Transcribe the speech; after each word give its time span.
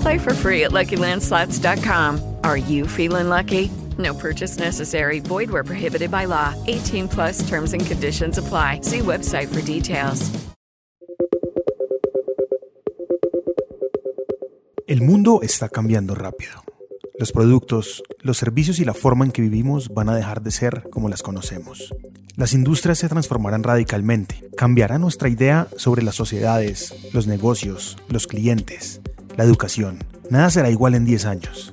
Play 0.00 0.18
for 0.18 0.34
free 0.34 0.64
at 0.64 0.72
LuckyLandSlots.com. 0.72 2.36
Are 2.44 2.56
you 2.56 2.86
feeling 2.86 3.28
lucky? 3.28 3.70
No 3.98 4.14
purchase 4.14 4.58
necessary. 4.58 5.20
Void 5.20 5.50
where 5.50 5.64
prohibited 5.64 6.10
by 6.10 6.26
law. 6.26 6.54
18 6.66 7.08
plus 7.08 7.48
terms 7.48 7.72
and 7.72 7.84
conditions 7.84 8.38
apply. 8.38 8.80
See 8.82 9.00
website 9.00 9.48
for 9.48 9.62
details. 9.62 10.30
El 14.86 15.02
mundo 15.02 15.40
está 15.42 15.68
cambiando 15.68 16.16
rápido. 16.16 16.64
Los 17.16 17.30
productos, 17.30 18.02
los 18.22 18.38
servicios 18.38 18.80
y 18.80 18.84
la 18.84 18.94
forma 18.94 19.24
en 19.24 19.30
que 19.30 19.42
vivimos 19.42 19.90
van 19.90 20.08
a 20.08 20.16
dejar 20.16 20.42
de 20.42 20.50
ser 20.50 20.84
como 20.90 21.08
las 21.08 21.22
conocemos. 21.22 21.94
Las 22.36 22.54
industrias 22.54 22.98
se 22.98 23.08
transformarán 23.08 23.62
radicalmente. 23.62 24.48
Cambiará 24.56 24.98
nuestra 24.98 25.28
idea 25.28 25.68
sobre 25.76 26.02
las 26.02 26.14
sociedades, 26.14 26.94
los 27.12 27.26
negocios, 27.26 27.98
los 28.08 28.26
clientes, 28.26 29.00
la 29.40 29.46
educación. 29.46 30.04
Nada 30.28 30.50
será 30.50 30.68
igual 30.68 30.94
en 30.94 31.06
10 31.06 31.24
años. 31.24 31.72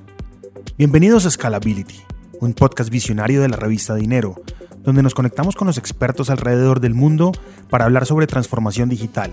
Bienvenidos 0.78 1.26
a 1.26 1.30
Scalability, 1.30 2.00
un 2.40 2.54
podcast 2.54 2.88
visionario 2.88 3.42
de 3.42 3.50
la 3.50 3.58
revista 3.58 3.94
Dinero, 3.94 4.36
donde 4.82 5.02
nos 5.02 5.12
conectamos 5.12 5.54
con 5.54 5.66
los 5.66 5.76
expertos 5.76 6.30
alrededor 6.30 6.80
del 6.80 6.94
mundo 6.94 7.30
para 7.68 7.84
hablar 7.84 8.06
sobre 8.06 8.26
transformación 8.26 8.88
digital, 8.88 9.32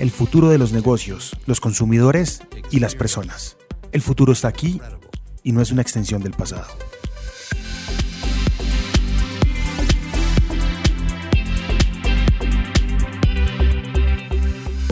el 0.00 0.10
futuro 0.10 0.48
de 0.48 0.58
los 0.58 0.72
negocios, 0.72 1.36
los 1.46 1.60
consumidores 1.60 2.42
y 2.72 2.80
las 2.80 2.96
personas. 2.96 3.56
El 3.92 4.02
futuro 4.02 4.32
está 4.32 4.48
aquí 4.48 4.80
y 5.44 5.52
no 5.52 5.60
es 5.60 5.70
una 5.70 5.82
extensión 5.82 6.24
del 6.24 6.32
pasado. 6.32 6.66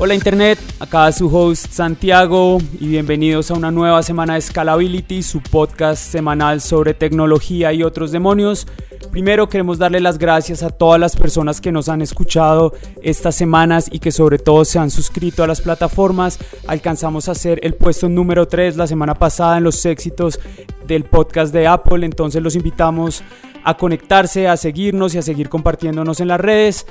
Hola 0.05 0.14
Internet, 0.14 0.58
acá 0.80 1.10
su 1.12 1.34
host 1.34 1.72
Santiago 1.72 2.58
y 2.78 2.88
bienvenidos 2.88 3.50
a 3.50 3.55
una 3.55 3.70
nueva 3.70 4.02
semana 4.02 4.34
de 4.34 4.42
Scalability, 4.42 5.22
su 5.22 5.41
podcast 5.41 6.12
semanal 6.12 6.61
sobre 6.61 6.92
tecnología 6.92 7.72
y 7.72 7.83
otros 7.83 8.12
demonios. 8.12 8.66
Primero 9.11 9.48
queremos 9.48 9.78
darle 9.78 10.00
las 10.00 10.19
gracias 10.19 10.62
a 10.62 10.69
todas 10.69 11.00
las 11.00 11.16
personas 11.16 11.62
que 11.62 11.72
nos 11.72 11.88
han 11.88 12.02
escuchado 12.02 12.74
estas 13.00 13.34
semanas 13.34 13.88
y 13.91 13.98
que 13.98 14.12
sobre 14.12 14.38
todo 14.38 14.66
se 14.66 14.78
han 14.78 14.91
suscrito 14.91 15.42
a 15.42 15.46
las 15.46 15.62
plataformas. 15.62 16.39
Alcanzamos 16.66 17.30
a 17.30 17.34
ser 17.34 17.58
el 17.62 17.72
puesto 17.72 18.06
número 18.11 18.46
3 18.46 18.77
la 18.77 18.86
semana 18.86 19.14
pasada 19.14 19.56
en 19.56 19.64
los 19.64 19.86
éxitos 19.86 20.39
del 20.86 21.05
podcast 21.05 21.51
de 21.51 21.67
Apple, 21.67 22.05
entonces 22.05 22.42
los 22.42 22.57
invitamos 22.57 23.23
a 23.64 23.78
conectarse, 23.78 24.48
a 24.48 24.58
seguirnos 24.58 25.14
y 25.14 25.18
a 25.18 25.23
seguir 25.23 25.48
compartiéndonos 25.48 26.20
en 26.20 26.28
las 26.28 26.40
redes. 26.40 26.86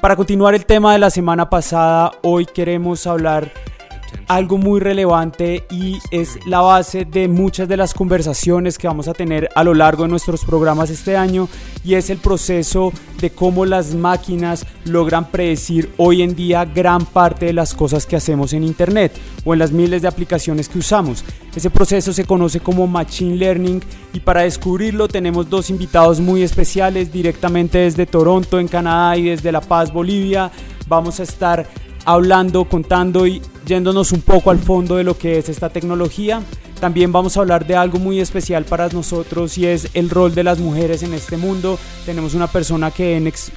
Para 0.00 0.16
continuar 0.16 0.54
el 0.54 0.66
tema 0.66 0.92
de 0.92 0.98
la 0.98 1.10
semana 1.10 1.48
pasada, 1.48 2.12
hoy 2.22 2.46
queremos 2.46 3.06
hablar 3.06 3.52
algo 4.28 4.58
muy 4.58 4.80
relevante 4.80 5.64
y 5.70 5.98
es 6.10 6.38
la 6.46 6.60
base 6.60 7.04
de 7.04 7.28
muchas 7.28 7.68
de 7.68 7.76
las 7.76 7.94
conversaciones 7.94 8.78
que 8.78 8.86
vamos 8.86 9.08
a 9.08 9.14
tener 9.14 9.48
a 9.54 9.64
lo 9.64 9.74
largo 9.74 10.04
de 10.04 10.08
nuestros 10.08 10.44
programas 10.44 10.90
este 10.90 11.16
año 11.16 11.48
y 11.84 11.94
es 11.94 12.10
el 12.10 12.18
proceso 12.18 12.92
de 13.20 13.30
cómo 13.30 13.64
las 13.64 13.94
máquinas 13.94 14.66
logran 14.84 15.30
predecir 15.30 15.90
hoy 15.96 16.22
en 16.22 16.34
día 16.34 16.64
gran 16.64 17.04
parte 17.04 17.46
de 17.46 17.52
las 17.52 17.74
cosas 17.74 18.06
que 18.06 18.16
hacemos 18.16 18.52
en 18.52 18.64
internet 18.64 19.12
o 19.44 19.52
en 19.52 19.58
las 19.58 19.72
miles 19.72 20.02
de 20.02 20.08
aplicaciones 20.08 20.68
que 20.68 20.78
usamos. 20.78 21.24
Ese 21.54 21.70
proceso 21.70 22.12
se 22.12 22.24
conoce 22.24 22.60
como 22.60 22.86
Machine 22.86 23.36
Learning 23.36 23.82
y 24.12 24.20
para 24.20 24.42
descubrirlo 24.42 25.08
tenemos 25.08 25.48
dos 25.48 25.70
invitados 25.70 26.20
muy 26.20 26.42
especiales 26.42 27.12
directamente 27.12 27.78
desde 27.78 28.06
Toronto 28.06 28.58
en 28.58 28.68
Canadá 28.68 29.16
y 29.16 29.24
desde 29.24 29.52
La 29.52 29.60
Paz, 29.60 29.92
Bolivia. 29.92 30.50
Vamos 30.88 31.20
a 31.20 31.22
estar 31.22 31.66
hablando, 32.04 32.64
contando 32.64 33.26
y 33.26 33.40
yéndonos 33.66 34.12
un 34.12 34.20
poco 34.20 34.50
al 34.50 34.58
fondo 34.58 34.96
de 34.96 35.04
lo 35.04 35.16
que 35.16 35.38
es 35.38 35.48
esta 35.48 35.68
tecnología. 35.68 36.42
También 36.80 37.12
vamos 37.12 37.36
a 37.36 37.40
hablar 37.40 37.66
de 37.66 37.76
algo 37.76 37.98
muy 37.98 38.20
especial 38.20 38.64
para 38.64 38.88
nosotros 38.88 39.56
y 39.56 39.66
es 39.66 39.88
el 39.94 40.10
rol 40.10 40.34
de 40.34 40.44
las 40.44 40.58
mujeres 40.58 41.02
en 41.02 41.14
este 41.14 41.36
mundo. 41.36 41.78
Tenemos 42.04 42.34
una 42.34 42.46
persona 42.46 42.90
que, 42.90 43.16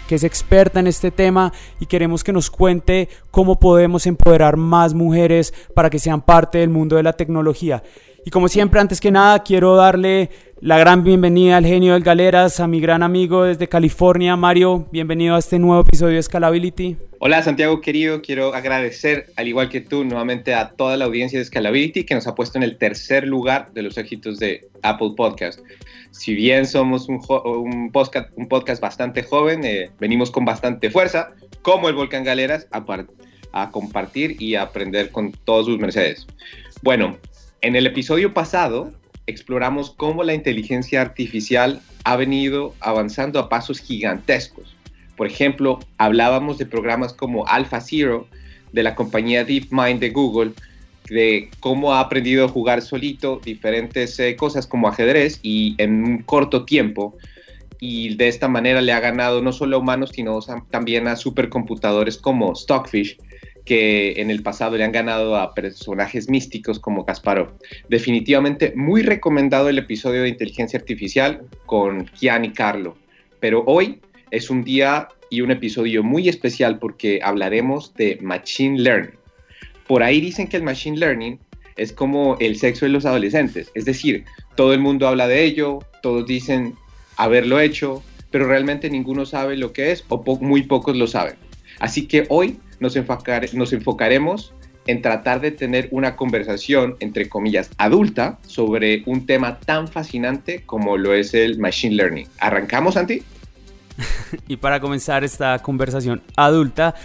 es 0.10 0.24
experta 0.24 0.80
en 0.80 0.88
este 0.88 1.12
tema 1.12 1.52
y 1.80 1.88
queremos 1.88 2.24
que 2.24 2.32
nos 2.32 2.50
cuente 2.50 3.10
cómo 3.32 3.60
podemos 3.60 4.06
empoderar 4.06 4.56
más 4.56 4.94
mujeres 4.94 5.54
para 5.74 5.90
que 5.90 6.00
sean 6.00 6.22
parte 6.22 6.60
del 6.60 6.70
mundo 6.70 6.96
de 6.96 7.04
la 7.04 7.14
tecnología. 7.14 7.84
Y 8.26 8.30
como 8.30 8.48
siempre, 8.50 8.80
antes 8.80 9.00
que 9.00 9.12
nada, 9.12 9.40
quiero 9.44 9.76
darle 9.76 10.30
la 10.60 10.80
gran 10.80 11.04
bienvenida 11.04 11.58
al 11.58 11.66
genio 11.66 11.94
del 11.94 12.04
Galeras, 12.04 12.60
a 12.60 12.68
mi 12.68 12.80
gran 12.80 13.04
amigo 13.04 13.44
desde 13.44 13.68
California, 13.68 14.36
Mario. 14.36 14.88
Bienvenido 14.92 15.36
a 15.36 15.40
este 15.40 15.60
nuevo 15.60 15.82
episodio 15.82 16.16
de 16.16 16.24
Scalability. 16.24 16.98
Hola 17.20 17.44
Santiago 17.44 17.80
querido, 17.82 18.22
quiero 18.22 18.54
agradecer, 18.56 19.28
al 19.36 19.48
igual 19.48 19.70
que 19.70 19.82
tú, 19.82 20.04
nuevamente 20.04 20.56
a 20.56 20.70
toda 20.70 20.98
la 20.98 21.06
audiencia 21.06 21.38
de 21.38 21.46
Scalability 21.46 22.06
que 22.06 22.16
nos 22.16 22.26
ha 22.28 22.34
puesto 22.34 22.58
en 22.58 22.64
el 22.64 22.78
tercer 22.78 23.28
lugar 23.28 23.72
de 23.74 23.84
los 23.84 23.98
éxitos 23.98 24.40
de 24.40 24.68
Apple 24.82 25.12
Podcast. 25.16 25.60
Si 26.12 26.34
bien 26.34 26.66
somos 26.66 27.08
un, 27.08 27.92
podcast, 27.92 28.82
bastante 28.82 29.24
joven, 29.24 29.64
eh, 29.64 29.92
venimos 30.00 30.32
con 30.32 30.46
bastante 30.46 30.90
fuerza, 30.90 31.30
como 31.62 31.88
el 31.90 31.96
Volcán 31.96 32.24
Galeras, 32.24 32.68
a, 32.72 32.84
a 33.52 33.72
compartir 33.72 34.42
y 34.42 34.56
a 34.56 34.64
aprender 34.64 35.12
con 35.12 35.32
todos 35.32 35.68
sus 35.68 35.78
mercedes. 35.78 36.26
Bueno, 36.82 37.18
en 37.62 37.76
el 37.76 37.86
episodio 37.86 38.34
pasado 38.34 38.92
exploramos 39.28 39.92
cómo 39.92 40.24
la 40.24 40.34
inteligencia 40.34 41.02
artificial 41.02 41.82
ha 42.04 42.16
venido 42.16 42.74
avanzando 42.80 43.40
a 43.40 43.50
pasos 43.50 43.80
gigantescos. 43.80 44.76
Por 45.16 45.28
ejemplo, 45.28 45.80
hablábamos 45.98 46.58
de 46.58 46.66
programas 46.66 47.14
como 47.14 47.46
AlphaZero 47.48 48.28
de 48.72 48.84
la 48.84 48.96
compañía 48.96 49.44
DeepMind 49.44 50.00
de 50.00 50.10
Google, 50.10 50.52
de 51.10 51.50
cómo 51.60 51.94
ha 51.94 52.00
aprendido 52.00 52.46
a 52.46 52.50
jugar 52.50 52.82
solito 52.82 53.42
diferentes 53.44 54.20
eh, 54.20 54.36
cosas 54.36 54.68
como 54.68 54.88
ajedrez 54.88 55.40
y 55.42 55.76
en 55.78 56.04
un 56.04 56.24
corto 56.24 56.66
tiempo. 56.66 57.16
Y 57.80 58.16
de 58.16 58.28
esta 58.28 58.48
manera 58.48 58.82
le 58.82 58.92
ha 58.92 59.00
ganado 59.00 59.42
no 59.42 59.52
solo 59.52 59.78
a 59.78 59.80
humanos, 59.80 60.12
sino 60.14 60.40
también 60.70 61.08
a 61.08 61.16
supercomputadores 61.16 62.18
como 62.18 62.56
Stockfish, 62.56 63.18
que 63.68 64.14
en 64.22 64.32
el 64.32 64.42
pasado 64.42 64.78
le 64.78 64.86
han 64.86 64.94
ganado 64.94 65.36
a 65.36 65.54
personajes 65.54 66.30
místicos 66.30 66.80
como 66.80 67.06
Kasparov. 67.06 67.50
Definitivamente 67.90 68.72
muy 68.76 69.02
recomendado 69.02 69.68
el 69.68 69.78
episodio 69.78 70.24
de 70.24 70.30
inteligencia 70.30 70.80
artificial 70.80 71.42
con 71.66 72.06
Kian 72.06 72.46
y 72.46 72.54
Carlo. 72.54 72.98
Pero 73.42 73.66
hoy 73.68 74.00
es 74.32 74.50
un 74.50 74.64
día 74.64 75.10
y 75.30 75.42
un 75.42 75.52
episodio 75.52 76.02
muy 76.02 76.30
especial 76.30 76.80
porque 76.80 77.20
hablaremos 77.22 77.94
de 77.96 78.18
Machine 78.22 78.80
Learning. 78.80 79.20
Por 79.86 80.02
ahí 80.02 80.22
dicen 80.22 80.48
que 80.48 80.56
el 80.56 80.64
Machine 80.64 80.98
Learning 80.98 81.38
es 81.76 81.92
como 81.92 82.38
el 82.40 82.56
sexo 82.56 82.86
de 82.86 82.92
los 82.92 83.06
adolescentes, 83.06 83.70
es 83.76 83.84
decir, 83.84 84.24
todo 84.56 84.74
el 84.74 84.80
mundo 84.80 85.08
habla 85.08 85.28
de 85.28 85.44
ello, 85.44 85.80
todos 86.02 86.26
dicen 86.26 86.74
haberlo 87.18 87.60
hecho, 87.60 88.02
pero 88.32 88.48
realmente 88.48 88.90
ninguno 88.90 89.26
sabe 89.26 89.58
lo 89.58 89.74
que 89.74 89.92
es 89.92 90.06
o 90.08 90.24
muy 90.40 90.64
pocos 90.64 90.96
lo 90.96 91.06
saben. 91.06 91.36
Así 91.80 92.08
que 92.08 92.26
hoy 92.30 92.60
nos, 92.80 92.96
nos 93.54 93.74
enfocaremos 93.74 94.54
en 94.88 95.02
tratar 95.02 95.42
de 95.42 95.52
tener 95.52 95.90
una 95.92 96.16
conversación, 96.16 96.96
entre 97.00 97.30
comillas, 97.30 97.70
adulta 97.78 98.40
sobre 98.48 99.04
un 99.06 99.26
tema 99.26 99.60
tan 99.60 99.88
fascinante 99.88 100.64
como 100.66 100.98
lo 100.98 101.14
es 101.14 101.34
el 101.34 101.60
Machine 101.60 101.96
Learning. 101.96 102.28
¿Arrancamos, 102.40 102.96
Santi? 102.96 103.22
y 104.48 104.58
para 104.58 104.80
comenzar 104.80 105.24
esta 105.24 105.60
conversación 105.60 106.22
adulta, 106.36 106.96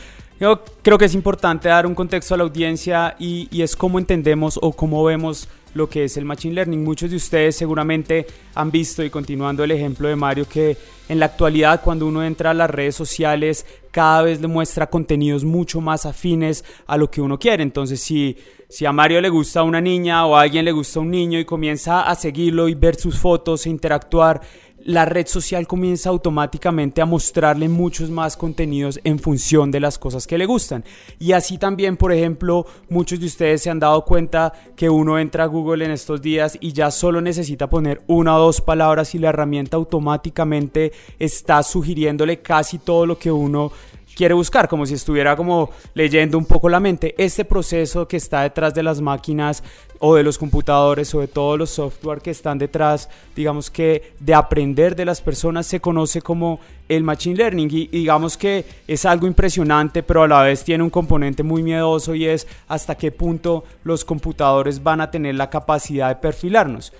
yo 0.40 0.64
creo 0.82 0.98
que 0.98 1.04
es 1.06 1.14
importante 1.14 1.68
dar 1.68 1.86
un 1.86 1.94
contexto 1.94 2.34
a 2.34 2.36
la 2.36 2.44
audiencia 2.44 3.16
y, 3.18 3.48
y, 3.50 3.62
es 3.62 3.76
cómo 3.76 3.98
entendemos 3.98 4.58
o 4.60 4.72
cómo 4.72 5.04
vemos 5.04 5.48
lo 5.74 5.88
que 5.88 6.04
es 6.04 6.16
el 6.16 6.24
Machine 6.24 6.54
Learning. 6.54 6.82
Muchos 6.82 7.10
de 7.10 7.16
ustedes 7.16 7.56
seguramente 7.56 8.26
han 8.54 8.70
visto, 8.70 9.02
y 9.02 9.10
continuando 9.10 9.64
el 9.64 9.70
ejemplo 9.70 10.08
de 10.08 10.16
Mario, 10.16 10.46
que 10.48 10.76
en 11.08 11.18
la 11.18 11.26
actualidad 11.26 11.82
cuando 11.82 12.06
uno 12.06 12.24
entra 12.24 12.50
a 12.50 12.54
las 12.54 12.70
redes 12.70 12.94
sociales 12.94 13.66
cada 13.90 14.22
vez 14.22 14.40
le 14.40 14.48
muestra 14.48 14.88
contenidos 14.88 15.44
mucho 15.44 15.80
más 15.80 16.06
afines 16.06 16.64
a 16.86 16.96
lo 16.96 17.10
que 17.10 17.20
uno 17.20 17.38
quiere. 17.38 17.62
Entonces 17.62 18.00
si, 18.00 18.36
si 18.68 18.86
a 18.86 18.92
Mario 18.92 19.20
le 19.20 19.28
gusta 19.28 19.62
una 19.62 19.80
niña 19.80 20.26
o 20.26 20.34
a 20.34 20.42
alguien 20.42 20.64
le 20.64 20.72
gusta 20.72 21.00
un 21.00 21.10
niño 21.10 21.38
y 21.38 21.44
comienza 21.44 22.02
a 22.02 22.14
seguirlo 22.14 22.68
y 22.68 22.74
ver 22.74 22.96
sus 22.96 23.18
fotos 23.18 23.66
e 23.66 23.70
interactuar, 23.70 24.40
la 24.84 25.04
red 25.04 25.26
social 25.26 25.66
comienza 25.66 26.10
automáticamente 26.10 27.00
a 27.00 27.06
mostrarle 27.06 27.68
muchos 27.68 28.10
más 28.10 28.36
contenidos 28.36 29.00
en 29.04 29.18
función 29.18 29.70
de 29.70 29.80
las 29.80 29.98
cosas 29.98 30.26
que 30.26 30.38
le 30.38 30.46
gustan. 30.46 30.84
Y 31.18 31.32
así 31.32 31.58
también, 31.58 31.96
por 31.96 32.12
ejemplo, 32.12 32.66
muchos 32.88 33.20
de 33.20 33.26
ustedes 33.26 33.62
se 33.62 33.70
han 33.70 33.78
dado 33.78 34.04
cuenta 34.04 34.52
que 34.76 34.90
uno 34.90 35.18
entra 35.18 35.44
a 35.44 35.48
Google 35.48 35.84
en 35.84 35.90
estos 35.90 36.20
días 36.22 36.56
y 36.60 36.72
ya 36.72 36.90
solo 36.90 37.20
necesita 37.20 37.68
poner 37.68 38.02
una 38.06 38.36
o 38.36 38.40
dos 38.40 38.60
palabras 38.60 39.14
y 39.14 39.18
la 39.18 39.28
herramienta 39.28 39.76
automáticamente 39.76 40.92
está 41.18 41.62
sugiriéndole 41.62 42.40
casi 42.40 42.78
todo 42.78 43.06
lo 43.06 43.18
que 43.18 43.30
uno 43.30 43.72
quiere 44.14 44.34
buscar, 44.34 44.68
como 44.68 44.86
si 44.86 44.94
estuviera 44.94 45.36
como 45.36 45.70
leyendo 45.94 46.38
un 46.38 46.44
poco 46.44 46.68
la 46.68 46.80
mente. 46.80 47.14
Este 47.18 47.44
proceso 47.44 48.06
que 48.06 48.16
está 48.16 48.42
detrás 48.42 48.74
de 48.74 48.82
las 48.82 49.00
máquinas 49.00 49.62
o 49.98 50.16
de 50.16 50.22
los 50.22 50.36
computadores 50.36 51.14
o 51.14 51.20
de 51.20 51.28
todos 51.28 51.58
los 51.58 51.70
software 51.70 52.20
que 52.20 52.30
están 52.30 52.58
detrás, 52.58 53.08
digamos 53.36 53.70
que 53.70 54.14
de 54.18 54.34
aprender 54.34 54.96
de 54.96 55.04
las 55.04 55.20
personas 55.20 55.66
se 55.66 55.80
conoce 55.80 56.20
como 56.20 56.58
el 56.88 57.04
Machine 57.04 57.36
Learning 57.36 57.68
y, 57.70 57.86
digamos 57.86 58.36
que 58.36 58.64
es 58.88 59.04
algo 59.04 59.26
impresionante, 59.26 60.02
pero 60.02 60.24
a 60.24 60.28
la 60.28 60.42
vez 60.42 60.64
tiene 60.64 60.82
un 60.82 60.90
componente 60.90 61.42
muy 61.42 61.62
miedoso 61.62 62.14
y 62.14 62.26
es 62.26 62.46
hasta 62.68 62.96
qué 62.96 63.12
punto 63.12 63.64
los 63.84 64.04
computadores 64.04 64.82
van 64.82 65.00
a 65.00 65.10
tener 65.10 65.36
la 65.36 65.50
capacidad 65.50 66.08
de 66.08 66.16
perfilarnos. 66.16 66.92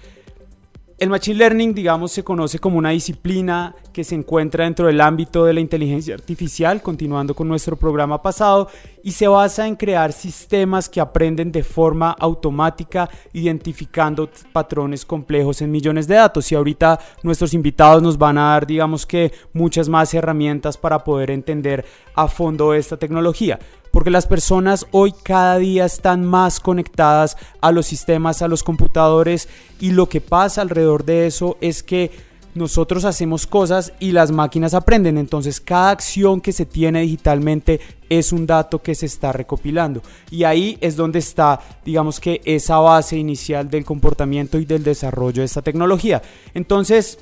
El 1.02 1.10
Machine 1.10 1.37
Learning, 1.37 1.75
digamos, 1.75 2.12
se 2.12 2.22
conoce 2.22 2.60
como 2.60 2.78
una 2.78 2.90
disciplina 2.90 3.75
que 3.93 4.04
se 4.04 4.14
encuentra 4.14 4.62
dentro 4.62 4.87
del 4.87 5.00
ámbito 5.00 5.44
de 5.44 5.52
la 5.52 5.58
inteligencia 5.58 6.14
artificial, 6.14 6.81
continuando 6.81 7.34
con 7.34 7.49
nuestro 7.49 7.75
programa 7.75 8.22
pasado, 8.22 8.69
y 9.02 9.10
se 9.10 9.26
basa 9.26 9.66
en 9.66 9.75
crear 9.75 10.12
sistemas 10.12 10.88
que 10.88 11.00
aprenden 11.00 11.50
de 11.50 11.64
forma 11.64 12.12
automática, 12.12 13.10
identificando 13.32 14.31
patrones 14.52 15.04
complejos 15.04 15.60
en 15.60 15.72
millones 15.72 16.06
de 16.06 16.14
datos. 16.14 16.52
Y 16.52 16.54
ahorita 16.54 17.00
nuestros 17.25 17.52
invitados 17.52 18.00
nos 18.00 18.16
van 18.16 18.38
a 18.38 18.50
dar, 18.50 18.64
digamos 18.64 19.05
que, 19.05 19.32
muchas 19.52 19.88
más 19.88 20.14
herramientas 20.14 20.78
para 20.78 21.02
poder 21.02 21.32
entender 21.32 21.84
a 22.14 22.28
fondo 22.28 22.75
esta 22.75 22.96
tecnología 22.96 23.58
porque 23.92 24.10
las 24.10 24.26
personas 24.26 24.86
hoy 24.90 25.12
cada 25.22 25.58
día 25.58 25.84
están 25.84 26.24
más 26.24 26.58
conectadas 26.58 27.36
a 27.60 27.70
los 27.70 27.86
sistemas, 27.86 28.42
a 28.42 28.48
los 28.48 28.64
computadores 28.64 29.48
y 29.78 29.92
lo 29.92 30.08
que 30.08 30.20
pasa 30.20 30.62
alrededor 30.62 31.04
de 31.04 31.26
eso 31.26 31.56
es 31.60 31.82
que 31.82 32.10
nosotros 32.54 33.04
hacemos 33.04 33.46
cosas 33.46 33.94
y 33.98 34.12
las 34.12 34.30
máquinas 34.30 34.74
aprenden, 34.74 35.16
entonces 35.16 35.60
cada 35.60 35.90
acción 35.90 36.40
que 36.40 36.52
se 36.52 36.66
tiene 36.66 37.00
digitalmente 37.00 37.80
es 38.10 38.32
un 38.32 38.46
dato 38.46 38.82
que 38.82 38.94
se 38.94 39.06
está 39.06 39.32
recopilando 39.32 40.02
y 40.30 40.44
ahí 40.44 40.76
es 40.80 40.96
donde 40.96 41.18
está, 41.18 41.60
digamos 41.84 42.20
que 42.20 42.42
esa 42.44 42.78
base 42.78 43.16
inicial 43.16 43.70
del 43.70 43.84
comportamiento 43.84 44.58
y 44.58 44.66
del 44.66 44.82
desarrollo 44.82 45.40
de 45.40 45.46
esta 45.46 45.62
tecnología. 45.62 46.20
Entonces, 46.52 47.18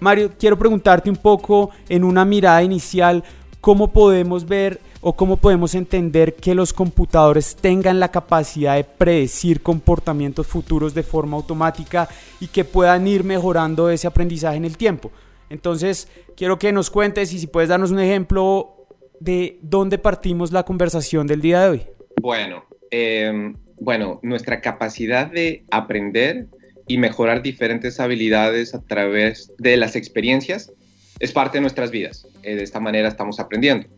Mario, 0.00 0.32
quiero 0.36 0.58
preguntarte 0.58 1.08
un 1.08 1.16
poco 1.16 1.70
en 1.88 2.02
una 2.02 2.24
mirada 2.24 2.60
inicial, 2.64 3.22
¿cómo 3.62 3.92
podemos 3.92 4.44
ver 4.44 4.80
o 5.00 5.14
cómo 5.14 5.38
podemos 5.38 5.74
entender 5.74 6.34
que 6.34 6.54
los 6.54 6.72
computadores 6.72 7.56
tengan 7.56 8.00
la 8.00 8.10
capacidad 8.10 8.76
de 8.76 8.84
predecir 8.84 9.62
comportamientos 9.62 10.46
futuros 10.46 10.94
de 10.94 11.04
forma 11.04 11.36
automática 11.36 12.08
y 12.40 12.48
que 12.48 12.64
puedan 12.64 13.06
ir 13.06 13.24
mejorando 13.24 13.88
ese 13.88 14.08
aprendizaje 14.08 14.56
en 14.56 14.64
el 14.64 14.76
tiempo. 14.76 15.10
Entonces, 15.48 16.08
quiero 16.36 16.58
que 16.58 16.72
nos 16.72 16.90
cuentes 16.90 17.32
y 17.32 17.38
si 17.38 17.46
puedes 17.46 17.68
darnos 17.68 17.92
un 17.92 18.00
ejemplo 18.00 18.86
de 19.20 19.58
dónde 19.62 19.96
partimos 19.96 20.50
la 20.50 20.64
conversación 20.64 21.28
del 21.28 21.40
día 21.40 21.62
de 21.62 21.68
hoy. 21.68 21.82
Bueno, 22.20 22.64
em, 22.90 23.56
bueno, 23.80 24.18
nuestra 24.22 24.60
capacidad 24.60 25.30
de 25.30 25.64
aprender 25.70 26.48
y 26.88 26.98
mejorar 26.98 27.42
diferentes 27.42 28.00
habilidades 28.00 28.74
a 28.74 28.82
través 28.82 29.52
de 29.58 29.76
las 29.76 29.94
experiencias 29.94 30.72
es 31.20 31.30
parte 31.30 31.58
de 31.58 31.62
nuestras 31.62 31.92
vidas. 31.92 32.26
Eh, 32.42 32.56
de 32.56 32.62
esta 32.62 32.80
manera 32.80 33.08
estamos 33.08 33.40
aprendiendo. 33.40 33.88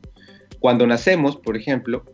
Cuando 0.61 0.87
nacemos, 0.87 1.37
por 1.37 1.57
ejemplo, 1.57 2.05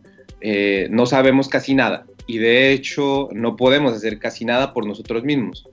eh, 0.41 0.87
no 0.89 1.05
sabemos 1.05 1.47
casi 1.47 1.73
nada 1.75 2.05
y 2.27 2.37
de 2.37 2.71
hecho 2.71 3.29
no 3.31 3.55
podemos 3.55 3.93
hacer 3.93 4.19
casi 4.19 4.45
nada 4.45 4.73
por 4.73 4.85
nosotros 4.85 5.23
mismos, 5.23 5.67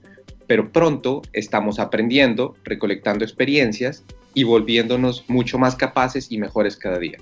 pero 0.47 0.71
pronto 0.71 1.21
estamos 1.33 1.79
aprendiendo, 1.79 2.55
recolectando 2.63 3.23
experiencias 3.23 4.03
y 4.33 4.43
volviéndonos 4.43 5.25
mucho 5.27 5.57
más 5.57 5.75
capaces 5.75 6.31
y 6.31 6.37
mejores 6.37 6.75
cada 6.75 6.99
día. 6.99 7.17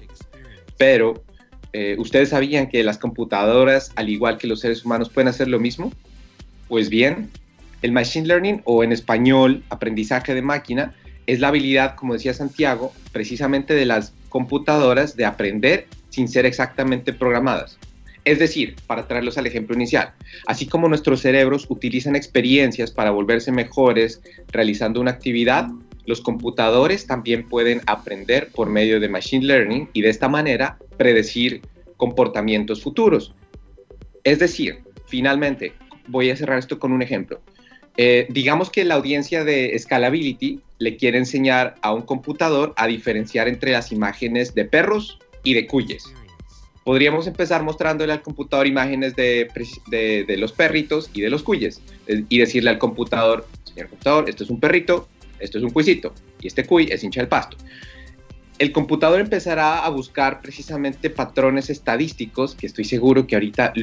Pero, 0.78 1.24
eh, 1.74 1.96
¿ustedes 2.00 2.30
sabían 2.30 2.70
que 2.70 2.84
las 2.84 2.98
computadoras, 2.98 3.92
al 3.96 4.10
igual 4.10 4.38
que 4.38 4.48
los 4.48 4.60
seres 4.60 4.86
humanos, 4.86 5.10
pueden 5.10 5.28
hacer 5.28 5.48
lo 5.48 5.60
mismo? 5.60 5.92
Pues 6.68 6.90
bien, 6.90 7.30
el 7.82 7.92
Machine 7.92 8.28
Learning 8.28 8.62
o 8.66 8.84
en 8.84 8.92
español 8.92 9.64
aprendizaje 9.70 10.34
de 10.34 10.42
máquina 10.42 10.94
es 11.28 11.40
la 11.40 11.50
habilidad, 11.50 11.96
como 11.96 12.14
decía 12.14 12.34
Santiago, 12.34 12.94
precisamente 13.12 13.76
de 13.76 13.86
las 13.86 14.14
computadoras 14.30 15.16
de 15.16 15.26
aprender 15.26 15.88
sin 16.10 16.28
ser 16.28 16.46
exactamente 16.46 17.14
programadas. 17.14 17.78
Es 18.26 18.40
decir, 18.40 18.76
para 18.88 19.08
traerlos 19.08 19.38
al 19.38 19.46
ejemplo 19.46 19.76
inicial, 19.76 20.14
así 20.48 20.66
como 20.66 20.90
nuestros 20.90 21.22
cerebros 21.22 21.66
utilizan 21.70 22.16
experiencias 22.16 22.92
para 22.92 23.12
volverse 23.12 23.52
mejores 23.52 24.22
realizando 24.52 25.00
una 25.00 25.12
actividad, 25.12 25.70
los 26.06 26.22
computadores 26.22 27.06
también 27.06 27.48
pueden 27.48 27.82
aprender 27.86 28.50
por 28.54 28.70
medio 28.70 29.00
de 29.00 29.10
Machine 29.10 29.46
Learning 29.46 29.90
y 29.94 30.02
de 30.02 30.10
esta 30.10 30.28
manera 30.28 30.78
predecir 30.98 31.62
comportamientos 31.98 32.82
futuros. 32.82 33.34
Es 34.24 34.40
decir, 34.40 34.80
finalmente, 35.06 35.74
voy 36.08 36.30
a 36.30 36.36
cerrar 36.36 36.60
esto 36.60 36.80
con 36.80 36.92
un 36.92 37.02
ejemplo. 37.02 37.42
Eh, 37.98 38.28
digamos 38.30 38.70
que 38.70 38.86
la 38.86 38.96
audiencia 38.96 39.44
de 39.44 39.78
Scalability 39.78 40.62
le 40.78 40.98
quiere 40.98 41.18
enseñar 41.18 41.76
a 41.82 41.94
un 41.94 42.04
computador 42.04 42.74
a 42.78 42.86
diferenciar 42.86 43.48
entre 43.48 43.72
las 43.72 43.92
imágenes 43.92 44.54
de 44.54 44.66
perros 44.66 45.18
y 45.44 45.56
de 45.56 45.66
cuyes. 45.66 46.04
Podríamos 46.84 47.28
empezar 47.28 47.64
mostrándole 47.64 48.14
al 48.14 48.22
computador 48.22 48.68
imágenes 48.68 49.16
de, 49.16 49.48
los 50.38 50.54
perritos 50.54 51.10
y 51.14 51.22
de 51.22 51.30
los 51.30 51.44
cuyes 51.44 51.82
eh, 52.08 52.24
y 52.30 52.38
decirle 52.38 52.70
al 52.70 52.78
computador, 52.78 53.48
señor 53.64 53.90
computador, 53.90 54.30
esto 54.30 54.44
es 54.44 54.50
un 54.52 54.60
perrito, 54.60 55.08
esto 55.40 55.58
es 55.58 55.64
un 55.64 55.72
cuisito 55.72 56.14
y 56.40 56.48
este 56.48 56.66
cuy 56.66 56.88
es 56.92 57.04
hincha 57.04 57.22
del 57.22 57.28
pasto 57.28 57.58
el 58.60 58.72
computador 58.72 59.20
empezará 59.20 59.86
a 59.86 59.90
buscar 59.90 60.42
precisamente 60.42 61.10
patrones 61.10 61.70
estadísticos, 61.70 62.56
que 62.56 62.66
estoy 62.66 62.86
seguro 62.86 63.28
que 63.28 63.36
ahorita 63.36 63.74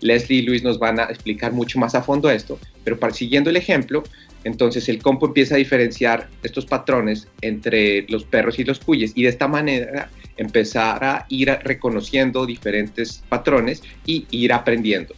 Leslie 0.00 0.38
y 0.38 0.42
Luis 0.42 0.62
nos 0.62 0.78
van 0.78 1.00
a 1.00 1.04
explicar 1.04 1.52
mucho 1.52 1.78
más 1.78 1.94
a 1.94 2.02
fondo 2.02 2.30
esto, 2.30 2.58
pero 2.84 2.98
para, 2.98 3.12
siguiendo 3.12 3.50
el 3.50 3.56
ejemplo, 3.56 4.02
entonces 4.44 4.88
el 4.88 5.02
compu 5.02 5.26
empieza 5.26 5.54
a 5.54 5.58
diferenciar 5.58 6.28
estos 6.42 6.66
patrones 6.66 7.28
entre 7.42 8.06
los 8.08 8.24
perros 8.24 8.58
y 8.58 8.64
los 8.64 8.80
cuyes 8.80 9.12
y 9.14 9.22
de 9.22 9.28
esta 9.28 9.48
manera 9.48 10.10
empezar 10.36 11.04
a 11.04 11.26
ir 11.28 11.50
reconociendo 11.62 12.46
diferentes 12.46 13.22
patrones 13.28 13.82
y 14.06 14.26
ir 14.30 14.52
aprendiendo. 14.52 15.14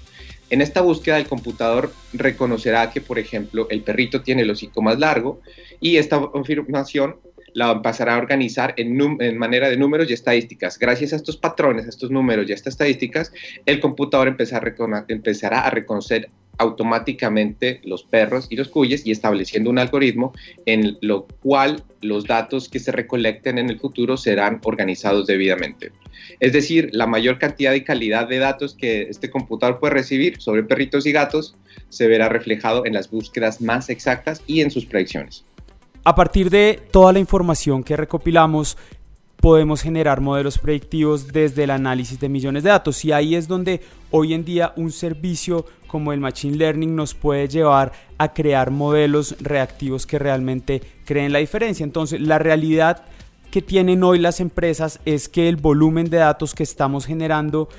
En 0.50 0.60
esta 0.60 0.82
búsqueda 0.82 1.18
el 1.18 1.26
computador 1.26 1.92
reconocerá 2.12 2.90
que, 2.90 3.00
por 3.00 3.18
ejemplo, 3.18 3.66
el 3.70 3.82
perrito 3.82 4.22
tiene 4.22 4.42
el 4.42 4.50
hocico 4.50 4.82
más 4.82 4.98
largo 4.98 5.40
y 5.80 5.96
esta 5.96 6.20
confirmación 6.20 7.16
la 7.54 7.70
empezará 7.70 8.14
a 8.14 8.18
organizar 8.18 8.74
en, 8.76 9.38
manera 9.38 9.70
de 9.70 9.76
números 9.76 10.10
y 10.10 10.12
estadísticas. 10.12 10.78
Gracias 10.78 11.12
a 11.12 11.16
estos 11.16 11.36
patrones, 11.36 11.86
a 11.86 11.88
estos 11.88 12.10
números 12.10 12.48
y 12.48 12.52
a 12.52 12.54
estas 12.54 12.74
estadísticas, 12.74 13.32
el 13.64 13.80
computador 13.80 14.28
empezará 14.28 15.60
a, 15.60 15.70
reconocer 15.70 16.28
automáticamente 16.58 17.80
los 17.84 18.04
perros 18.04 18.46
y 18.50 18.56
los 18.56 18.68
cuyes 18.68 19.04
y 19.06 19.10
estableciendo 19.10 19.70
un 19.70 19.78
algoritmo 19.78 20.32
en 20.66 20.98
lo 21.00 21.26
cual 21.42 21.82
los 22.00 22.24
datos 22.24 22.68
que 22.68 22.78
se 22.78 22.92
recolecten 22.92 23.58
en 23.58 23.70
el 23.70 23.80
futuro 23.80 24.16
serán 24.16 24.60
organizados 24.62 25.26
debidamente. 25.26 25.90
Es 26.38 26.52
decir, 26.52 26.90
la 26.92 27.06
mayor 27.06 27.38
cantidad 27.38 27.74
y 27.74 27.82
calidad 27.82 28.28
de 28.28 28.38
datos 28.38 28.74
que 28.74 29.02
este 29.02 29.30
computador 29.30 29.80
puede 29.80 29.94
recibir 29.94 30.40
sobre 30.40 30.62
perritos 30.62 31.06
y 31.06 31.12
gatos 31.12 31.56
se 31.88 32.06
verá 32.06 32.28
reflejado 32.28 32.86
en 32.86 32.94
las 32.94 33.10
búsquedas 33.10 33.60
más 33.60 33.90
exactas 33.90 34.42
y 34.46 34.60
en 34.60 34.70
sus 34.70 34.86
predicciones. 34.86 35.44
A 36.06 36.14
partir 36.14 36.50
de 36.50 36.82
toda 36.90 37.14
la 37.14 37.18
información 37.18 37.82
que 37.82 37.96
recopilamos, 37.96 38.76
podemos 39.38 39.80
generar 39.80 40.20
modelos 40.20 40.58
predictivos 40.58 41.28
desde 41.28 41.64
el 41.64 41.70
análisis 41.70 42.20
de 42.20 42.28
millones 42.28 42.62
de 42.62 42.68
datos 42.68 43.02
y 43.06 43.12
ahí 43.12 43.34
es 43.34 43.48
donde 43.48 43.80
hoy 44.10 44.34
en 44.34 44.44
día 44.44 44.74
un 44.76 44.92
servicio 44.92 45.64
como 45.86 46.12
el 46.12 46.20
Machine 46.20 46.58
Learning 46.58 46.94
nos 46.94 47.14
puede 47.14 47.48
llevar 47.48 47.92
a 48.18 48.34
crear 48.34 48.70
modelos 48.70 49.34
reactivos 49.40 50.06
que 50.06 50.18
realmente 50.18 50.82
creen 51.06 51.32
la 51.32 51.38
diferencia. 51.38 51.84
Entonces, 51.84 52.20
la 52.20 52.38
realidad 52.38 53.04
que 53.50 53.62
tienen 53.62 54.02
hoy 54.02 54.18
las 54.18 54.40
empresas 54.40 55.00
es 55.06 55.30
que 55.30 55.48
el 55.48 55.56
volumen 55.56 56.10
de 56.10 56.18
datos 56.18 56.54
que 56.54 56.64
estamos 56.64 57.06
generando 57.06 57.70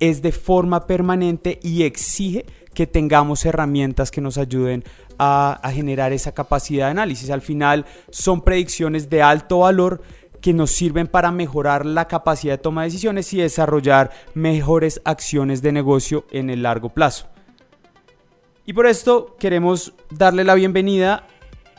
es 0.00 0.22
de 0.22 0.32
forma 0.32 0.88
permanente 0.88 1.60
y 1.62 1.84
exige 1.84 2.46
que 2.74 2.86
tengamos 2.86 3.44
herramientas 3.44 4.10
que 4.10 4.20
nos 4.20 4.38
ayuden 4.38 4.82
a, 5.22 5.70
generar 5.72 6.14
esa 6.14 6.32
capacidad 6.32 6.86
de 6.86 6.92
análisis. 6.92 7.30
Al 7.30 7.42
final 7.42 7.84
son 8.08 8.40
predicciones 8.40 9.10
de 9.10 9.22
alto 9.22 9.60
valor 9.60 10.00
que 10.40 10.54
nos 10.54 10.70
sirven 10.70 11.06
para 11.06 11.30
mejorar 11.30 11.84
la 11.84 12.08
capacidad 12.08 12.54
de 12.54 12.58
toma 12.58 12.82
de 12.82 12.88
decisiones 12.88 13.30
y 13.34 13.38
desarrollar 13.38 14.10
mejores 14.32 15.02
acciones 15.04 15.60
de 15.60 15.72
negocio 15.72 16.24
en 16.30 16.48
el 16.48 16.62
largo 16.62 16.88
plazo. 16.88 17.26
Y 18.64 18.72
por 18.72 18.86
esto 18.86 19.36
queremos 19.38 19.92
darle 20.10 20.42
la 20.42 20.54
bienvenida 20.54 21.26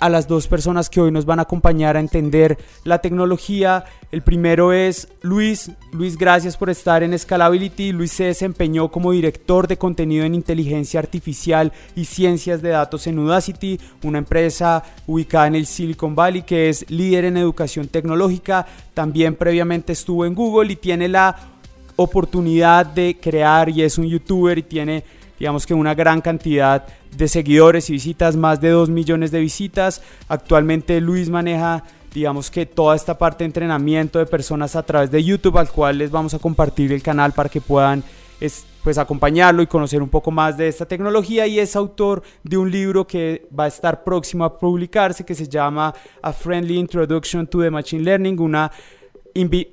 a 0.01 0.09
las 0.09 0.27
dos 0.27 0.47
personas 0.47 0.89
que 0.89 0.99
hoy 0.99 1.11
nos 1.11 1.25
van 1.25 1.37
a 1.37 1.43
acompañar 1.43 1.95
a 1.95 1.99
entender 1.99 2.57
la 2.83 2.99
tecnología. 2.99 3.85
El 4.11 4.23
primero 4.23 4.73
es 4.73 5.07
Luis. 5.21 5.71
Luis, 5.93 6.17
gracias 6.17 6.57
por 6.57 6.71
estar 6.71 7.03
en 7.03 7.17
Scalability. 7.17 7.91
Luis 7.91 8.11
se 8.11 8.23
desempeñó 8.25 8.89
como 8.89 9.11
director 9.11 9.67
de 9.67 9.77
contenido 9.77 10.25
en 10.25 10.33
inteligencia 10.33 10.99
artificial 10.99 11.71
y 11.95 12.05
ciencias 12.05 12.63
de 12.63 12.69
datos 12.69 13.05
en 13.05 13.19
Udacity, 13.19 13.79
una 14.01 14.17
empresa 14.17 14.83
ubicada 15.05 15.45
en 15.45 15.55
el 15.55 15.67
Silicon 15.67 16.15
Valley 16.15 16.41
que 16.41 16.69
es 16.69 16.89
líder 16.89 17.25
en 17.25 17.37
educación 17.37 17.87
tecnológica. 17.87 18.65
También 18.95 19.35
previamente 19.35 19.93
estuvo 19.93 20.25
en 20.25 20.33
Google 20.33 20.73
y 20.73 20.77
tiene 20.77 21.09
la 21.09 21.37
oportunidad 21.95 22.87
de 22.87 23.19
crear 23.21 23.69
y 23.69 23.83
es 23.83 23.99
un 23.99 24.07
youtuber 24.07 24.57
y 24.57 24.63
tiene 24.63 25.03
digamos 25.37 25.65
que 25.65 25.73
una 25.73 25.93
gran 25.93 26.21
cantidad 26.21 26.85
de 27.15 27.27
seguidores 27.27 27.89
y 27.89 27.93
visitas, 27.93 28.35
más 28.35 28.61
de 28.61 28.69
2 28.69 28.89
millones 28.89 29.31
de 29.31 29.39
visitas. 29.39 30.01
Actualmente 30.27 30.99
Luis 31.01 31.29
maneja 31.29 31.83
digamos 32.13 32.51
que 32.51 32.65
toda 32.65 32.95
esta 32.95 33.17
parte 33.17 33.43
de 33.43 33.45
entrenamiento 33.45 34.19
de 34.19 34.25
personas 34.25 34.75
a 34.75 34.83
través 34.83 35.11
de 35.11 35.23
YouTube, 35.23 35.57
al 35.57 35.71
cual 35.71 35.97
les 35.97 36.11
vamos 36.11 36.33
a 36.33 36.39
compartir 36.39 36.91
el 36.91 37.01
canal 37.01 37.31
para 37.31 37.49
que 37.49 37.61
puedan 37.61 38.03
pues 38.83 38.97
acompañarlo 38.97 39.61
y 39.61 39.67
conocer 39.67 40.01
un 40.01 40.09
poco 40.09 40.31
más 40.31 40.57
de 40.57 40.67
esta 40.67 40.87
tecnología 40.87 41.45
y 41.45 41.59
es 41.59 41.75
autor 41.75 42.23
de 42.43 42.57
un 42.57 42.71
libro 42.71 43.05
que 43.05 43.47
va 43.57 43.65
a 43.65 43.67
estar 43.67 44.03
próximo 44.03 44.43
a 44.43 44.57
publicarse 44.57 45.23
que 45.23 45.35
se 45.35 45.47
llama 45.47 45.93
A 46.23 46.33
Friendly 46.33 46.79
Introduction 46.79 47.45
to 47.45 47.61
the 47.61 47.69
Machine 47.69 48.03
Learning, 48.03 48.39
una 48.39 48.71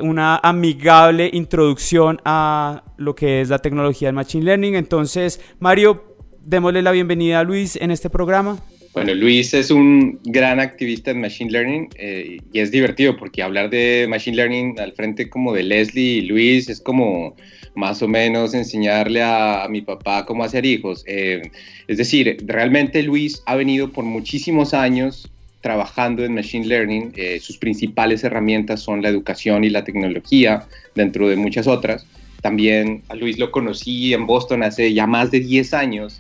una 0.00 0.36
amigable 0.36 1.28
introducción 1.32 2.20
a 2.24 2.84
lo 2.96 3.14
que 3.14 3.40
es 3.40 3.48
la 3.48 3.58
tecnología 3.58 4.06
del 4.06 4.14
Machine 4.14 4.44
Learning. 4.44 4.76
Entonces, 4.76 5.40
Mario, 5.58 6.07
démosle 6.48 6.80
la 6.80 6.92
bienvenida 6.92 7.40
a 7.40 7.44
Luis 7.44 7.76
en 7.76 7.90
este 7.90 8.08
programa. 8.08 8.58
Bueno, 8.94 9.14
Luis 9.14 9.52
es 9.52 9.70
un 9.70 10.18
gran 10.24 10.60
activista 10.60 11.10
en 11.10 11.20
Machine 11.20 11.50
Learning 11.50 11.90
eh, 11.96 12.38
y 12.52 12.58
es 12.58 12.70
divertido 12.70 13.18
porque 13.18 13.42
hablar 13.42 13.68
de 13.68 14.06
Machine 14.08 14.36
Learning 14.38 14.80
al 14.80 14.92
frente 14.92 15.28
como 15.28 15.52
de 15.52 15.62
Leslie 15.62 16.16
y 16.16 16.20
Luis 16.22 16.70
es 16.70 16.80
como 16.80 17.36
más 17.74 18.00
o 18.00 18.08
menos 18.08 18.54
enseñarle 18.54 19.22
a, 19.22 19.66
mi 19.68 19.82
papá 19.82 20.24
cómo 20.24 20.42
hacer 20.42 20.64
hijos. 20.64 21.04
Eh, 21.06 21.42
es 21.86 21.98
decir, 21.98 22.38
realmente 22.46 23.02
Luis 23.02 23.42
ha 23.44 23.54
venido 23.54 23.92
por 23.92 24.04
muchísimos 24.04 24.72
años 24.72 25.30
trabajando 25.60 26.24
en 26.24 26.34
Machine 26.34 26.66
Learning. 26.66 27.12
Eh, 27.14 27.40
sus 27.40 27.58
principales 27.58 28.24
herramientas 28.24 28.80
son 28.80 29.02
la 29.02 29.10
educación 29.10 29.64
y 29.64 29.68
la 29.68 29.84
tecnología, 29.84 30.66
dentro 30.94 31.28
de 31.28 31.36
muchas 31.36 31.66
otras. 31.66 32.06
También 32.40 33.02
a 33.10 33.16
Luis 33.16 33.38
lo 33.38 33.50
conocí 33.50 34.14
en 34.14 34.26
Boston 34.26 34.62
hace 34.62 34.94
ya 34.94 35.06
más 35.06 35.30
de 35.30 35.40
10 35.40 35.74
años 35.74 36.18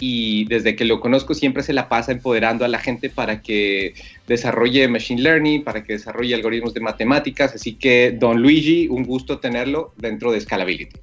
y 0.00 0.46
desde 0.46 0.74
que 0.74 0.84
lo 0.84 0.98
conozco 0.98 1.34
siempre 1.34 1.62
se 1.62 1.74
la 1.74 1.88
pasa 1.88 2.10
empoderando 2.10 2.64
a 2.64 2.68
la 2.68 2.78
gente 2.78 3.10
para 3.10 3.42
que 3.42 3.94
desarrolle 4.26 4.88
Machine 4.88 5.20
Learning, 5.20 5.62
para 5.62 5.84
que 5.84 5.92
desarrolle 5.92 6.34
algoritmos 6.34 6.74
de 6.74 6.80
matemáticas. 6.80 7.54
Así 7.54 7.74
que, 7.74 8.16
don 8.18 8.40
Luigi, 8.40 8.88
un 8.88 9.04
gusto 9.04 9.38
tenerlo 9.38 9.92
dentro 9.96 10.32
de 10.32 10.40
Scalability. 10.40 10.96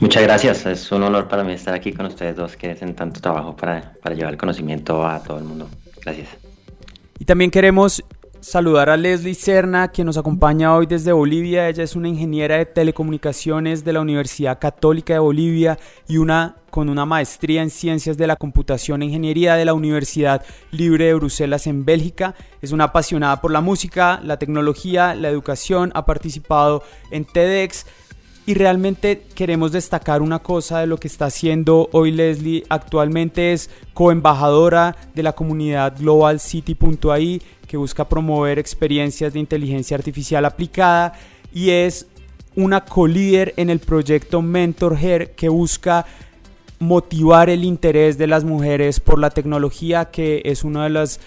Muchas 0.00 0.22
gracias, 0.22 0.66
es 0.66 0.92
un 0.92 1.02
honor 1.02 1.28
para 1.28 1.42
mí 1.42 1.54
estar 1.54 1.74
aquí 1.74 1.92
con 1.92 2.06
ustedes 2.06 2.36
dos 2.36 2.56
que 2.56 2.70
hacen 2.70 2.94
tanto 2.94 3.20
trabajo 3.20 3.56
para, 3.56 3.94
para 4.02 4.14
llevar 4.14 4.34
el 4.34 4.38
conocimiento 4.38 5.06
a 5.06 5.22
todo 5.22 5.38
el 5.38 5.44
mundo. 5.44 5.68
Gracias. 6.04 6.28
Y 7.18 7.24
también 7.24 7.50
queremos 7.50 8.04
saludar 8.44 8.90
a 8.90 8.96
Leslie 8.98 9.34
Cerna, 9.34 9.88
quien 9.88 10.06
nos 10.06 10.18
acompaña 10.18 10.76
hoy 10.76 10.84
desde 10.84 11.12
Bolivia. 11.12 11.66
Ella 11.66 11.82
es 11.82 11.96
una 11.96 12.08
ingeniera 12.08 12.58
de 12.58 12.66
telecomunicaciones 12.66 13.84
de 13.84 13.94
la 13.94 14.02
Universidad 14.02 14.58
Católica 14.58 15.14
de 15.14 15.18
Bolivia 15.18 15.78
y 16.06 16.18
una 16.18 16.56
con 16.68 16.90
una 16.90 17.06
maestría 17.06 17.62
en 17.62 17.70
ciencias 17.70 18.18
de 18.18 18.26
la 18.26 18.36
computación 18.36 19.00
e 19.00 19.06
ingeniería 19.06 19.54
de 19.54 19.64
la 19.64 19.72
Universidad 19.72 20.44
Libre 20.72 21.06
de 21.06 21.14
Bruselas 21.14 21.66
en 21.66 21.86
Bélgica. 21.86 22.34
Es 22.60 22.72
una 22.72 22.84
apasionada 22.84 23.40
por 23.40 23.50
la 23.50 23.62
música, 23.62 24.20
la 24.22 24.38
tecnología, 24.38 25.14
la 25.14 25.30
educación, 25.30 25.90
ha 25.94 26.04
participado 26.04 26.82
en 27.10 27.24
TEDx 27.24 27.86
y 28.46 28.54
realmente 28.54 29.22
queremos 29.34 29.72
destacar 29.72 30.20
una 30.20 30.40
cosa 30.40 30.80
de 30.80 30.86
lo 30.86 30.98
que 30.98 31.08
está 31.08 31.26
haciendo 31.26 31.88
hoy 31.92 32.10
Leslie. 32.10 32.64
Actualmente 32.68 33.54
es 33.54 33.70
coembajadora 33.94 34.96
de 35.14 35.22
la 35.22 35.32
comunidad 35.32 35.96
Global 35.98 36.40
City.ai 36.40 37.40
que 37.66 37.76
busca 37.76 38.08
promover 38.08 38.58
experiencias 38.58 39.32
de 39.32 39.40
inteligencia 39.40 39.96
artificial 39.96 40.44
aplicada 40.44 41.14
y 41.52 41.70
es 41.70 42.06
una 42.56 42.84
co-líder 42.84 43.54
en 43.56 43.70
el 43.70 43.80
proyecto 43.80 44.42
Mentor 44.42 44.96
Her 45.00 45.34
que 45.34 45.48
busca 45.48 46.06
motivar 46.78 47.50
el 47.50 47.64
interés 47.64 48.18
de 48.18 48.26
las 48.26 48.44
mujeres 48.44 49.00
por 49.00 49.18
la 49.18 49.30
tecnología 49.30 50.06
que 50.06 50.42
es 50.44 50.64
uno 50.64 50.82
de 50.82 50.90
los 50.90 51.20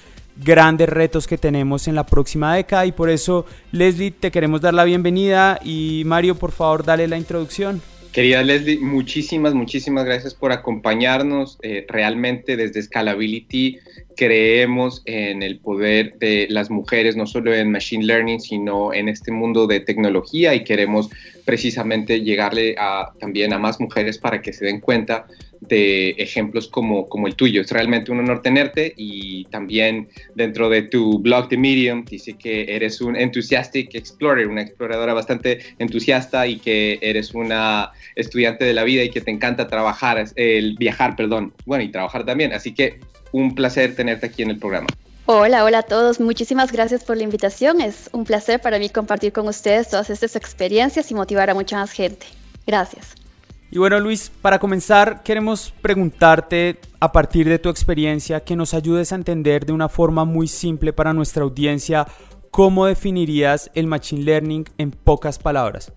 grandes 0.44 0.88
retos 0.90 1.26
que 1.28 1.38
tenemos 1.38 1.88
en 1.88 1.96
la 1.96 2.06
próxima 2.06 2.56
década 2.56 2.86
y 2.86 2.92
por 2.92 3.10
eso 3.10 3.46
Leslie 3.72 4.12
te 4.12 4.32
queremos 4.32 4.62
dar 4.62 4.74
la 4.74 4.84
bienvenida 4.84 5.60
y 5.64 6.04
Mario 6.06 6.36
por 6.36 6.52
favor 6.52 6.84
dale 6.84 7.08
la 7.08 7.18
introducción. 7.18 7.82
Querida 8.12 8.42
Leslie, 8.42 8.80
muchísimas, 8.80 9.54
muchísimas 9.54 10.06
gracias 10.06 10.34
por 10.34 10.52
acompañarnos. 10.52 11.60
Eh, 11.62 11.86
realmente 11.88 12.58
desde 12.58 12.82
Scalability 12.82 13.78
creemos 14.16 15.04
en 15.06 15.44
el 15.44 15.60
poder 15.60 16.18
de 16.18 16.48
las 16.50 16.72
mujeres, 16.72 17.16
no 17.16 17.28
solo 17.28 17.54
en 17.54 17.72
Machine 17.72 18.06
Learning, 18.06 18.40
sino 18.40 18.94
en 18.94 19.08
este 19.08 19.32
mundo 19.32 19.68
de 19.68 19.80
tecnología 19.80 20.56
y 20.56 20.64
queremos 20.64 21.10
precisamente 21.46 22.22
llegarle 22.22 22.76
a, 22.80 23.14
también 23.20 23.54
a 23.54 23.60
más 23.60 23.80
mujeres 23.80 24.18
para 24.18 24.42
que 24.42 24.52
se 24.52 24.66
den 24.66 24.82
cuenta 24.82 25.28
de 25.68 26.10
ejemplos 26.12 26.68
como, 26.68 27.08
como 27.08 27.28
el 27.28 27.36
tuyo. 27.36 27.62
Es 27.62 27.72
realmente 27.72 28.12
un 28.12 28.20
honor 28.20 28.42
tenerte 28.42 28.94
y 28.96 29.46
también 29.46 30.10
dentro 30.36 30.70
de 30.70 30.84
tu 30.84 31.20
blog 31.20 31.50
de 31.50 31.58
Medium 31.58 32.06
dice 32.06 32.34
que 32.34 32.76
eres 32.76 33.02
un 33.02 33.16
enthusiastic 33.16 33.94
explorer, 33.96 34.48
una 34.48 34.62
exploradora 34.62 35.14
bastante 35.14 35.60
entusiasta 35.80 36.48
y 36.48 36.58
que 36.58 37.00
eres 37.02 37.34
una 37.34 37.92
estudiante 38.16 38.66
de 38.66 38.74
la 38.74 38.84
vida 38.84 39.04
y 39.04 39.10
que 39.10 39.22
te 39.22 39.32
encanta 39.32 39.68
trabajar, 39.68 40.26
el 40.36 40.76
viajar, 40.78 41.16
perdón, 41.16 41.54
bueno, 41.66 41.84
y 41.84 41.90
trabajar 41.90 42.26
también. 42.26 42.54
Así 42.54 42.74
que 42.74 43.00
un 43.32 43.56
placer 43.56 43.96
tenerte 43.96 44.28
aquí 44.28 44.44
en 44.44 44.52
el 44.52 44.58
programa. 44.58 44.88
Hola, 45.26 45.66
hola 45.66 45.80
a 45.80 45.84
todos. 45.84 46.22
Muchísimas 46.22 46.72
gracias 46.72 47.04
por 47.04 47.18
la 47.18 47.24
invitación. 47.24 47.82
Es 47.82 48.10
un 48.14 48.24
placer 48.24 48.62
para 48.62 48.80
mí 48.80 48.90
compartir 48.90 49.34
con 49.34 49.48
ustedes 49.48 49.90
todas 49.90 50.10
estas 50.10 50.38
experiencias 50.38 51.12
y 51.12 51.16
motivar 51.16 51.50
a 51.50 51.54
mucha 51.54 51.78
más 51.78 51.92
gente. 51.92 52.26
Gracias. 52.66 53.27
Y 53.70 53.80
bueno, 53.80 54.00
Luis, 54.00 54.32
para 54.42 54.60
comenzar, 54.60 55.24
queremos 55.24 55.74
preguntarte, 55.82 56.80
a 57.02 57.12
partir 57.12 57.50
de 57.50 57.60
tu 57.60 57.68
experiencia, 57.68 58.40
que 58.40 58.56
nos 58.56 58.74
ayudes 58.74 59.12
a 59.12 59.16
entender 59.16 59.66
de 59.66 59.74
una 59.74 59.90
forma 59.90 60.24
muy 60.24 60.48
simple 60.48 60.94
para 60.94 61.14
nuestra 61.14 61.44
audiencia, 61.44 62.08
¿cómo 62.50 62.86
definirías 62.86 63.70
el 63.76 63.88
Machine 63.88 64.24
Learning 64.24 64.66
en 64.78 64.92
pocas 64.92 65.38
palabras? 65.38 65.92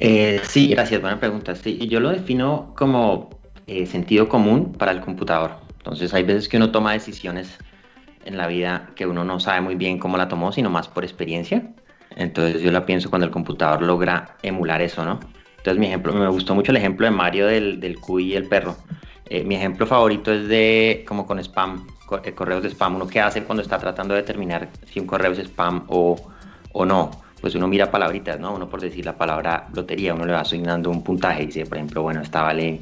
Eh, 0.00 0.40
sí, 0.42 0.68
gracias, 0.68 1.00
buena 1.00 1.20
pregunta. 1.20 1.54
Sí, 1.54 1.86
yo 1.86 2.00
lo 2.00 2.10
defino 2.10 2.72
como 2.76 3.30
eh, 3.68 3.86
sentido 3.86 4.28
común 4.28 4.72
para 4.72 4.90
el 4.90 5.00
computador. 5.00 5.52
Entonces, 5.78 6.12
hay 6.14 6.24
veces 6.24 6.48
que 6.48 6.56
uno 6.56 6.72
toma 6.72 6.92
decisiones 6.92 7.58
en 8.24 8.36
la 8.36 8.48
vida 8.48 8.90
que 8.96 9.06
uno 9.06 9.24
no 9.24 9.38
sabe 9.38 9.60
muy 9.60 9.76
bien 9.76 9.98
cómo 10.00 10.16
la 10.16 10.26
tomó, 10.26 10.50
sino 10.50 10.68
más 10.68 10.88
por 10.88 11.04
experiencia. 11.04 11.62
Entonces, 12.16 12.60
yo 12.60 12.72
la 12.72 12.84
pienso 12.86 13.08
cuando 13.08 13.26
el 13.26 13.32
computador 13.32 13.82
logra 13.82 14.36
emular 14.42 14.82
eso, 14.82 15.04
¿no? 15.04 15.20
Entonces 15.62 15.78
mi 15.78 15.86
ejemplo, 15.86 16.12
me 16.12 16.26
gustó 16.26 16.56
mucho 16.56 16.72
el 16.72 16.76
ejemplo 16.76 17.06
de 17.06 17.12
Mario 17.12 17.46
del, 17.46 17.78
del 17.78 18.00
cuy 18.00 18.32
y 18.32 18.34
el 18.34 18.48
perro. 18.48 18.74
Eh, 19.26 19.44
mi 19.44 19.54
ejemplo 19.54 19.86
favorito 19.86 20.32
es 20.32 20.48
de 20.48 21.04
como 21.06 21.24
con 21.24 21.38
spam, 21.38 21.86
eh, 22.24 22.32
correos 22.32 22.64
de 22.64 22.70
spam. 22.70 22.96
Uno 22.96 23.06
qué 23.06 23.20
hace 23.20 23.44
cuando 23.44 23.62
está 23.62 23.78
tratando 23.78 24.14
de 24.14 24.22
determinar 24.22 24.68
si 24.92 24.98
un 24.98 25.06
correo 25.06 25.30
es 25.30 25.38
spam 25.38 25.84
o, 25.86 26.16
o 26.72 26.84
no. 26.84 27.12
Pues 27.40 27.54
uno 27.54 27.68
mira 27.68 27.92
palabritas, 27.92 28.40
¿no? 28.40 28.52
Uno 28.52 28.68
por 28.68 28.80
decir 28.80 29.04
la 29.04 29.16
palabra 29.16 29.68
lotería, 29.72 30.14
uno 30.14 30.24
le 30.24 30.32
va 30.32 30.40
asignando 30.40 30.90
un 30.90 31.04
puntaje 31.04 31.44
y 31.44 31.46
dice, 31.46 31.64
por 31.64 31.78
ejemplo, 31.78 32.02
bueno, 32.02 32.22
esta 32.22 32.42
vale 32.42 32.80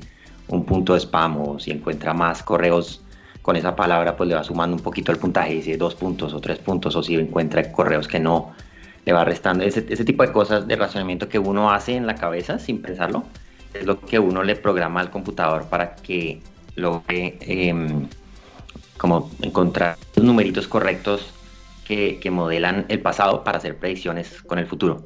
un 0.49 0.65
punto 0.65 0.95
de 0.95 1.01
spam 1.01 1.37
o 1.37 1.59
si 1.59 1.73
encuentra 1.73 2.15
más 2.15 2.43
correos 2.43 3.03
con 3.43 3.57
esa 3.57 3.77
palabra, 3.77 4.17
pues 4.17 4.27
le 4.27 4.37
va 4.37 4.43
sumando 4.43 4.75
un 4.75 4.83
poquito 4.83 5.13
el 5.13 5.19
puntaje 5.19 5.53
y 5.53 5.57
dice 5.57 5.77
dos 5.77 5.95
puntos 5.95 6.33
o 6.33 6.41
tres 6.41 6.59
puntos 6.61 6.97
o 6.97 7.03
si 7.03 7.15
encuentra 7.15 7.71
correos 7.73 8.09
que 8.09 8.21
no 8.21 8.55
le 9.11 9.15
va 9.15 9.25
restando. 9.25 9.65
Ese, 9.65 9.85
ese 9.89 10.05
tipo 10.05 10.23
de 10.23 10.31
cosas 10.31 10.69
de 10.69 10.77
razonamiento 10.77 11.29
que 11.29 11.41
uno 11.41 11.73
hace 11.73 11.97
en 11.97 12.07
la 12.07 12.15
cabeza 12.15 12.61
sin 12.61 12.81
pensarlo, 12.81 13.25
es 13.75 13.85
lo 13.85 14.01
que 14.01 14.21
uno 14.21 14.45
le 14.45 14.55
programa 14.55 15.01
al 15.01 15.11
computador 15.11 15.65
para 15.69 15.97
que 15.97 16.41
logre 16.77 17.37
eh, 17.41 17.75
como 18.97 19.31
encontrar 19.43 19.97
los 20.15 20.25
numeritos 20.25 20.69
correctos 20.69 21.33
que, 21.85 22.21
que, 22.21 22.31
modelan 22.31 22.87
el 22.89 23.01
pasado 23.01 23.43
para 23.43 23.59
hacer 23.59 23.77
predicciones 23.77 24.43
con 24.43 24.61
el 24.61 24.67
futuro. 24.67 25.03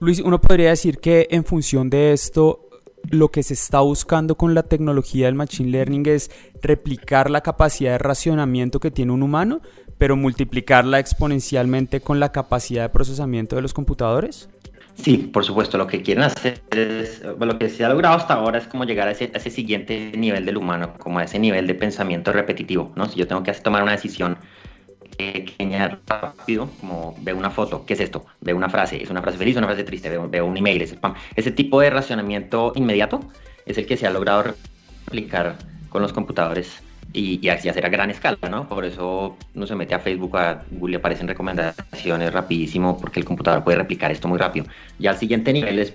Luis, 0.00 0.20
uno 0.20 0.38
podría 0.38 0.68
decir 0.68 0.98
que 0.98 1.26
en 1.30 1.44
función 1.44 1.88
de 1.88 2.12
esto, 2.12 2.68
lo 3.10 3.30
que 3.30 3.42
se 3.42 3.54
está 3.54 3.80
buscando 3.80 4.34
con 4.34 4.52
la 4.54 4.64
tecnología 4.64 5.26
del 5.26 5.34
Machine 5.34 5.70
Learning 5.70 6.06
es 6.06 6.30
replicar 6.60 7.30
la 7.30 7.40
capacidad 7.40 7.92
de 7.92 7.98
racionamiento 7.98 8.80
que 8.80 8.90
tiene 8.90 9.12
un 9.12 9.22
humano, 9.22 9.62
pero 9.98 10.16
multiplicarla 10.16 10.98
exponencialmente 10.98 12.00
con 12.00 12.20
la 12.20 12.32
capacidad 12.32 12.82
de 12.82 12.88
procesamiento 12.88 13.56
de 13.56 13.62
los 13.62 13.74
computadores? 13.74 14.48
Sí, 14.94 15.18
por 15.18 15.44
supuesto, 15.44 15.76
lo 15.76 15.86
que 15.86 16.02
quieren 16.02 16.22
hacer 16.22 16.62
es, 16.70 17.22
lo 17.22 17.58
que 17.58 17.68
se 17.68 17.84
ha 17.84 17.88
logrado 17.88 18.16
hasta 18.16 18.34
ahora 18.34 18.58
es 18.58 18.66
como 18.68 18.84
llegar 18.84 19.08
a 19.08 19.10
ese, 19.10 19.30
ese 19.34 19.50
siguiente 19.50 20.12
nivel 20.16 20.44
del 20.46 20.56
humano, 20.56 20.94
como 20.98 21.18
a 21.18 21.24
ese 21.24 21.38
nivel 21.38 21.66
de 21.66 21.74
pensamiento 21.74 22.32
repetitivo, 22.32 22.92
¿no? 22.94 23.06
Si 23.06 23.18
yo 23.18 23.26
tengo 23.26 23.42
que 23.42 23.52
tomar 23.52 23.82
una 23.82 23.92
decisión 23.92 24.38
pequeña 25.16 26.00
rápido, 26.06 26.70
como 26.80 27.16
veo 27.20 27.36
una 27.36 27.50
foto, 27.50 27.84
¿qué 27.84 27.94
es 27.94 28.00
esto? 28.00 28.24
Veo 28.40 28.56
una 28.56 28.68
frase, 28.68 29.02
es 29.02 29.10
una 29.10 29.20
frase 29.20 29.36
feliz, 29.36 29.56
una 29.56 29.66
frase 29.66 29.84
triste, 29.84 30.08
veo, 30.08 30.28
veo 30.28 30.46
un 30.46 30.56
email, 30.56 30.80
es 30.82 30.92
spam. 30.92 31.14
Ese 31.34 31.50
tipo 31.50 31.80
de 31.80 31.90
racionamiento 31.90 32.72
inmediato 32.76 33.20
es 33.66 33.78
el 33.78 33.86
que 33.86 33.96
se 33.96 34.06
ha 34.06 34.10
logrado 34.10 34.54
replicar 35.06 35.56
con 35.88 36.02
los 36.02 36.12
computadores 36.12 36.83
y, 37.14 37.48
así 37.48 37.68
hacer 37.68 37.86
a 37.86 37.88
gran 37.88 38.10
escala, 38.10 38.36
¿no? 38.50 38.68
Por 38.68 38.84
eso 38.84 39.36
no 39.54 39.66
se 39.66 39.76
mete 39.76 39.94
a 39.94 40.00
Facebook, 40.00 40.36
a 40.36 40.64
Google, 40.72 40.92
le 40.92 40.96
aparecen 40.98 41.28
recomendaciones 41.28 42.32
rapidísimo, 42.32 42.98
porque 42.98 43.20
el 43.20 43.24
computador 43.24 43.62
puede 43.62 43.78
replicar 43.78 44.10
esto 44.10 44.26
muy 44.26 44.38
rápido. 44.38 44.66
Y 44.98 45.06
al 45.06 45.16
siguiente 45.16 45.52
nivel 45.52 45.78
es 45.78 45.92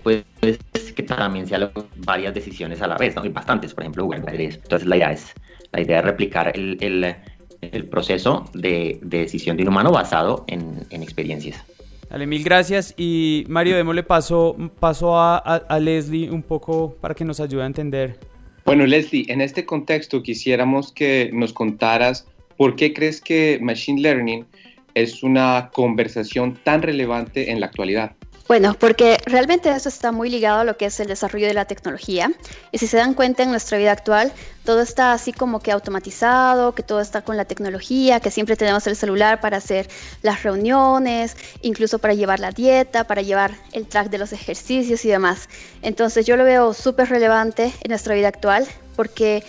que 0.96 1.04
también 1.04 1.46
se 1.46 1.56
hagan 1.56 1.72
varias 1.98 2.34
decisiones 2.34 2.82
a 2.82 2.88
la 2.88 2.98
vez, 2.98 3.16
¿no? 3.16 3.26
Y 3.26 3.30
bastantes, 3.30 3.74
por 3.74 3.84
ejemplo, 3.84 4.06
Google. 4.06 4.24
Entonces 4.28 4.88
la 4.88 4.96
idea 4.96 5.12
es, 5.12 5.34
la 5.74 5.82
idea 5.82 6.00
es 6.00 6.06
replicar 6.06 6.52
el, 6.56 6.78
el, 6.80 7.16
el 7.62 7.86
proceso 7.88 8.46
de, 8.54 9.00
de, 9.02 9.20
decisión 9.20 9.58
de 9.58 9.64
un 9.64 9.70
humano 9.70 9.92
basado 9.92 10.46
en, 10.48 10.88
en 10.90 11.04
experiencias. 11.04 11.62
Dale, 12.10 12.26
mil 12.28 12.44
gracias. 12.44 12.94
Y 12.98 13.44
Mario, 13.50 13.76
démosle 13.76 14.04
paso, 14.04 14.56
paso 14.80 15.18
a, 15.18 15.38
a, 15.38 15.56
a 15.56 15.80
Leslie 15.80 16.32
un 16.32 16.44
poco 16.44 16.96
para 17.02 17.14
que 17.14 17.26
nos 17.26 17.42
ayude 17.42 17.64
a 17.64 17.66
entender 17.66 18.29
bueno, 18.70 18.86
Leslie, 18.86 19.26
en 19.30 19.42
este 19.42 19.66
contexto 19.66 20.22
quisiéramos 20.22 20.92
que 20.94 21.32
nos 21.34 21.54
contaras 21.54 22.28
por 22.56 22.76
qué 22.76 22.94
crees 22.94 23.20
que 23.20 23.58
Machine 23.60 24.00
Learning 24.00 24.46
es 24.94 25.24
una 25.24 25.72
conversación 25.74 26.54
tan 26.64 26.84
relevante 26.84 27.50
en 27.50 27.62
la 27.62 27.66
actualidad. 27.66 28.16
Bueno, 28.50 28.76
porque 28.80 29.20
realmente 29.28 29.70
eso 29.70 29.90
está 29.90 30.12
muy 30.12 30.28
ligado 30.28 30.62
a 30.62 30.64
lo 30.64 30.76
que 30.76 30.88
es 30.88 31.00
el 31.00 31.06
desarrollo 31.06 31.46
de 31.46 31.54
la 31.54 31.66
tecnología. 31.66 32.32
Y 32.72 32.80
si 32.80 32.88
se 32.88 32.98
dan 32.98 33.14
cuenta 33.14 33.44
en 33.44 33.52
nuestra 33.52 33.78
vida 33.78 33.92
actual, 33.92 34.34
todo 34.66 34.82
está 34.82 35.14
así 35.14 35.32
como 35.32 35.60
que 35.60 35.72
automatizado, 35.72 36.74
que 36.74 36.82
todo 36.82 37.00
está 37.00 37.22
con 37.22 37.38
la 37.38 37.46
tecnología, 37.46 38.20
que 38.20 38.32
siempre 38.32 38.56
tenemos 38.56 38.88
el 38.88 38.96
celular 38.96 39.40
para 39.40 39.58
hacer 39.58 39.88
las 40.24 40.42
reuniones, 40.42 41.38
incluso 41.62 42.00
para 42.00 42.16
llevar 42.16 42.40
la 42.40 42.50
dieta, 42.50 43.04
para 43.04 43.22
llevar 43.22 43.52
el 43.72 43.86
track 43.86 44.10
de 44.10 44.18
los 44.18 44.34
ejercicios 44.34 45.06
y 45.06 45.10
demás. 45.10 45.48
Entonces 45.84 46.26
yo 46.26 46.36
lo 46.36 46.44
veo 46.44 46.74
súper 46.74 47.08
relevante 47.08 47.66
en 47.82 47.90
nuestra 47.90 48.16
vida 48.16 48.30
actual 48.30 48.68
porque 48.96 49.44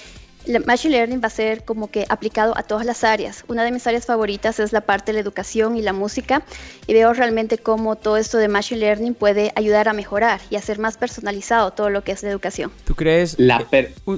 el 0.47 0.65
Machine 0.65 0.97
Learning 0.97 1.21
va 1.23 1.27
a 1.27 1.31
ser 1.31 1.65
como 1.65 1.91
que 1.91 2.07
aplicado 2.09 2.57
a 2.57 2.63
todas 2.63 2.87
las 2.87 3.05
áreas. 3.05 3.45
Una 3.49 3.65
de 3.65 3.73
mis 3.73 3.87
áreas 3.87 4.07
favoritas 4.07 4.59
es 4.61 4.73
la 4.73 4.81
parte 4.81 5.13
de 5.13 5.15
la 5.15 5.21
educación 5.21 5.77
y 5.77 5.83
la 5.83 5.93
música 5.93 6.43
y 6.87 6.95
veo 6.95 7.13
realmente 7.13 7.59
cómo 7.59 7.97
todo 7.97 8.17
esto 8.17 8.39
de 8.39 8.49
Machine 8.49 8.81
Learning 8.81 9.15
puede 9.15 9.53
ayudar 9.55 9.89
a 9.89 9.93
mejorar 9.93 10.41
y 10.51 10.57
hacer 10.57 10.79
más 10.79 10.97
personalizado 10.97 11.71
todo 11.73 11.91
lo 11.91 12.03
que 12.03 12.13
es 12.13 12.23
la 12.23 12.31
educación. 12.31 12.71
¿Tú 12.85 12.95
crees? 12.95 13.39
La 13.39 13.67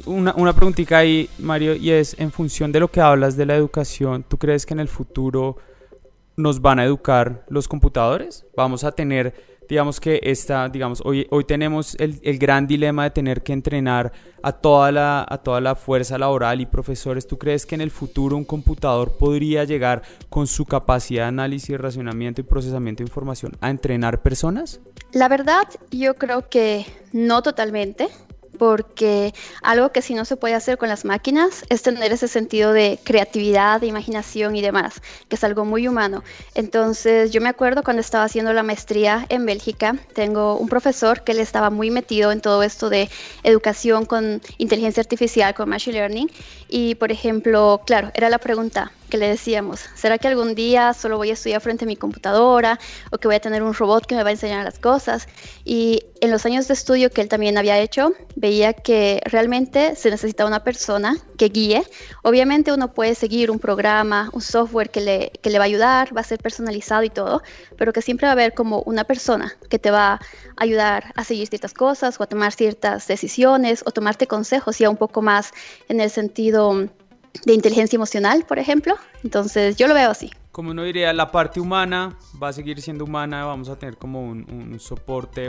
una, 0.07 0.35
una 0.37 0.53
preguntita 0.53 0.99
ahí, 0.99 1.29
Mario, 1.39 1.75
y 1.75 1.91
es 1.91 2.17
en 2.19 2.33
función 2.33 2.73
de 2.73 2.81
lo 2.81 2.91
que 2.91 3.01
hablas 3.01 3.37
de 3.37 3.47
la 3.47 3.55
educación, 3.57 4.25
¿tú 4.27 4.39
crees 4.39 4.67
que 4.67 4.75
en 4.75 4.81
el 4.81 4.89
futuro 4.89 5.57
nos 6.37 6.61
van 6.61 6.79
a 6.79 6.85
educar 6.85 7.45
los 7.49 7.69
computadores? 7.69 8.45
¿Vamos 8.57 8.85
a 8.85 8.93
tener 8.93 9.52
digamos 9.69 10.01
que 10.01 10.21
esta, 10.23 10.69
digamos, 10.69 11.03
hoy, 11.05 11.27
hoy 11.31 11.45
tenemos 11.45 11.95
el, 11.97 12.21
el, 12.23 12.39
gran 12.39 12.67
dilema 12.67 13.05
de 13.05 13.11
tener 13.11 13.43
que 13.43 13.53
entrenar 13.53 14.13
a 14.43 14.53
toda, 14.53 14.93
la, 14.93 15.27
a 15.29 15.39
toda 15.39 15.61
la 15.61 15.75
fuerza 15.75 16.19
laboral 16.19 16.61
y 16.61 16.67
profesores. 16.67 17.27
¿Tú 17.27 17.39
crees 17.39 17.67
que 17.67 17.75
en 17.75 17.81
el 17.81 17.91
futuro 17.91 18.37
un 18.37 18.45
computador 18.45 19.17
podría 19.17 19.65
llegar 19.65 20.03
con 20.29 20.47
su 20.47 20.65
capacidad 20.65 21.25
de 21.25 21.29
análisis, 21.29 21.79
racionamiento 21.79 22.41
y 22.41 22.45
procesamiento 22.45 23.03
de 23.03 23.09
información 23.09 23.53
a 23.61 23.71
entrenar 23.71 24.23
personas? 24.23 24.81
La 25.13 25.29
verdad, 25.29 25.69
yo 25.91 26.15
creo 26.15 26.49
que 26.49 26.87
no 27.13 27.43
totalmente 27.43 28.09
porque 28.63 29.35
algo 29.61 29.91
que 29.91 30.03
si 30.03 30.15
no 30.15 30.25
se 30.25 30.37
puede 30.37 30.55
hacer 30.55 30.79
con 30.79 30.89
las 30.89 31.05
máquinas 31.05 31.65
es 31.69 31.83
tener 31.83 32.13
ese 32.13 32.29
sentido 32.29 32.73
de 32.73 33.01
creatividad, 33.03 33.81
de 33.81 33.89
imaginación 33.89 34.55
y 34.55 34.63
demás, 34.63 35.03
que 35.29 35.35
es 35.35 35.43
algo 35.43 35.65
muy 35.65 35.89
humano. 35.89 36.23
Entonces 36.55 37.33
yo 37.33 37.41
me 37.41 37.49
acuerdo 37.49 37.83
cuando 37.83 38.03
estaba 38.03 38.23
haciendo 38.23 38.53
la 38.53 38.63
maestría 38.63 39.27
en 39.31 39.47
Bélgica, 39.47 39.97
tengo 40.15 40.57
un 40.59 40.69
profesor 40.69 41.25
que 41.25 41.35
le 41.35 41.43
estaba 41.43 41.71
muy 41.71 41.91
metido 41.91 42.31
en 42.31 42.41
todo 42.41 42.63
esto 42.63 42.89
de 42.89 43.11
educación 43.43 44.07
con 44.07 44.41
inteligencia 44.59 45.01
artificial, 45.01 45.55
con 45.55 45.69
machine 45.69 45.97
learning, 45.97 46.31
y 46.69 46.95
por 46.95 47.11
ejemplo, 47.11 47.81
claro, 47.85 48.13
era 48.15 48.31
la 48.31 48.39
pregunta, 48.39 48.93
le 49.17 49.29
decíamos, 49.29 49.81
¿será 49.95 50.19
que 50.19 50.29
algún 50.29 50.55
día 50.55 50.95
solo 50.95 51.17
voy 51.17 51.31
a 51.31 51.33
estudiar 51.35 51.61
frente 51.61 51.85
a 51.85 51.89
mi 51.89 51.97
computadora 51.97 52.79
o 53.11 53.19
que 53.19 53.29
voy 53.29 53.37
a 53.37 53.41
tener 53.41 53.63
un 53.63 53.75
robot 53.75 54.07
que 54.07 54.15
me 54.15 54.23
va 54.23 54.31
a 54.31 54.33
enseñar 54.33 54.65
las 54.65 54.79
cosas? 54.79 55.29
Y 55.65 56.05
en 56.21 56.31
los 56.31 56.47
años 56.47 56.69
de 56.69 56.75
estudio 56.75 57.11
que 57.11 57.21
él 57.21 57.29
también 57.29 57.59
había 57.59 57.79
hecho, 57.79 58.13
veía 58.37 58.73
que 58.73 59.21
realmente 59.25 59.97
se 59.97 60.11
necesita 60.11 60.47
una 60.47 60.63
persona 60.63 61.17
que 61.37 61.49
guíe. 61.49 61.83
Obviamente 62.23 62.73
uno 62.73 62.95
puede 62.95 63.15
seguir 63.15 63.51
un 63.51 63.59
programa, 63.59 64.31
un 64.33 64.41
software 64.41 64.91
que 64.91 65.01
le, 65.01 65.33
que 65.43 65.51
le 65.51 65.59
va 65.59 65.65
a 65.65 65.67
ayudar, 65.67 66.17
va 66.17 66.21
a 66.21 66.25
ser 66.25 66.39
personalizado 66.39 67.03
y 67.03 67.11
todo, 67.11 67.43
pero 67.77 67.93
que 67.93 68.03
siempre 68.03 68.27
va 68.27 68.31
a 68.31 68.33
haber 68.33 68.55
como 68.55 68.83
una 68.83 69.05
persona 69.05 69.53
que 69.69 69.79
te 69.79 69.91
va 69.91 70.15
a 70.15 70.21
ayudar 70.57 71.13
a 71.17 71.25
seguir 71.25 71.49
ciertas 71.49 71.75
cosas 71.75 72.21
o 72.21 72.23
a 72.23 72.27
tomar 72.27 72.53
ciertas 72.53 73.09
decisiones 73.09 73.83
o 73.85 73.91
tomarte 73.91 74.27
consejos 74.27 74.79
ya 74.79 74.89
un 74.91 74.97
poco 74.97 75.23
más 75.23 75.53
en 75.89 76.01
el 76.01 76.11
sentido 76.11 76.89
de 77.45 77.55
inteligencia 77.55 77.97
emocional, 77.97 78.45
por 78.47 78.59
ejemplo. 78.59 78.95
Entonces 79.25 79.77
yo 79.77 79.89
lo 79.89 79.95
veo 79.95 80.11
así. 80.11 80.31
Como 80.51 80.71
uno 80.71 80.85
diría, 80.85 81.13
la 81.13 81.31
parte 81.31 81.61
humana 81.61 82.17
va 82.43 82.49
a 82.49 82.53
seguir 82.53 82.81
siendo 82.83 83.05
humana, 83.05 83.45
vamos 83.45 83.69
a 83.69 83.79
tener 83.79 83.97
como 83.97 84.23
un, 84.23 84.47
un 84.51 84.79
soporte 84.81 85.49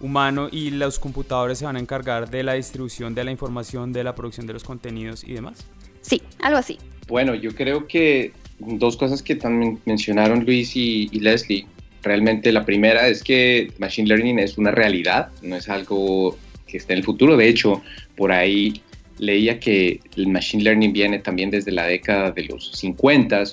humano 0.00 0.48
y 0.50 0.70
los 0.70 0.98
computadores 0.98 1.58
se 1.58 1.64
van 1.64 1.76
a 1.76 1.80
encargar 1.80 2.30
de 2.30 2.42
la 2.42 2.54
distribución 2.54 3.14
de 3.14 3.24
la 3.24 3.30
información, 3.30 3.92
de 3.92 4.04
la 4.04 4.14
producción 4.14 4.46
de 4.46 4.52
los 4.52 4.64
contenidos 4.64 5.24
y 5.24 5.34
demás. 5.34 5.66
Sí, 6.02 6.22
algo 6.40 6.58
así. 6.58 6.78
Bueno, 7.08 7.34
yo 7.34 7.54
creo 7.54 7.86
que 7.86 8.32
dos 8.58 8.96
cosas 8.96 9.22
que 9.22 9.34
también 9.34 9.80
mencionaron 9.84 10.44
Luis 10.44 10.76
y, 10.76 11.08
y 11.12 11.20
Leslie. 11.20 11.66
Realmente 12.02 12.52
la 12.52 12.64
primera 12.64 13.08
es 13.08 13.22
que 13.22 13.72
Machine 13.78 14.08
Learning 14.08 14.38
es 14.38 14.56
una 14.56 14.70
realidad, 14.70 15.30
no 15.42 15.56
es 15.56 15.68
algo 15.68 16.38
que 16.66 16.76
esté 16.76 16.92
en 16.92 17.00
el 17.00 17.04
futuro. 17.04 17.36
De 17.36 17.48
hecho, 17.48 17.82
por 18.16 18.30
ahí 18.30 18.82
leía 19.18 19.60
que 19.60 20.00
el 20.16 20.28
Machine 20.28 20.62
Learning 20.62 20.92
viene 20.92 21.18
también 21.18 21.50
desde 21.50 21.72
la 21.72 21.86
década 21.86 22.30
de 22.30 22.44
los 22.44 22.72
50 22.72 23.44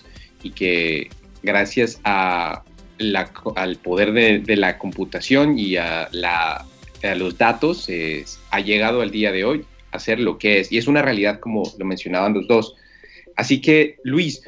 y 0.44 0.52
que 0.52 1.10
gracias 1.44 2.00
a 2.04 2.64
la, 2.98 3.32
al 3.56 3.76
poder 3.78 4.14
de, 4.14 4.56
la 4.56 4.78
computación 4.78 5.58
y 5.58 5.78
a, 5.78 6.10
la, 6.12 6.66
los 7.16 7.38
datos 7.38 7.90
ha 8.52 8.60
llegado 8.60 9.02
al 9.02 9.12
día 9.12 9.32
de 9.32 9.44
hoy 9.44 9.66
a 9.92 10.00
ser 10.00 10.20
lo 10.20 10.38
que 10.38 10.60
es. 10.60 10.72
Y 10.72 10.78
es 10.78 10.88
una 10.88 11.02
realidad 11.02 11.40
como 11.40 11.64
lo 11.78 11.86
mencionaban 11.86 12.34
los 12.34 12.48
dos. 12.48 12.76
Así 13.36 13.62
que, 13.62 13.98
Luis, 14.04 14.42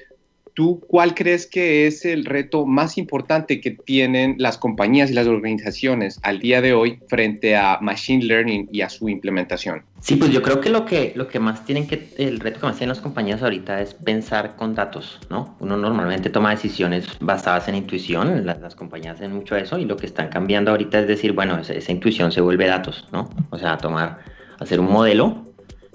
¿Tú 0.57 0.79
cuál 0.87 1.13
crees 1.13 1.45
que 1.45 1.85
es 1.85 2.03
el 2.03 2.25
reto 2.25 2.65
más 2.65 2.97
importante 2.97 3.61
que 3.61 3.69
tienen 3.69 4.37
las 4.39 4.57
compañías 4.57 5.11
y 5.11 5.13
las 5.13 5.27
organizaciones 5.27 6.19
al 6.23 6.39
día 6.39 6.61
de 6.61 6.73
hoy 6.73 6.97
frente 7.07 7.55
a 7.55 7.77
Machine 7.79 8.25
Learning 8.25 8.67
y 8.71 8.81
a 8.81 8.89
su 8.89 9.07
implementación? 9.07 9.83
Sí, 10.01 10.15
pues 10.15 10.31
yo 10.31 10.41
creo 10.41 10.59
que 10.59 10.71
lo 10.71 10.83
que, 10.83 11.13
lo 11.15 11.27
que 11.27 11.39
más 11.39 11.63
tienen 11.63 11.85
que, 11.85 12.09
el 12.17 12.39
reto 12.39 12.59
que 12.59 12.65
más 12.65 12.77
tienen 12.77 12.89
las 12.89 13.01
compañías 13.01 13.43
ahorita 13.43 13.79
es 13.83 13.93
pensar 13.93 14.55
con 14.55 14.73
datos, 14.73 15.19
¿no? 15.29 15.55
Uno 15.59 15.77
normalmente 15.77 16.31
toma 16.31 16.49
decisiones 16.49 17.05
basadas 17.19 17.67
en 17.67 17.75
intuición, 17.75 18.43
las, 18.43 18.59
las 18.59 18.73
compañías 18.73 19.17
hacen 19.17 19.33
mucho 19.33 19.55
eso 19.55 19.77
y 19.77 19.85
lo 19.85 19.95
que 19.95 20.07
están 20.07 20.29
cambiando 20.29 20.71
ahorita 20.71 21.01
es 21.01 21.07
decir, 21.07 21.33
bueno, 21.33 21.59
esa, 21.59 21.73
esa 21.73 21.91
intuición 21.91 22.31
se 22.31 22.41
vuelve 22.41 22.65
datos, 22.65 23.07
¿no? 23.11 23.29
O 23.51 23.59
sea, 23.59 23.77
tomar, 23.77 24.21
hacer 24.57 24.79
un 24.79 24.91
modelo 24.91 25.47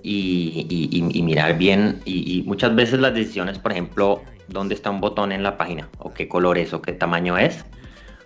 y, 0.02 0.88
y, 0.90 1.22
mirar 1.22 1.56
bien. 1.58 2.00
Y, 2.04 2.42
muchas 2.46 2.74
veces 2.74 3.00
las 3.00 3.14
decisiones, 3.14 3.58
por 3.58 3.72
ejemplo, 3.72 4.22
dónde 4.48 4.74
está 4.74 4.90
un 4.90 5.00
botón 5.00 5.32
en 5.32 5.42
la 5.42 5.56
página, 5.56 5.88
o 5.98 6.12
qué 6.12 6.28
color 6.28 6.58
es, 6.58 6.72
o 6.72 6.82
qué 6.82 6.92
tamaño 6.92 7.38
es. 7.38 7.64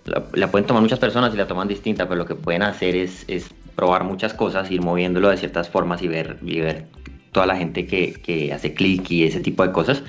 La, 0.05 0.25
la, 0.35 0.51
pueden 0.51 0.67
tomar 0.67 0.83
muchas 0.83 0.99
personas 0.99 1.35
y 1.35 1.37
la 1.37 1.47
toman 1.47 1.69
distinta, 1.69 2.05
pero 2.05 2.17
lo 2.17 2.27
que 2.27 2.35
pueden 2.35 2.63
hacer 2.63 2.95
es, 2.95 3.25
es 3.29 3.51
probar 3.75 4.05
muchas 4.05 4.35
cosas, 4.35 4.71
ir 4.71 4.83
moviéndolo 4.83 5.29
de 5.29 5.37
ciertas 5.37 5.69
formas 5.69 6.03
y 6.03 6.09
ver, 6.09 6.39
y 6.43 6.61
ver 6.61 6.87
toda 7.33 7.47
la 7.47 7.57
gente 7.57 7.87
que, 7.87 8.15
que 8.15 8.53
hace 8.53 8.73
clic 8.73 9.11
y 9.11 9.25
ese 9.25 9.41
tipo 9.41 9.63
de 9.67 9.71
cosas 9.71 10.03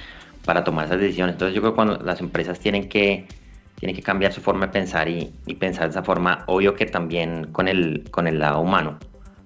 para 0.46 0.63
tomar 0.63 0.86
esas 0.86 1.00
decisiones. 1.00 1.34
Entonces 1.34 1.54
yo 1.54 1.62
creo 1.62 1.74
que 1.74 1.76
cuando 1.76 1.98
las 1.98 2.22
empresas 2.22 2.58
tienen 2.60 2.88
que, 2.88 3.28
tienen 3.76 3.96
que 3.96 4.02
cambiar 4.02 4.32
su 4.32 4.39
forma 4.39 4.67
de 4.67 4.72
pensar 4.72 5.10
y, 5.10 5.34
y 5.46 5.56
pensar 5.56 5.84
de 5.86 5.89
esa 5.91 6.04
forma, 6.04 6.43
obvio 6.48 6.74
que 6.74 6.86
también 6.86 7.48
con 7.52 7.67
el, 7.67 8.06
con 8.12 8.28
el 8.28 8.39
lado 8.39 8.62
humano, 8.62 8.98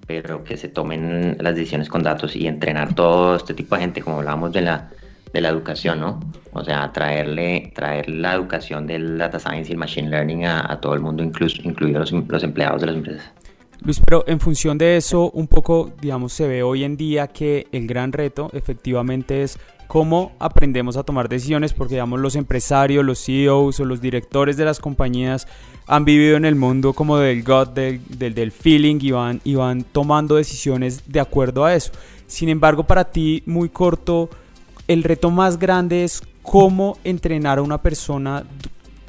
pero 0.06 0.43
que 0.43 0.58
se 0.58 0.67
tomen 0.67 1.38
las 1.39 1.56
decisiones 1.56 1.89
con 1.89 2.04
datos 2.04 2.36
y 2.36 2.47
entrenar 2.47 2.93
todo 2.93 3.36
este 3.36 3.56
tipo 3.56 3.76
de 3.76 3.82
gente, 3.82 4.02
como 4.02 4.17
hablábamos 4.19 4.52
de 4.52 4.62
la 4.62 4.89
de 5.34 5.41
la 5.41 5.50
educación, 5.50 6.00
¿no? 6.00 6.20
O 6.54 6.63
sea, 6.63 6.91
traerle, 6.91 7.72
traer 7.76 8.10
la 8.10 8.34
educación 8.34 8.86
del 8.86 9.17
data 9.17 9.39
science 9.39 9.70
y 9.70 9.74
el 9.74 9.78
machine 9.78 10.10
learning 10.10 10.46
a, 10.46 10.80
todo 10.82 10.94
el 10.94 11.00
mundo, 11.00 11.24
incluso, 11.24 11.62
incluidos 11.63 12.12
los, 12.12 12.28
los 12.28 12.44
empleados 12.44 12.82
de 12.82 12.88
las 12.88 12.96
empresas. 12.96 13.32
Luis, 13.84 14.00
pero 14.00 14.24
en 14.28 14.39
función 14.39 14.78
de 14.78 14.98
eso, 14.98 15.32
un 15.32 15.48
poco, 15.48 15.91
digamos, 16.02 16.34
se 16.34 16.48
ve 16.48 16.62
hoy 16.62 16.84
en 16.84 16.98
día 16.98 17.28
que 17.28 17.67
el 17.72 17.88
gran 17.88 18.12
reto 18.13 18.50
efectivamente 18.54 19.41
es 19.41 19.58
cómo 19.88 20.32
aprendemos 20.39 20.98
a 20.98 21.04
tomar 21.04 21.28
decisiones, 21.28 21.74
porque 21.74 21.96
digamos 21.96 22.20
los 22.20 22.36
empresarios, 22.36 23.04
los 23.04 23.26
CEOs 23.26 23.80
o 23.80 23.86
los 23.86 24.00
directores 24.00 24.56
de 24.56 24.65
las 24.65 24.80
compañías 24.80 25.48
han 25.88 26.06
vivido 26.06 26.38
en 26.38 26.46
el 26.46 26.56
mundo 26.56 26.94
como 26.94 27.17
del 27.17 27.44
gut, 27.44 27.74
del, 27.74 28.00
del, 28.08 28.52
feeling 28.52 29.00
y 29.02 29.12
van, 29.12 29.41
y 29.44 29.56
van 29.56 29.84
tomando 29.84 30.36
decisiones 30.36 31.04
de 31.08 31.20
acuerdo 31.20 31.65
a 31.65 31.76
eso. 31.76 31.91
Sin 32.28 32.48
embargo, 32.48 32.84
para 32.86 33.06
ti, 33.06 33.44
muy 33.46 33.67
corto, 33.67 34.30
el 34.91 35.04
reto 35.04 35.32
más 35.32 35.58
grande 35.58 36.04
es 36.04 36.21
cómo 36.41 36.97
entrenar 37.06 37.60
a 37.60 37.62
una 37.62 37.82
persona 37.82 38.43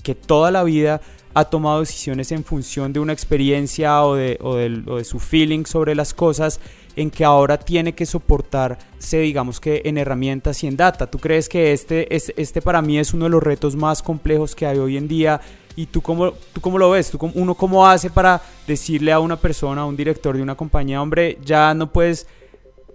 que 0.02 0.14
toda 0.14 0.52
la 0.52 0.62
vida 0.62 1.00
ha 1.34 1.44
tomado 1.46 1.80
decisiones 1.80 2.30
en 2.30 2.44
función 2.44 2.92
de 2.92 3.00
una 3.00 3.12
experiencia 3.12 4.04
o 4.04 4.14
de, 4.14 5.04
su 5.04 5.18
feeling 5.18 5.64
sobre 5.64 5.94
las 5.94 6.14
cosas 6.14 6.60
en 6.94 7.10
que 7.10 7.24
ahora 7.24 7.58
tiene 7.58 7.94
que 7.94 8.06
soportarse, 8.06 9.18
digamos 9.18 9.58
que 9.58 9.82
en 9.84 9.98
herramientas 9.98 10.62
y 10.62 10.66
en 10.66 10.76
data. 10.76 11.10
¿Tú 11.10 11.18
crees 11.18 11.48
que 11.48 11.72
este, 11.72 12.14
este, 12.14 12.62
para 12.62 12.82
mí 12.82 12.98
es 12.98 13.14
uno 13.14 13.24
de 13.24 13.30
los 13.30 13.42
retos 13.42 13.74
más 13.74 14.02
complejos 14.02 14.54
que 14.54 14.66
hay 14.66 14.78
hoy 14.78 14.96
en 14.96 15.08
día? 15.08 15.40
¿Y 15.74 15.86
tú 15.86 16.02
cómo, 16.02 16.32
tú 16.52 16.60
cómo 16.60 16.78
lo 16.78 16.90
ves? 16.90 17.10
¿Tú, 17.10 17.18
¿Uno 17.34 17.54
cómo 17.54 17.86
hace 17.86 18.10
para 18.10 18.42
decirle 18.66 19.10
a 19.10 19.18
una 19.18 19.36
persona, 19.36 19.80
a 19.80 19.86
un 19.86 19.96
director 19.96 20.36
de 20.36 20.42
una 20.42 20.54
compañía, 20.54 21.00
hombre, 21.00 21.38
ya 21.42 21.72
no 21.72 21.90
puedes 21.90 22.26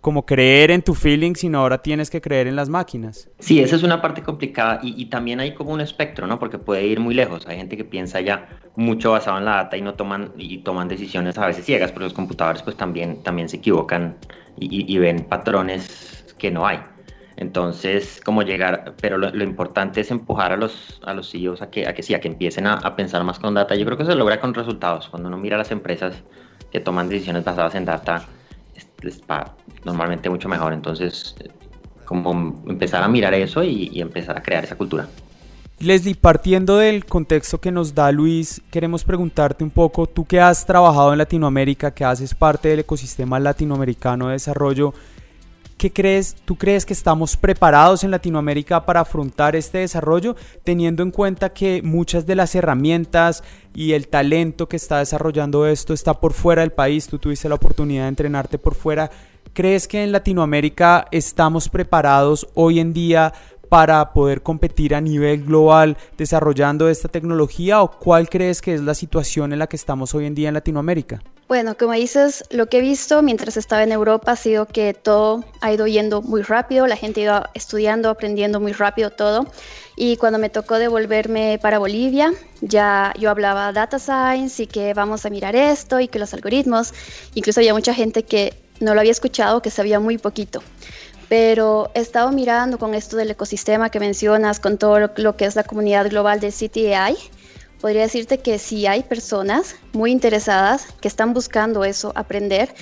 como 0.07 0.25
creer 0.25 0.71
en 0.71 0.81
tu 0.81 0.95
feeling, 0.95 1.33
sino 1.33 1.59
ahora 1.59 1.79
tienes 1.79 2.09
que 2.09 2.21
creer 2.21 2.47
en 2.47 2.55
las 2.55 2.69
máquinas. 2.69 3.29
Sí, 3.39 3.59
esa 3.59 3.75
es 3.75 3.83
una 3.83 4.01
parte 4.01 4.23
complicada 4.23 4.79
y, 4.81 5.07
también 5.07 5.41
hay 5.41 5.53
como 5.53 5.71
un 5.73 5.81
espectro, 5.81 6.27
¿no? 6.27 6.39
Porque 6.39 6.57
puede 6.57 6.87
ir 6.87 7.01
muy 7.01 7.13
lejos. 7.13 7.45
Hay 7.45 7.57
gente 7.57 7.75
que 7.75 7.83
piensa 7.83 8.21
ya 8.21 8.47
mucho 8.77 9.11
basado 9.11 9.37
en 9.37 9.43
la 9.43 9.55
data 9.55 9.75
y 9.75 9.81
no 9.81 9.95
toman 9.95 10.31
y 10.37 10.59
toman 10.59 10.87
decisiones 10.87 11.37
a 11.37 11.45
veces 11.45 11.65
ciegas, 11.65 11.91
pero 11.91 12.05
los 12.05 12.13
computadores 12.13 12.61
pues 12.61 12.77
también, 12.77 13.21
también 13.21 13.49
se 13.49 13.57
equivocan 13.57 14.15
y, 14.57 14.97
ven 14.97 15.25
patrones 15.25 16.33
que 16.37 16.51
no 16.51 16.65
hay. 16.65 16.79
Entonces, 17.35 18.21
como 18.23 18.43
llegar, 18.43 18.93
pero 19.01 19.17
lo, 19.17 19.43
importante 19.43 19.99
es 19.99 20.09
empujar 20.09 20.53
a 20.53 20.55
los, 20.55 21.01
a 21.03 21.13
los 21.13 21.29
CEOs 21.29 21.61
a 21.61 21.69
que, 21.69 21.85
a 21.85 21.93
que 21.93 22.01
sí, 22.01 22.13
a 22.13 22.21
que 22.21 22.29
empiecen 22.29 22.65
a, 22.65 22.75
a 22.75 22.95
pensar 22.95 23.25
más 23.25 23.39
con 23.39 23.55
data. 23.55 23.75
Yo 23.75 23.83
creo 23.83 23.97
que 23.97 24.05
se 24.05 24.15
logra 24.15 24.39
con 24.39 24.53
resultados. 24.53 25.09
Cuando 25.09 25.27
uno 25.27 25.37
mira 25.37 25.57
a 25.57 25.59
las 25.59 25.71
empresas 25.71 26.23
que 26.71 26.79
toman 26.79 27.09
decisiones 27.09 27.43
basadas 27.43 27.75
en 27.75 27.83
data, 27.83 28.25
les 29.01 29.21
normalmente 29.83 30.29
mucho 30.29 30.49
mejor. 30.49 30.73
Entonces, 30.73 31.35
como 32.05 32.63
empezar 32.67 33.03
a 33.03 33.07
mirar 33.07 33.33
eso 33.33 33.63
y, 33.63 33.99
empezar 33.99 34.37
a 34.37 34.41
crear 34.41 34.63
esa 34.63 34.75
cultura. 34.75 35.07
Leslie, 35.79 36.15
partiendo 36.15 36.77
del 36.77 37.05
contexto 37.05 37.59
que 37.59 37.71
nos 37.71 37.93
da 37.93 38.11
Luis, 38.11 38.61
queremos 38.71 39.03
preguntarte 39.03 39.63
un 39.63 39.69
poco, 39.69 40.07
tú 40.07 40.25
que 40.25 40.39
has 40.39 40.65
trabajado 40.65 41.11
en 41.11 41.19
Latinoamérica, 41.19 41.91
que 41.91 42.03
haces 42.03 42.33
parte 42.33 42.69
del 42.69 42.79
ecosistema 42.79 43.39
latinoamericano 43.39 44.27
de 44.27 44.33
desarrollo, 44.33 44.95
¿Qué 45.77 45.93
crees? 45.93 46.35
¿Tú 46.43 46.55
crees 46.55 46.87
que 46.87 46.93
estamos 46.93 47.37
preparados 47.37 48.03
en 48.03 48.09
Latinoamérica 48.09 48.83
para 48.83 49.01
afrontar 49.01 49.55
este 49.55 49.77
desarrollo, 49.77 50.35
teniendo 50.63 51.03
en 51.03 51.11
cuenta 51.11 51.53
que 51.53 51.83
muchas 51.83 52.25
de 52.25 52.33
las 52.33 52.55
herramientas 52.55 53.43
y 53.75 53.93
el 53.93 54.07
talento 54.07 54.67
que 54.67 54.75
está 54.75 54.97
desarrollando 54.97 55.67
esto 55.67 55.93
está 55.93 56.15
por 56.15 56.33
fuera 56.33 56.63
del 56.63 56.71
país? 56.71 57.05
Tú 57.05 57.19
tuviste 57.19 57.47
la 57.47 57.55
oportunidad 57.55 58.03
de 58.03 58.09
entrenarte 58.09 58.57
por 58.57 58.73
fuera. 58.73 59.11
¿Crees 59.53 59.87
que 59.87 60.03
en 60.03 60.11
Latinoamérica 60.11 61.07
estamos 61.11 61.69
preparados 61.69 62.47
hoy 62.55 62.79
en 62.79 62.91
día 62.91 63.31
para 63.69 64.13
poder 64.13 64.41
competir 64.41 64.95
a 64.95 65.01
nivel 65.01 65.45
global 65.45 65.95
desarrollando 66.17 66.89
esta 66.89 67.07
tecnología 67.07 67.83
o 67.83 67.91
cuál 67.91 68.29
crees 68.29 68.63
que 68.63 68.73
es 68.73 68.81
la 68.81 68.95
situación 68.95 69.53
en 69.53 69.59
la 69.59 69.67
que 69.67 69.75
estamos 69.75 70.15
hoy 70.15 70.25
en 70.25 70.33
día 70.33 70.47
en 70.47 70.55
Latinoamérica? 70.55 71.21
Bueno, 71.47 71.77
como 71.77 71.93
dices, 71.93 72.43
lo 72.49 72.67
que 72.67 72.79
he 72.79 72.81
visto 72.81 73.21
mientras 73.21 73.55
estaba 73.55 73.81
en 73.81 73.93
Europa 73.93 74.33
ha 74.33 74.35
sido 74.35 74.65
que 74.65 74.93
todo 74.93 75.45
ha 75.61 75.71
ido 75.71 75.87
yendo 75.87 76.21
muy 76.21 76.41
rápido, 76.41 76.87
la 76.87 76.97
gente 76.97 77.21
ha 77.21 77.23
ido 77.23 77.49
estudiando, 77.53 78.09
aprendiendo 78.09 78.59
muy 78.59 78.73
rápido 78.73 79.11
todo. 79.11 79.47
Y 79.95 80.17
cuando 80.17 80.39
me 80.39 80.49
tocó 80.49 80.77
devolverme 80.77 81.57
para 81.61 81.79
Bolivia, 81.79 82.33
ya 82.59 83.13
yo 83.17 83.29
hablaba 83.29 83.71
data 83.71 83.97
science 83.97 84.61
y 84.61 84.67
que 84.67 84.93
vamos 84.93 85.25
a 85.25 85.29
mirar 85.29 85.55
esto 85.55 86.01
y 86.01 86.09
que 86.09 86.19
los 86.19 86.33
algoritmos, 86.33 86.93
incluso 87.33 87.61
había 87.61 87.73
mucha 87.73 87.93
gente 87.93 88.23
que 88.23 88.53
no 88.81 88.93
lo 88.93 88.99
había 88.99 89.13
escuchado, 89.13 89.61
que 89.61 89.69
sabía 89.69 90.01
muy 90.01 90.17
poquito. 90.17 90.61
Pero 91.29 91.91
he 91.93 92.01
estado 92.01 92.29
mirando 92.33 92.77
con 92.77 92.93
esto 92.93 93.15
del 93.15 93.31
ecosistema 93.31 93.89
que 93.89 94.01
mencionas, 94.01 94.59
con 94.59 94.77
todo 94.77 94.99
lo 95.15 95.37
que 95.37 95.45
es 95.45 95.55
la 95.55 95.63
comunidad 95.63 96.09
global 96.09 96.41
de 96.41 96.49
CTI 96.51 97.15
podría 97.79 98.01
decirte 98.01 98.39
que 98.39 98.59
si 98.59 98.87
hay 98.87 99.03
personas 99.03 99.75
muy 99.93 100.11
interesadas 100.11 100.87
que 101.01 101.07
están 101.07 101.33
buscando 101.33 101.83
eso, 101.83 102.11
aprender 102.15 102.73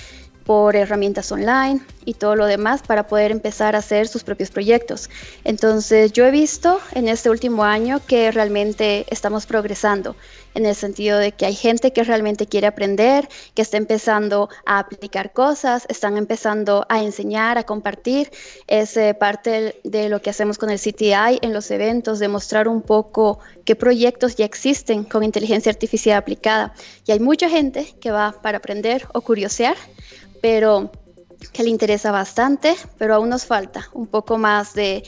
por 0.46 0.76
herramientas 0.76 1.30
online 1.32 1.80
y 2.04 2.14
todo 2.14 2.36
lo 2.36 2.46
demás 2.46 2.82
para 2.82 3.08
poder 3.08 3.32
empezar 3.32 3.74
a 3.74 3.80
hacer 3.80 4.06
sus 4.06 4.22
propios 4.22 4.50
proyectos. 4.50 5.10
Entonces 5.44 6.12
yo 6.12 6.24
he 6.24 6.30
visto 6.30 6.80
en 6.92 7.08
este 7.08 7.28
último 7.28 7.64
año 7.64 8.00
que 8.06 8.30
realmente 8.30 9.04
estamos 9.10 9.44
progresando 9.44 10.14
en 10.54 10.64
el 10.64 10.74
sentido 10.74 11.18
de 11.18 11.32
que 11.32 11.44
hay 11.44 11.54
gente 11.54 11.92
que 11.92 12.02
realmente 12.02 12.46
quiere 12.46 12.66
aprender, 12.66 13.28
que 13.54 13.60
está 13.60 13.76
empezando 13.76 14.48
a 14.64 14.78
aplicar 14.78 15.32
cosas, 15.32 15.84
están 15.88 16.16
empezando 16.16 16.86
a 16.88 17.02
enseñar, 17.02 17.58
a 17.58 17.64
compartir. 17.64 18.30
Es 18.66 18.96
eh, 18.96 19.12
parte 19.12 19.78
de 19.84 20.08
lo 20.08 20.22
que 20.22 20.30
hacemos 20.30 20.56
con 20.56 20.70
el 20.70 20.80
CTI 20.80 21.40
en 21.42 21.52
los 21.52 21.70
eventos, 21.70 22.20
demostrar 22.20 22.68
un 22.68 22.80
poco 22.80 23.38
qué 23.66 23.76
proyectos 23.76 24.36
ya 24.36 24.46
existen 24.46 25.04
con 25.04 25.22
inteligencia 25.22 25.70
artificial 25.70 26.16
aplicada. 26.16 26.72
Y 27.04 27.12
hay 27.12 27.20
mucha 27.20 27.50
gente 27.50 27.94
que 28.00 28.10
va 28.10 28.32
para 28.40 28.58
aprender 28.58 29.06
o 29.12 29.20
curiosear, 29.20 29.76
pero 30.40 30.90
que 31.52 31.62
le 31.62 31.70
interesa 31.70 32.10
bastante, 32.10 32.74
pero 32.98 33.14
aún 33.14 33.28
nos 33.28 33.46
falta 33.46 33.88
un 33.92 34.06
poco 34.06 34.38
más 34.38 34.74
de 34.74 35.02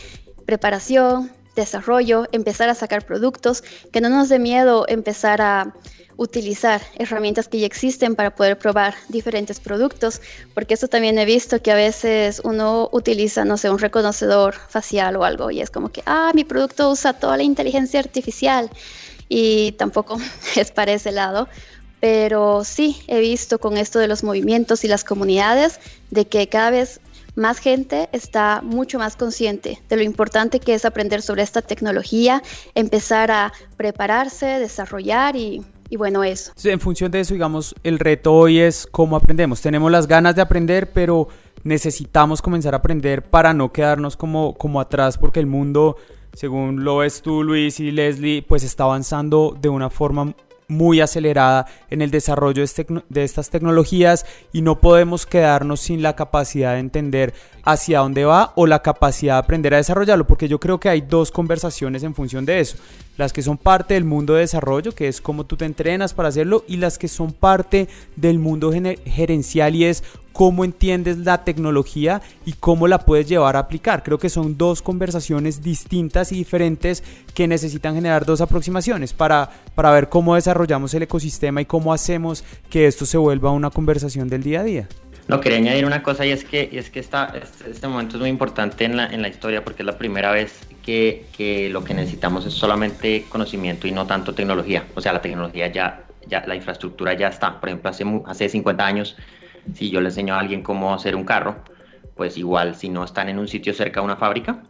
preparación, 0.47 1.31
desarrollo, 1.55 2.27
empezar 2.33 2.69
a 2.69 2.75
sacar 2.75 3.05
productos, 3.05 3.63
que 3.93 4.01
no 4.01 4.09
nos 4.09 4.29
dé 4.29 4.39
miedo 4.39 4.85
empezar 4.89 5.43
a 5.43 5.75
utilizar 6.17 6.83
herramientas 6.97 7.47
que 7.47 7.61
ya 7.61 7.67
existen 7.67 8.17
para 8.17 8.35
poder 8.35 8.59
probar 8.59 8.95
diferentes 9.09 9.61
productos, 9.61 10.21
porque 10.53 10.75
eso 10.75 10.89
también 10.89 11.17
he 11.17 11.25
visto 11.25 11.63
que 11.63 11.71
a 11.71 11.77
veces 11.77 12.41
uno 12.45 12.89
utiliza, 12.93 13.45
no 13.45 13.57
sé, 13.57 13.71
un 13.71 13.79
reconocedor 13.79 14.55
facial 14.55 15.17
o 15.17 15.25
algo 15.25 15.51
y 15.51 15.61
es 15.61 15.71
como 15.71 15.91
que, 15.91 16.03
ah, 16.07 16.33
mi 16.35 16.45
producto 16.45 16.91
usa 16.91 17.13
toda 17.13 17.37
la 17.37 17.45
inteligencia 17.45 18.01
artificial 18.01 18.69
y 19.29 19.73
tampoco 19.73 20.19
es 20.57 20.73
para 20.73 20.93
ese 20.93 21.13
lado. 21.13 21.49
Pero 22.01 22.65
sí, 22.65 22.97
he 23.09 23.21
visto 23.21 23.59
con 23.59 23.77
esto 23.77 23.99
de 23.99 24.09
los 24.09 24.23
movimientos 24.23 24.85
y 24.85 24.89
las 24.89 25.05
comunidades 25.05 25.81
de 26.11 26.27
que 26.27 26.49
cada 26.49 26.71
vez 26.71 27.01
más 27.39 27.59
gente 27.59 28.09
está 28.13 28.61
mucho 28.63 28.99
más 28.99 29.17
consciente 29.17 29.81
de 29.89 29.97
lo 29.97 30.03
importante 30.03 30.61
que 30.61 30.75
es 30.75 30.85
aprender 30.85 31.23
sobre 31.23 31.43
esta 31.43 31.63
tecnología, 31.63 32.43
empezar 32.75 33.31
a 33.31 33.53
prepararse, 33.77 34.47
desarrollar 34.47 35.37
y, 35.37 35.65
bueno, 35.97 36.25
eso. 36.25 36.53
En 36.65 36.81
función 36.81 37.11
de 37.11 37.21
eso, 37.21 37.35
digamos, 37.35 37.75
el 37.85 37.99
reto 37.99 38.35
hoy 38.35 38.59
es 38.59 38.87
cómo 38.91 39.17
aprendemos. 39.17 39.61
Tenemos 39.63 39.91
las 39.91 40.07
ganas 40.07 40.35
de 40.35 40.43
aprender, 40.43 40.93
pero 40.93 41.29
necesitamos 41.63 42.43
comenzar 42.43 42.75
a 42.75 42.79
aprender 42.79 43.23
para 43.23 43.55
no 43.55 43.73
quedarnos 43.73 44.17
como, 44.17 44.55
como 44.55 44.81
atrás, 44.81 45.17
porque 45.17 45.41
el 45.41 45.47
mundo, 45.47 45.97
según 46.33 46.85
lo 46.85 46.99
ves 46.99 47.23
tú, 47.23 47.43
Luis 47.43 47.81
y 47.81 47.91
Leslie, 47.93 48.43
pues 48.43 48.65
está 48.65 48.85
avanzando 48.85 49.57
de 49.59 49.69
una 49.69 49.91
forma 49.91 50.35
muy 50.69 51.01
acelerada 51.01 51.67
en 51.91 52.03
el 52.03 52.11
desarrollo 52.11 52.63
de, 53.09 53.25
estas 53.25 53.49
tecnologías 53.49 54.27
y 54.53 54.61
no 54.61 54.81
podemos 54.81 55.25
quedarnos 55.25 55.81
sin 55.81 56.03
la 56.03 56.15
capacidad 56.15 56.75
de 56.75 56.81
entender 56.81 57.35
hacia 57.65 58.01
dónde 58.01 58.27
va 58.27 58.53
o 58.55 58.67
la 58.67 58.83
capacidad 58.83 59.35
de 59.35 59.39
aprender 59.39 59.75
a 59.75 59.79
desarrollarlo, 59.79 60.27
porque 60.27 60.47
yo 60.47 60.61
creo 60.61 60.79
que 60.79 60.91
hay 60.91 61.01
dos 61.01 61.31
conversaciones 61.31 62.03
en 62.03 62.15
función 62.15 62.45
de 62.45 62.61
eso. 62.61 62.77
Las 63.17 63.33
que 63.33 63.43
son 63.43 63.57
parte 63.57 63.95
del 63.95 64.05
mundo 64.05 64.35
de 64.35 64.41
desarrollo, 64.41 64.95
que 64.95 65.09
es 65.09 65.21
cómo 65.21 65.45
tú 65.45 65.57
te 65.57 65.65
entrenas 65.65 66.15
para 66.15 66.29
hacerlo, 66.29 66.65
y 66.69 66.77
las 66.77 66.99
que 66.99 67.09
son 67.09 67.33
parte 67.33 67.89
del 68.15 68.39
mundo 68.39 68.71
gerencial 69.07 69.75
y 69.75 69.85
es 69.85 70.05
cómo 70.33 70.65
entiendes 70.65 71.19
la 71.19 71.45
tecnología 71.45 72.23
y 72.45 72.53
cómo 72.53 72.89
la 72.89 73.01
puedes 73.01 73.29
llevar 73.29 73.57
a 73.57 73.61
aplicar. 73.61 74.03
Creo 74.03 74.19
que 74.19 74.29
son 74.29 74.57
dos 74.57 74.83
conversaciones 74.83 75.63
distintas 75.63 76.33
y 76.33 76.37
diferentes 76.37 77.03
que 77.35 77.49
necesitan 77.49 77.95
generar 77.95 78.25
dos 78.25 78.41
aproximaciones 78.41 79.13
para, 79.13 79.51
para 79.75 79.91
ver 79.91 80.09
cómo 80.09 80.35
desarrollamos 80.35 80.95
el 80.95 81.03
ecosistema 81.03 81.61
y 81.61 81.65
cómo 81.65 81.93
hacemos 81.93 82.45
que 82.71 82.87
esto 82.87 83.07
se 83.07 83.19
vuelva 83.19 83.51
una 83.51 83.71
conversación 83.71 84.29
del 84.29 84.43
día 84.43 84.61
a 84.61 84.65
día. 84.65 84.89
No, 85.29 85.41
quería 85.41 85.59
añadir 85.59 85.85
una 85.85 86.03
cosa 86.03 86.25
y 86.25 86.31
es 86.31 86.43
que, 86.43 86.71
es 86.73 86.89
que 86.89 87.01
esta, 87.01 87.35
este, 87.41 87.71
este, 87.71 87.87
momento 87.87 88.17
es 88.17 88.21
muy 88.21 88.31
importante 88.31 88.87
en 88.87 88.97
la, 88.97 89.07
en 89.07 89.21
la 89.21 89.29
historia 89.29 89.63
porque 89.63 89.83
es 89.83 89.87
la 89.87 89.99
primera 89.99 90.33
vez 90.33 90.67
que, 90.83 91.27
que, 91.37 91.69
lo 91.69 91.85
que 91.85 91.93
necesitamos 91.93 92.47
es 92.47 92.55
solamente 92.55 93.27
conocimiento 93.29 93.87
y 93.87 93.93
no 93.93 94.07
tanto 94.07 94.35
tecnología. 94.35 94.87
O 94.95 95.03
sea, 95.03 95.13
la 95.13 95.21
tecnología 95.21 95.71
ya, 95.71 96.07
ya 96.27 96.45
la 96.47 96.57
infraestructura 96.57 97.13
ya 97.13 97.29
está. 97.29 97.61
Por 97.61 97.69
ejemplo, 97.69 97.91
hace, 97.91 98.05
hace 98.25 98.49
50 98.49 98.87
años, 98.87 99.17
si 99.75 99.91
yo 99.91 100.01
le 100.01 100.09
enseño 100.09 100.35
a 100.35 100.41
alguien 100.41 100.63
cómo 100.63 100.95
hacer 100.95 101.17
un 101.17 101.25
carro, 101.25 101.57
pues 102.17 102.37
igual 102.37 102.75
si 102.75 102.89
no 102.89 103.05
están 103.05 103.29
en 103.29 103.39
un 103.39 103.49
sitio 103.49 103.73
cerca 103.73 104.01
de 104.01 104.07
una 104.07 104.17
fábrica, 104.17 104.63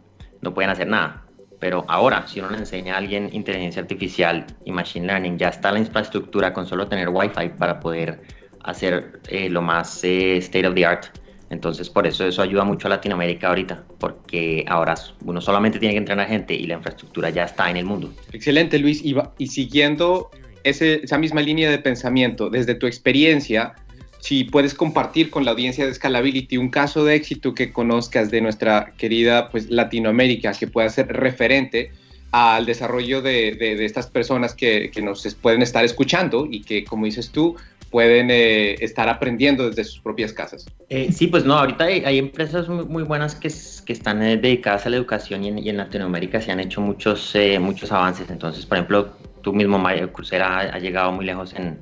no 0.43 0.55
pueden 0.55 0.71
hacer 0.71 0.87
nada. 0.87 1.25
Pero 1.61 1.85
ahora, 1.89 2.27
si 2.27 2.41
uno 2.41 2.51
le 2.51 2.59
enseña 2.59 2.95
a 2.95 2.99
alguien 2.99 3.31
inteligencia 3.33 3.83
artificial 3.83 4.47
y 4.65 4.71
machine 4.71 5.07
learning, 5.07 5.39
ya 5.39 5.49
está 5.49 5.73
la 5.73 5.81
infraestructura 5.81 6.53
con 6.53 6.67
solo 6.67 6.87
tener 6.87 7.09
Wi-Fi 7.09 7.51
para 7.59 7.81
poder 7.81 8.21
hacer 8.63 9.21
eh, 9.29 9.49
lo 9.49 9.63
más 9.63 10.05
eh, 10.05 10.37
state 10.37 10.67
of 10.67 10.75
the 10.75 10.87
art. 10.87 11.07
Entonces, 11.51 11.89
por 11.89 12.07
eso 12.07 12.27
eso 12.27 12.43
ayuda 12.43 12.63
mucho 12.65 12.89
a 12.89 12.91
Latinoamérica 12.91 13.49
ahorita, 13.49 13.83
porque 13.99 14.65
ahora 14.69 14.95
uno 15.25 15.41
solamente 15.41 15.79
tiene 15.79 15.95
que 15.95 15.99
entrenar 15.99 16.29
gente 16.29 16.55
y 16.55 16.67
la 16.67 16.75
infraestructura 16.75 17.31
ya 17.31 17.45
está 17.45 17.71
en 17.71 17.79
el 17.79 17.87
mundo. 17.87 18.13
Excelente, 18.33 18.79
Luis. 18.79 19.03
Y, 19.03 19.47
siguiendo 19.47 20.31
esa 20.63 21.17
misma 21.17 21.41
línea 21.41 21.71
de 21.71 21.79
pensamiento, 21.79 22.51
desde 22.51 22.75
tu 22.75 22.87
experiencia, 22.87 23.75
si 24.19 24.45
puedes 24.45 24.75
compartir 24.75 25.31
con 25.31 25.45
la 25.45 25.53
audiencia 25.53 25.87
de 25.87 25.95
Scalability 25.95 26.57
un 26.57 26.71
caso 26.71 27.05
de 27.05 27.15
éxito 27.15 27.55
que 27.55 27.73
conozcas 27.73 28.31
de 28.31 28.41
nuestra 28.41 28.93
querida 28.97 29.49
pues, 29.49 29.71
Latinoamérica, 29.71 30.53
que 30.53 30.67
pueda 30.67 30.89
ser 30.89 31.09
referente 31.09 31.93
al 32.31 32.67
desarrollo 32.67 33.23
de, 33.23 33.53
de, 33.55 33.85
estas 33.85 34.07
personas 34.07 34.55
que, 34.55 34.91
que, 34.91 35.01
nos 35.01 35.27
pueden 35.37 35.63
estar 35.63 35.85
escuchando 35.85 36.47
y 36.51 36.61
que, 36.61 36.85
como 36.85 37.07
dices 37.07 37.31
tú, 37.31 37.57
pueden 37.91 38.31
eh, 38.31 38.75
estar 38.81 39.09
aprendiendo 39.09 39.69
desde 39.69 39.85
sus 39.85 40.01
propias 40.01 40.35
casas. 40.35 40.67
Eh, 40.91 41.11
sí, 41.11 41.29
pues 41.29 41.47
no, 41.47 41.55
ahorita 41.55 41.85
hay, 41.85 42.19
empresas 42.19 42.69
muy, 42.69 43.03
buenas 43.03 43.35
que, 43.35 43.51
que 43.87 43.93
están 43.95 44.23
eh, 44.23 44.37
dedicadas 44.37 44.85
a 44.85 44.91
la 44.91 44.97
educación 44.97 45.45
y 45.45 45.69
en, 45.71 45.77
Latinoamérica 45.79 46.41
se 46.43 46.53
han 46.53 46.61
hecho 46.61 46.83
muchos, 46.83 47.35
muchos 47.61 47.93
avances. 47.93 48.29
Entonces, 48.29 48.67
por 48.67 48.77
ejemplo, 48.77 49.09
tú 49.43 49.55
mismo, 49.55 49.79
Mario 49.79 50.13
Coursera, 50.13 50.59
ha, 50.59 50.61
ha 50.61 50.79
llegado 50.79 51.13
muy 51.13 51.25
lejos 51.25 51.55
en, 51.55 51.79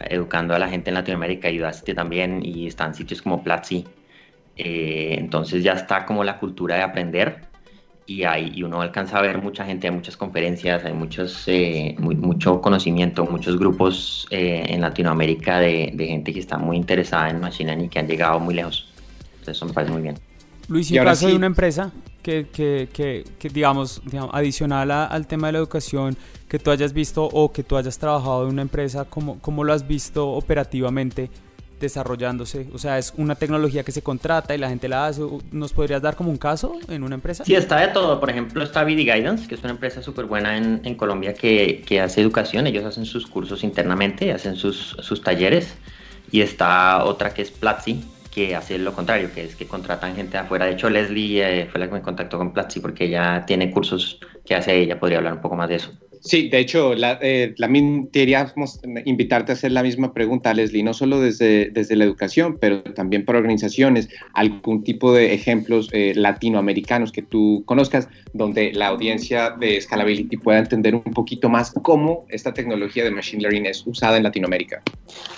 educando 0.00 0.54
a 0.54 0.58
la 0.58 0.68
gente 0.68 0.90
en 0.90 0.94
Latinoamérica 0.94 1.50
y 1.50 1.60
Udacity 1.60 1.94
también, 1.94 2.40
y 2.44 2.66
están 2.66 2.94
sitios 2.94 3.22
como 3.22 3.42
Platzi. 3.42 3.84
Eh, 4.56 5.16
entonces 5.18 5.62
ya 5.62 5.72
está 5.72 6.06
como 6.06 6.24
la 6.24 6.38
cultura 6.38 6.76
de 6.76 6.82
aprender 6.82 7.46
y, 8.06 8.22
hay, 8.22 8.52
y 8.54 8.62
uno 8.62 8.80
alcanza 8.80 9.18
a 9.18 9.22
ver 9.22 9.42
mucha 9.42 9.64
gente, 9.64 9.88
hay 9.88 9.94
muchas 9.94 10.16
conferencias, 10.16 10.84
hay 10.84 10.92
muchos, 10.92 11.42
eh, 11.48 11.94
muy, 11.98 12.14
mucho 12.14 12.60
conocimiento, 12.60 13.26
muchos 13.26 13.58
grupos 13.58 14.26
eh, 14.30 14.64
en 14.68 14.80
Latinoamérica 14.80 15.58
de, 15.58 15.90
de, 15.92 16.06
gente 16.06 16.32
que 16.32 16.38
está 16.38 16.56
muy 16.56 16.76
interesada 16.76 17.28
en 17.30 17.40
Machine 17.40 17.70
Learning 17.70 17.86
y 17.86 17.88
que 17.88 17.98
han 17.98 18.06
llegado 18.06 18.38
muy 18.38 18.54
lejos. 18.54 18.88
Entonces 19.32 19.56
eso 19.56 19.66
me 19.66 19.72
parece 19.72 19.92
muy 19.92 20.02
bien. 20.02 20.18
Luis, 20.68 20.90
y 20.90 20.98
en 20.98 21.04
caso 21.04 21.26
sí. 21.26 21.32
de 21.32 21.36
una 21.36 21.46
empresa 21.46 21.92
que, 22.22 22.46
que, 22.52 22.88
que, 22.92 23.24
que 23.38 23.48
digamos, 23.48 24.00
digamos, 24.04 24.30
adicional 24.32 24.90
a, 24.90 25.06
al 25.06 25.26
tema 25.26 25.48
de 25.48 25.54
la 25.54 25.58
educación, 25.58 26.16
que 26.48 26.58
tú 26.58 26.70
hayas 26.70 26.92
visto 26.92 27.24
o 27.24 27.52
que 27.52 27.62
tú 27.62 27.76
hayas 27.76 27.98
trabajado 27.98 28.44
en 28.44 28.50
una 28.50 28.62
empresa, 28.62 29.04
¿cómo, 29.04 29.38
cómo 29.40 29.64
lo 29.64 29.72
has 29.72 29.86
visto 29.86 30.28
operativamente 30.28 31.30
desarrollándose? 31.80 32.68
O 32.72 32.78
sea, 32.78 32.98
¿es 32.98 33.12
una 33.16 33.34
tecnología 33.34 33.82
que 33.82 33.92
se 33.92 34.02
contrata 34.02 34.54
y 34.54 34.58
la 34.58 34.68
gente 34.68 34.88
la 34.88 35.06
hace? 35.06 35.22
¿Nos 35.50 35.72
podrías 35.72 36.00
dar 36.00 36.16
como 36.16 36.30
un 36.30 36.38
caso 36.38 36.78
en 36.88 37.02
una 37.02 37.16
empresa? 37.16 37.44
Sí, 37.44 37.54
está 37.54 37.80
de 37.80 37.88
todo. 37.88 38.20
Por 38.20 38.30
ejemplo, 38.30 38.62
está 38.62 38.84
BD 38.84 38.98
Guidance, 38.98 39.48
que 39.48 39.54
es 39.56 39.60
una 39.62 39.72
empresa 39.72 40.02
súper 40.02 40.26
buena 40.26 40.56
en, 40.56 40.80
en, 40.84 40.94
Colombia 40.94 41.34
que, 41.34 41.82
que, 41.86 42.00
hace 42.00 42.20
educación. 42.20 42.66
Ellos 42.66 42.84
hacen 42.84 43.06
sus 43.06 43.26
cursos 43.26 43.64
internamente, 43.64 44.32
hacen 44.32 44.56
sus, 44.56 44.96
sus 45.00 45.22
talleres. 45.22 45.74
Y 46.30 46.40
está 46.40 47.04
otra 47.04 47.32
que 47.32 47.42
es 47.42 47.50
Platzi, 47.52 48.04
que 48.32 48.56
hace 48.56 48.78
lo 48.78 48.92
contrario, 48.92 49.30
que 49.32 49.44
es 49.44 49.54
que 49.54 49.66
contratan 49.66 50.16
gente 50.16 50.36
afuera. 50.36 50.66
De 50.66 50.72
hecho, 50.72 50.90
Leslie 50.90 51.40
eh, 51.40 51.68
fue 51.70 51.80
la 51.80 51.86
que 51.86 51.94
me 51.94 52.02
contactó 52.02 52.36
con 52.36 52.52
Platzi 52.52 52.80
porque 52.80 53.04
ella 53.04 53.44
tiene 53.46 53.70
cursos 53.70 54.18
que 54.44 54.54
hace 54.54 54.76
ella, 54.76 54.98
podría 54.98 55.18
hablar 55.18 55.34
un 55.34 55.40
poco 55.40 55.56
más 55.56 55.68
de 55.68 55.76
eso. 55.76 55.92
Sí, 56.26 56.48
de 56.48 56.58
hecho, 56.58 56.94
la, 56.94 57.20
eh, 57.22 57.54
la, 57.56 57.68
queríamos 58.12 58.80
invitarte 59.04 59.52
a 59.52 59.54
hacer 59.54 59.70
la 59.70 59.84
misma 59.84 60.12
pregunta, 60.12 60.52
Leslie, 60.52 60.82
no 60.82 60.92
solo 60.92 61.20
desde, 61.20 61.70
desde 61.70 61.94
la 61.94 62.04
educación, 62.04 62.58
pero 62.60 62.82
también 62.82 63.24
por 63.24 63.36
organizaciones, 63.36 64.08
algún 64.34 64.82
tipo 64.82 65.12
de 65.12 65.34
ejemplos 65.34 65.88
eh, 65.92 66.14
latinoamericanos 66.16 67.12
que 67.12 67.22
tú 67.22 67.62
conozcas, 67.64 68.08
donde 68.32 68.72
la 68.72 68.88
audiencia 68.88 69.50
de 69.50 69.80
Scalability 69.80 70.36
pueda 70.36 70.58
entender 70.58 70.96
un 70.96 71.12
poquito 71.14 71.48
más 71.48 71.72
cómo 71.82 72.26
esta 72.28 72.52
tecnología 72.52 73.04
de 73.04 73.12
Machine 73.12 73.42
Learning 73.42 73.66
es 73.66 73.86
usada 73.86 74.16
en 74.16 74.24
Latinoamérica. 74.24 74.82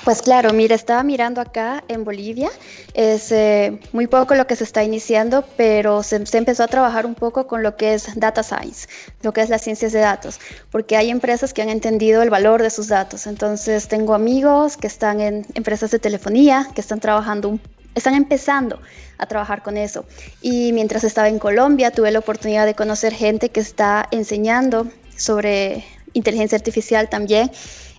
Pues 0.04 0.22
claro, 0.22 0.54
mira, 0.54 0.74
estaba 0.74 1.02
mirando 1.02 1.42
acá 1.42 1.84
en 1.88 2.04
Bolivia, 2.04 2.48
es 2.94 3.30
eh, 3.30 3.78
muy 3.92 4.06
poco 4.06 4.34
lo 4.34 4.46
que 4.46 4.56
se 4.56 4.64
está 4.64 4.82
iniciando, 4.82 5.44
pero 5.58 6.02
se 6.02 6.16
empezó 6.16 6.62
a 6.62 6.68
trabajar 6.68 7.04
un 7.04 7.14
poco 7.14 7.46
con 7.46 7.62
lo 7.62 7.76
que 7.76 7.92
es 7.92 8.18
Data 8.18 8.42
Science, 8.42 8.88
lo 9.22 9.34
que 9.34 9.42
es 9.42 9.50
las 9.50 9.62
ciencias 9.62 9.92
de 9.92 9.98
datos 9.98 10.40
porque 10.78 10.96
hay 10.96 11.10
empresas 11.10 11.52
que 11.52 11.60
han 11.60 11.70
entendido 11.70 12.22
el 12.22 12.30
valor 12.30 12.62
de 12.62 12.70
sus 12.70 12.86
datos. 12.86 13.26
Entonces 13.26 13.88
tengo 13.88 14.14
amigos 14.14 14.76
que 14.76 14.86
están 14.86 15.20
en 15.20 15.44
empresas 15.54 15.90
de 15.90 15.98
telefonía, 15.98 16.68
que 16.72 16.80
están 16.80 17.00
trabajando, 17.00 17.58
están 17.96 18.14
empezando 18.14 18.78
a 19.18 19.26
trabajar 19.26 19.64
con 19.64 19.76
eso. 19.76 20.04
Y 20.40 20.72
mientras 20.72 21.02
estaba 21.02 21.28
en 21.28 21.40
Colombia 21.40 21.90
tuve 21.90 22.12
la 22.12 22.20
oportunidad 22.20 22.64
de 22.64 22.74
conocer 22.74 23.12
gente 23.12 23.48
que 23.48 23.58
está 23.58 24.06
enseñando 24.12 24.86
sobre 25.16 25.84
inteligencia 26.12 26.54
artificial 26.54 27.08
también. 27.08 27.50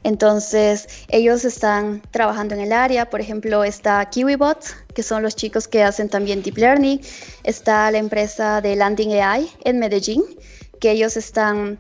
Entonces, 0.05 0.87
ellos 1.09 1.43
están 1.43 2.01
trabajando 2.11 2.55
en 2.55 2.61
el 2.61 2.71
área. 2.71 3.09
Por 3.09 3.19
ejemplo, 3.19 3.65
está 3.65 4.09
KiwiBot, 4.09 4.63
que 4.95 5.03
son 5.03 5.21
los 5.21 5.35
chicos 5.35 5.67
que 5.67 5.83
hacen 5.83 6.07
también 6.07 6.43
Deep 6.43 6.57
Learning. 6.57 7.01
Está 7.43 7.91
la 7.91 7.97
empresa 7.97 8.61
de 8.61 8.77
Landing 8.77 9.21
AI 9.21 9.51
en 9.65 9.79
Medellín, 9.79 10.23
que 10.79 10.91
ellos 10.91 11.17
están 11.17 11.77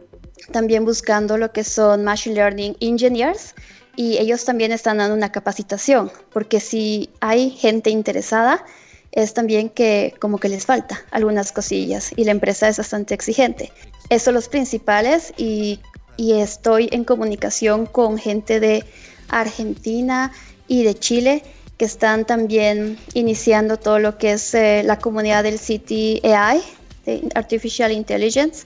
también 0.51 0.85
buscando 0.85 1.37
lo 1.37 1.51
que 1.51 1.63
son 1.63 2.03
Machine 2.03 2.35
Learning 2.35 2.75
Engineers 2.79 3.53
y 3.95 4.17
ellos 4.17 4.45
también 4.45 4.71
están 4.71 4.97
dando 4.97 5.15
una 5.15 5.31
capacitación, 5.31 6.11
porque 6.31 6.59
si 6.59 7.09
hay 7.19 7.49
gente 7.49 7.89
interesada, 7.89 8.63
es 9.11 9.33
también 9.33 9.69
que 9.69 10.13
como 10.19 10.37
que 10.37 10.49
les 10.49 10.65
falta 10.65 11.01
algunas 11.11 11.51
cosillas 11.51 12.11
y 12.15 12.23
la 12.23 12.31
empresa 12.31 12.67
es 12.67 12.77
bastante 12.77 13.13
exigente. 13.13 13.71
Esos 14.09 14.25
son 14.25 14.33
los 14.35 14.47
principales 14.47 15.33
y, 15.37 15.79
y 16.15 16.33
estoy 16.33 16.89
en 16.91 17.03
comunicación 17.03 17.85
con 17.85 18.17
gente 18.17 18.59
de 18.59 18.85
Argentina 19.29 20.31
y 20.67 20.83
de 20.83 20.93
Chile 20.95 21.43
que 21.77 21.85
están 21.85 22.25
también 22.25 22.97
iniciando 23.13 23.77
todo 23.77 23.99
lo 23.99 24.17
que 24.17 24.33
es 24.33 24.53
eh, 24.53 24.83
la 24.83 24.99
comunidad 24.99 25.43
del 25.43 25.57
City 25.57 26.21
AI, 26.23 26.61
de 27.05 27.29
Artificial 27.35 27.91
Intelligence, 27.91 28.65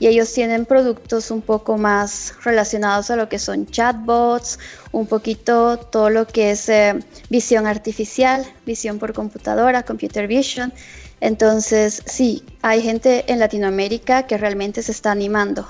y 0.00 0.08
ellos 0.08 0.32
tienen 0.32 0.64
productos 0.64 1.30
un 1.30 1.42
poco 1.42 1.76
más 1.76 2.34
relacionados 2.42 3.10
a 3.10 3.16
lo 3.16 3.28
que 3.28 3.38
son 3.38 3.66
chatbots, 3.66 4.58
un 4.92 5.06
poquito 5.06 5.78
todo 5.78 6.08
lo 6.08 6.26
que 6.26 6.52
es 6.52 6.68
eh, 6.70 6.98
visión 7.28 7.66
artificial, 7.66 8.44
visión 8.64 8.98
por 8.98 9.12
computadora, 9.12 9.84
computer 9.84 10.26
vision. 10.26 10.72
Entonces, 11.20 12.02
sí, 12.06 12.42
hay 12.62 12.80
gente 12.80 13.30
en 13.30 13.38
Latinoamérica 13.38 14.26
que 14.26 14.38
realmente 14.38 14.82
se 14.82 14.92
está 14.92 15.12
animando 15.12 15.68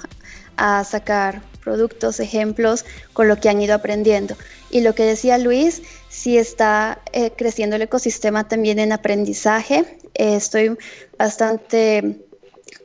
a 0.57 0.85
sacar 0.85 1.43
productos, 1.65 2.21
ejemplos 2.21 2.85
con 3.13 3.27
lo 3.27 3.41
que 3.41 3.49
han 3.49 3.61
ido 3.61 3.75
aprendiendo. 3.75 4.37
Y 4.71 4.83
lo 4.83 4.95
que 4.95 5.03
decía 5.03 5.39
Luis, 5.39 5.83
sí 6.09 6.39
está 6.39 7.01
eh, 7.13 7.33
creciendo 7.37 7.75
el 7.75 7.83
ecosistema 7.83 8.47
también 8.47 8.79
en 8.79 8.93
aprendizaje. 8.93 9.99
Eh, 10.15 10.37
estoy 10.37 10.77
bastante 11.19 12.30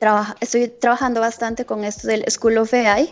Trabaja, 0.05 0.35
estoy 0.39 0.67
trabajando 0.67 1.19
bastante 1.19 1.65
con 1.65 1.83
esto 1.83 2.07
del 2.07 2.23
School 2.29 2.59
of 2.59 2.71
AI, 2.75 3.11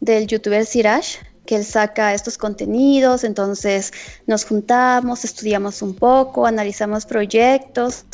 del 0.00 0.26
youtuber 0.26 0.66
Siraj, 0.66 1.06
que 1.46 1.56
él 1.56 1.64
saca 1.64 2.12
estos 2.12 2.36
contenidos, 2.36 3.24
entonces 3.24 3.94
nos 4.26 4.44
juntamos, 4.44 5.24
estudiamos 5.24 5.80
un 5.80 5.94
poco, 5.94 6.44
analizamos 6.44 7.06
proyectos 7.06 8.04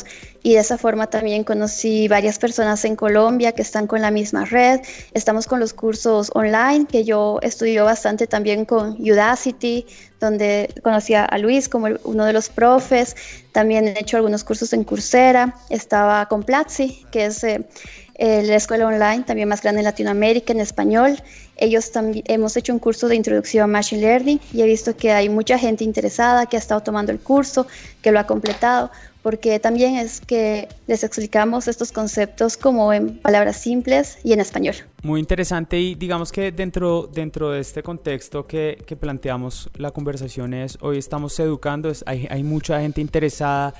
y 0.43 0.53
de 0.53 0.59
esa 0.59 0.77
forma 0.77 1.07
también 1.07 1.43
conocí 1.43 2.07
varias 2.07 2.39
personas 2.39 2.85
en 2.85 2.95
Colombia 2.95 3.51
que 3.51 3.61
están 3.61 3.85
con 3.85 4.01
la 4.01 4.11
misma 4.11 4.45
red. 4.45 4.79
Estamos 5.13 5.45
con 5.45 5.59
los 5.59 5.73
cursos 5.73 6.31
online, 6.33 6.87
que 6.87 7.03
yo 7.03 7.37
estudio 7.41 7.83
bastante 7.83 8.27
también 8.27 8.63
con 8.63 8.93
Udacity, 8.99 9.85
donde 10.21 10.73
conocí 10.83 11.13
a 11.15 11.37
Luis 11.37 11.67
como 11.67 11.87
uno 12.05 12.25
de 12.25 12.33
los 12.33 12.47
profes. 12.47 13.15
También 13.51 13.89
he 13.89 13.99
hecho 13.99 14.17
algunos 14.17 14.43
cursos 14.43 14.73
en 14.73 14.83
Coursera. 14.83 15.53
Estaba 15.69 16.25
con 16.27 16.43
Platzi, 16.43 17.05
que 17.11 17.25
es... 17.25 17.43
Eh, 17.43 17.67
eh, 18.15 18.43
la 18.43 18.55
escuela 18.55 18.87
online, 18.87 19.23
también 19.23 19.47
más 19.47 19.61
grande 19.61 19.81
en 19.81 19.85
Latinoamérica, 19.85 20.53
en 20.53 20.59
español. 20.59 21.17
Ellos 21.57 21.91
también 21.91 22.23
hemos 22.27 22.57
hecho 22.57 22.73
un 22.73 22.79
curso 22.79 23.07
de 23.07 23.15
introducción 23.15 23.63
a 23.63 23.67
Machine 23.67 24.01
Learning 24.01 24.39
y 24.51 24.61
he 24.61 24.65
visto 24.65 24.95
que 24.95 25.11
hay 25.11 25.29
mucha 25.29 25.57
gente 25.57 25.83
interesada 25.83 26.45
que 26.45 26.57
ha 26.57 26.59
estado 26.59 26.81
tomando 26.81 27.11
el 27.11 27.19
curso, 27.19 27.67
que 28.01 28.11
lo 28.11 28.19
ha 28.19 28.25
completado, 28.25 28.91
porque 29.21 29.59
también 29.59 29.95
es 29.95 30.21
que 30.21 30.67
les 30.87 31.03
explicamos 31.03 31.67
estos 31.67 31.91
conceptos 31.91 32.57
como 32.57 32.91
en 32.93 33.19
palabras 33.19 33.57
simples 33.57 34.17
y 34.23 34.33
en 34.33 34.39
español. 34.39 34.75
Muy 35.03 35.19
interesante 35.19 35.79
y 35.79 35.95
digamos 35.95 36.31
que 36.31 36.51
dentro, 36.51 37.07
dentro 37.11 37.51
de 37.51 37.59
este 37.59 37.83
contexto 37.83 38.47
que, 38.47 38.83
que 38.85 38.95
planteamos 38.95 39.69
la 39.75 39.91
conversación 39.91 40.53
es, 40.53 40.77
hoy 40.81 40.97
estamos 40.97 41.39
educando, 41.39 41.89
es, 41.89 42.03
hay, 42.07 42.27
hay 42.29 42.43
mucha 42.43 42.79
gente 42.81 43.01
interesada 43.01 43.73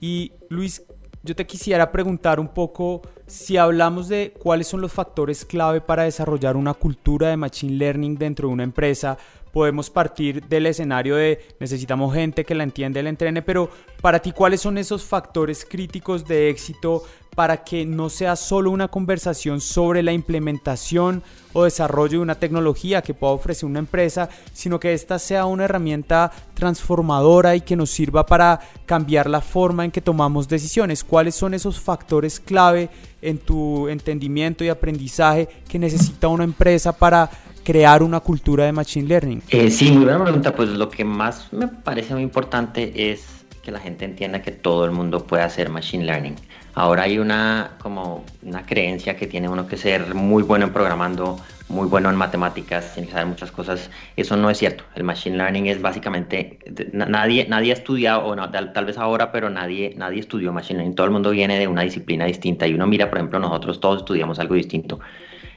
y 0.00 0.32
Luis, 0.48 0.82
yo 1.22 1.34
te 1.34 1.46
quisiera 1.46 1.90
preguntar 1.90 2.40
un 2.40 2.48
poco 2.48 3.02
si 3.26 3.56
hablamos 3.56 4.08
de 4.08 4.32
cuáles 4.38 4.68
son 4.68 4.80
los 4.80 4.92
factores 4.92 5.44
clave 5.44 5.80
para 5.80 6.04
desarrollar 6.04 6.56
una 6.56 6.74
cultura 6.74 7.28
de 7.28 7.36
Machine 7.36 7.76
Learning 7.76 8.16
dentro 8.16 8.48
de 8.48 8.54
una 8.54 8.62
empresa, 8.62 9.18
podemos 9.52 9.90
partir 9.90 10.44
del 10.46 10.66
escenario 10.66 11.16
de 11.16 11.40
necesitamos 11.58 12.14
gente 12.14 12.44
que 12.44 12.54
la 12.54 12.62
entiende, 12.62 13.02
la 13.02 13.08
entrene, 13.08 13.42
pero 13.42 13.70
para 14.00 14.20
ti, 14.20 14.32
¿cuáles 14.32 14.60
son 14.60 14.78
esos 14.78 15.04
factores 15.04 15.64
críticos 15.64 16.26
de 16.26 16.48
éxito 16.50 17.02
para 17.38 17.62
que 17.62 17.86
no 17.86 18.08
sea 18.08 18.34
solo 18.34 18.72
una 18.72 18.88
conversación 18.88 19.60
sobre 19.60 20.02
la 20.02 20.12
implementación 20.12 21.22
o 21.52 21.62
desarrollo 21.62 22.18
de 22.18 22.22
una 22.24 22.34
tecnología 22.34 23.00
que 23.00 23.14
pueda 23.14 23.32
ofrecer 23.32 23.68
una 23.68 23.78
empresa, 23.78 24.28
sino 24.52 24.80
que 24.80 24.92
esta 24.92 25.20
sea 25.20 25.46
una 25.46 25.66
herramienta 25.66 26.32
transformadora 26.54 27.54
y 27.54 27.60
que 27.60 27.76
nos 27.76 27.90
sirva 27.90 28.26
para 28.26 28.58
cambiar 28.86 29.30
la 29.30 29.40
forma 29.40 29.84
en 29.84 29.92
que 29.92 30.00
tomamos 30.00 30.48
decisiones. 30.48 31.04
¿Cuáles 31.04 31.36
son 31.36 31.54
esos 31.54 31.78
factores 31.78 32.40
clave 32.40 32.90
en 33.22 33.38
tu 33.38 33.86
entendimiento 33.86 34.64
y 34.64 34.68
aprendizaje 34.68 35.48
que 35.68 35.78
necesita 35.78 36.26
una 36.26 36.42
empresa 36.42 36.92
para 36.92 37.30
crear 37.62 38.02
una 38.02 38.18
cultura 38.18 38.64
de 38.64 38.72
Machine 38.72 39.06
Learning? 39.06 39.42
Eh, 39.50 39.70
sí, 39.70 39.92
muy 39.92 40.06
buena 40.06 40.24
pregunta. 40.24 40.56
Pues 40.56 40.70
lo 40.70 40.88
que 40.88 41.04
más 41.04 41.52
me 41.52 41.68
parece 41.68 42.14
muy 42.14 42.24
importante 42.24 43.12
es 43.12 43.28
que 43.62 43.70
la 43.70 43.78
gente 43.78 44.04
entienda 44.04 44.42
que 44.42 44.50
todo 44.50 44.84
el 44.84 44.90
mundo 44.90 45.24
puede 45.24 45.44
hacer 45.44 45.68
Machine 45.68 46.04
Learning. 46.04 46.34
Ahora 46.78 47.02
hay 47.02 47.18
una, 47.18 47.72
como 47.82 48.24
una 48.40 48.64
creencia 48.64 49.16
que 49.16 49.26
tiene 49.26 49.48
uno 49.48 49.66
que 49.66 49.76
ser 49.76 50.14
muy 50.14 50.44
bueno 50.44 50.66
en 50.66 50.72
programando, 50.72 51.36
muy 51.68 51.88
bueno 51.88 52.08
en 52.08 52.14
matemáticas, 52.14 52.94
tiene 52.94 53.08
que 53.08 53.14
saber 53.14 53.26
muchas 53.26 53.50
cosas. 53.50 53.90
Eso 54.14 54.36
no 54.36 54.48
es 54.48 54.58
cierto. 54.58 54.84
El 54.94 55.02
Machine 55.02 55.36
Learning 55.36 55.66
es 55.66 55.82
básicamente, 55.82 56.60
nadie, 56.92 57.48
nadie 57.48 57.72
ha 57.72 57.74
estudiado, 57.74 58.24
o 58.24 58.50
tal, 58.50 58.84
vez 58.84 58.96
ahora, 58.96 59.32
pero 59.32 59.50
nadie, 59.50 59.92
nadie 59.96 60.20
estudió 60.20 60.52
Machine 60.52 60.78
Learning. 60.78 60.94
Todo 60.94 61.06
el 61.06 61.12
mundo 61.12 61.30
viene 61.30 61.58
de 61.58 61.66
una 61.66 61.82
disciplina 61.82 62.26
distinta 62.26 62.64
y 62.68 62.74
uno 62.74 62.86
mira, 62.86 63.10
por 63.10 63.18
ejemplo, 63.18 63.40
nosotros 63.40 63.80
todos 63.80 64.02
estudiamos 64.02 64.38
algo 64.38 64.54
distinto. 64.54 65.00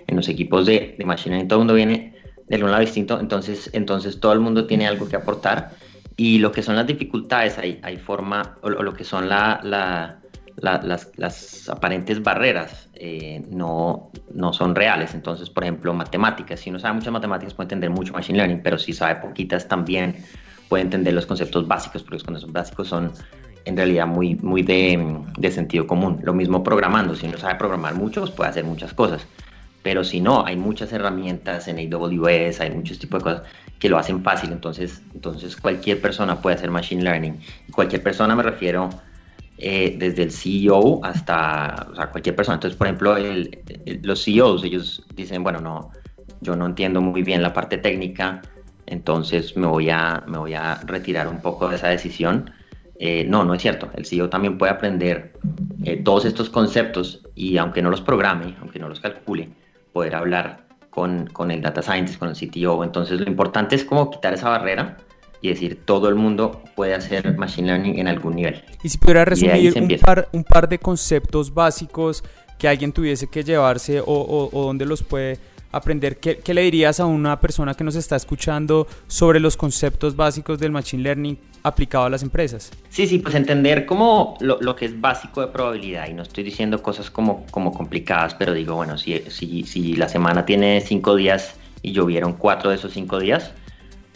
En 0.08 0.16
los 0.16 0.28
equipos 0.28 0.66
de, 0.66 0.96
Machine 1.06 1.36
Learning 1.36 1.48
todo 1.48 1.60
el 1.60 1.60
mundo 1.60 1.76
viene 1.76 2.16
de 2.48 2.64
un 2.64 2.72
lado 2.72 2.82
distinto, 2.82 3.20
entonces, 3.20 3.70
entonces 3.74 4.20
todo 4.20 4.34
el 4.34 4.40
mundo 4.40 4.66
tiene 4.66 4.88
algo 4.88 5.08
que 5.08 5.18
aportar. 5.18 5.70
Y 6.18 6.40
lo 6.40 6.52
que 6.52 6.64
son 6.64 6.76
las 6.76 6.88
dificultades, 6.88 7.60
hay, 7.60 7.80
hay 7.84 7.98
forma, 7.98 8.56
o, 8.64 8.72
lo 8.72 8.94
que 8.96 9.04
son 9.04 9.30
la 9.30 10.21
las, 10.58 11.70
aparentes 11.70 12.22
barreras 12.22 12.90
eh, 12.94 13.44
no, 13.50 14.12
no 14.34 14.54
son 14.54 14.76
reales. 14.76 15.14
Entonces, 15.14 15.50
por 15.50 15.64
ejemplo, 15.64 15.94
matemáticas. 15.94 16.60
Si 16.60 16.70
uno 16.70 16.80
sabe 16.80 16.96
muchas 16.96 17.14
matemáticas 17.14 17.54
puede 17.54 17.66
entender 17.66 17.90
mucho 17.90 18.14
Machine 18.14 18.38
Learning, 18.38 18.62
pero 18.64 18.78
si 18.78 18.94
sabe 18.94 19.16
poquitas 19.16 19.68
también 19.68 20.16
puede 20.70 20.84
entender 20.84 21.14
los 21.14 21.26
conceptos 21.26 21.68
básicos, 21.68 22.04
porque 22.04 22.16
los 22.16 22.24
conceptos 22.24 22.54
básicos 22.54 22.88
son 22.88 23.12
en 23.66 23.78
realidad 23.78 24.08
muy, 24.08 24.36
muy 24.36 24.64
de, 24.64 25.20
de 25.38 25.52
sentido 25.52 25.86
común. 25.88 26.20
Lo 26.24 26.34
mismo 26.34 26.64
programando. 26.64 27.16
Si 27.16 27.28
uno 27.28 27.38
sabe 27.38 27.56
programar 27.56 27.96
mucho, 27.96 28.22
pues 28.22 28.32
puede 28.32 28.50
hacer 28.50 28.64
muchas 28.64 28.94
cosas. 28.94 29.26
Pero 29.84 30.04
si 30.04 30.22
no, 30.22 30.46
hay 30.46 30.58
muchas 30.58 30.94
herramientas 30.94 31.68
en 31.68 31.78
AWS, 31.80 32.62
hay 32.62 32.72
muchos 32.72 33.00
tipos 33.00 33.24
de 33.24 33.24
cosas 33.24 33.48
que 33.80 33.90
lo 33.90 33.98
hacen 33.98 34.24
fácil. 34.24 34.52
Entonces, 34.52 35.02
entonces 35.14 35.56
cualquier 35.56 36.00
persona 36.00 36.40
puede 36.40 36.56
hacer 36.56 36.70
Machine 36.70 37.04
Learning. 37.04 37.40
Cualquier 37.74 38.04
persona 38.04 38.36
me 38.36 38.44
refiero 38.44 38.90
eh, 39.63 39.95
desde 39.95 40.24
el 40.24 40.32
CEO 40.32 41.06
hasta 41.06 41.88
cualquier 42.12 42.36
persona. 42.36 42.56
Entonces, 42.56 42.76
por 42.76 42.88
ejemplo, 42.88 43.15
los 44.02 44.24
CEOs, 44.24 44.63
ellos 44.63 45.06
dicen, 45.13 45.43
bueno, 45.43 45.60
no, 45.60 45.91
yo 46.39 46.56
no 46.56 46.65
entiendo 46.65 47.00
muy 47.00 47.21
bien 47.21 47.43
la 47.43 47.54
parte 47.54 47.78
técnica, 47.78 48.41
entonces 48.88 49.56
me 49.56 49.67
voy 49.67 49.91
a, 49.91 50.24
me 50.28 50.39
voy 50.39 50.56
a 50.56 50.82
retirar 50.86 51.28
un 51.28 51.41
poco 51.41 51.69
de 51.69 51.76
esa 51.76 51.89
decisión. 51.89 52.50
Eh, 52.97 53.24
no, 53.28 53.43
no 53.43 53.54
es 53.54 53.62
cierto. 53.62 53.88
El 53.93 54.08
CEO 54.08 54.30
también 54.30 54.58
puede 54.58 54.71
aprender 54.71 55.34
eh, 55.84 55.97
todos 55.97 56.26
estos 56.26 56.50
conceptos 56.50 57.21
y 57.36 57.58
aunque 57.58 57.84
no 57.84 57.91
los 57.91 58.02
programe, 58.02 58.56
aunque 58.62 58.80
no 58.80 58.89
los 58.89 59.00
calcule, 59.00 59.50
poder 59.93 60.15
hablar 60.15 60.65
con, 60.89 61.28
con 61.28 61.52
el 61.52 61.62
data 61.62 61.84
scientist, 61.84 62.17
con 62.17 62.30
el 62.30 62.36
CTO. 62.36 62.84
Entonces 62.84 63.19
lo 63.19 63.28
importante 63.28 63.76
es 63.76 63.86
como 63.86 64.10
quitar 64.10 64.34
esa 64.34 64.50
barrera 64.50 64.97
y 65.41 65.49
decir 65.49 65.82
todo 65.86 66.08
el 66.08 66.15
mundo 66.15 66.62
puede 66.75 66.93
hacer 66.93 67.36
machine 67.38 67.67
learning 67.67 67.99
en 67.99 68.08
algún 68.08 68.36
nivel. 68.36 68.63
Y 68.84 68.89
si 68.89 68.97
pudiera 68.97 69.25
resumir 69.25 69.73
un 69.75 69.97
par, 69.99 70.30
un 70.32 70.43
par 70.43 70.69
de 70.69 70.77
conceptos 70.77 71.54
básicos 71.54 72.23
que 72.58 72.67
alguien 72.67 72.91
tuviese 72.91 73.27
que 73.27 73.43
llevarse 73.43 73.99
o, 73.99 74.49
o, 74.54 74.65
dónde 74.65 74.86
los 74.86 75.01
puede 75.01 75.39
aprender, 75.71 76.17
¿qué, 76.17 76.38
¿qué, 76.38 76.54
le 76.54 76.62
dirías 76.62 76.99
a 76.99 77.06
una 77.06 77.39
persona 77.39 77.73
que 77.73 77.84
nos 77.84 77.95
está 77.95 78.15
escuchando 78.15 78.88
sobre 79.08 79.39
los 79.39 79.58
conceptos 79.58 80.15
básicos 80.15 80.60
del 80.60 80.71
machine 80.71 81.01
learning 81.01 81.39
aplicado 81.63 82.06
a 82.06 82.10
las 82.10 82.21
empresas? 82.21 82.71
Sí, 82.89 83.08
sí, 83.08 83.17
pues 83.17 83.34
entender 83.34 83.88
como 83.88 84.38
lo, 84.41 84.62
lo, 84.62 84.75
que 84.75 84.86
es 84.86 84.99
básico 84.99 85.41
de 85.41 85.47
probabilidad 85.47 86.08
y 86.08 86.13
no 86.13 86.21
estoy 86.21 86.43
diciendo 86.43 86.84
cosas 86.84 87.10
como, 87.10 87.47
como 87.49 87.73
complicadas, 87.73 88.36
pero 88.36 88.54
digo, 88.54 88.75
bueno, 88.75 88.97
si, 88.97 89.17
si, 89.30 89.63
si 89.63 89.95
la 89.95 90.08
semana 90.08 90.45
tiene 90.45 90.82
cinco 90.82 91.15
días 91.15 91.56
y 91.82 91.93
llovieron 91.93 92.34
cuatro 92.34 92.69
de 92.69 92.75
esos 92.75 92.93
cinco 92.93 93.17
días, 93.17 93.51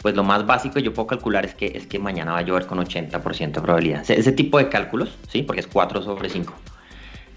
pues 0.06 0.14
lo 0.14 0.22
más 0.22 0.46
básico 0.46 0.78
yo 0.78 0.94
puedo 0.94 1.08
calcular 1.08 1.44
es 1.44 1.56
que, 1.56 1.66
es 1.66 1.88
que 1.88 1.98
mañana 1.98 2.30
va 2.30 2.38
a 2.38 2.42
llover 2.42 2.66
con 2.66 2.78
80% 2.78 3.54
de 3.54 3.60
probabilidad. 3.60 4.08
Ese 4.08 4.30
tipo 4.30 4.56
de 4.56 4.68
cálculos, 4.68 5.18
¿sí? 5.26 5.42
Porque 5.42 5.58
es 5.58 5.66
4 5.66 6.00
sobre 6.00 6.28
5. 6.28 6.54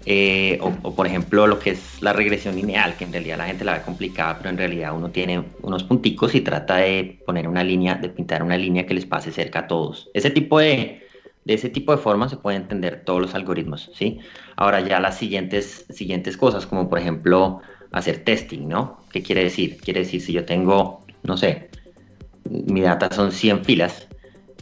Eh, 0.06 0.56
o, 0.62 0.94
por 0.94 1.04
ejemplo 1.08 1.48
lo 1.48 1.58
que 1.58 1.70
es 1.70 2.00
la 2.00 2.12
regresión 2.12 2.54
lineal, 2.54 2.94
que 2.96 3.02
en 3.02 3.12
realidad 3.12 3.38
la 3.38 3.46
gente 3.46 3.64
la 3.64 3.72
ve 3.72 3.82
complicada, 3.82 4.38
pero 4.38 4.50
en 4.50 4.56
realidad 4.56 4.96
uno 4.96 5.10
tiene 5.10 5.42
unos 5.62 5.82
punticos 5.82 6.32
y 6.36 6.42
trata 6.42 6.76
de 6.76 7.18
poner 7.26 7.48
una 7.48 7.64
línea, 7.64 7.96
de 7.96 8.08
pintar 8.08 8.44
una 8.44 8.56
línea 8.56 8.86
que 8.86 8.94
les 8.94 9.04
pase 9.04 9.32
cerca 9.32 9.58
a 9.58 9.66
todos. 9.66 10.08
Ese 10.14 10.30
tipo 10.30 10.60
de, 10.60 11.08
de 11.44 11.54
ese 11.54 11.70
tipo 11.70 11.90
de 11.90 11.98
forma 11.98 12.28
se 12.28 12.36
puede 12.36 12.56
entender 12.56 13.02
todos 13.04 13.20
los 13.20 13.34
algoritmos, 13.34 13.90
¿sí? 13.96 14.20
Ahora 14.54 14.78
ya 14.78 15.00
las 15.00 15.18
siguientes, 15.18 15.86
siguientes 15.90 16.36
cosas, 16.36 16.66
como 16.66 16.88
por 16.88 17.00
ejemplo 17.00 17.62
hacer 17.90 18.22
testing, 18.22 18.68
¿no? 18.68 19.00
¿Qué 19.10 19.24
quiere 19.24 19.42
decir? 19.42 19.78
Quiere 19.78 20.02
decir 20.02 20.20
si 20.20 20.32
yo 20.32 20.44
tengo, 20.44 21.04
no 21.24 21.36
sé, 21.36 21.69
mi 22.50 22.80
data 22.80 23.08
son 23.12 23.32
100 23.32 23.64
filas 23.64 24.08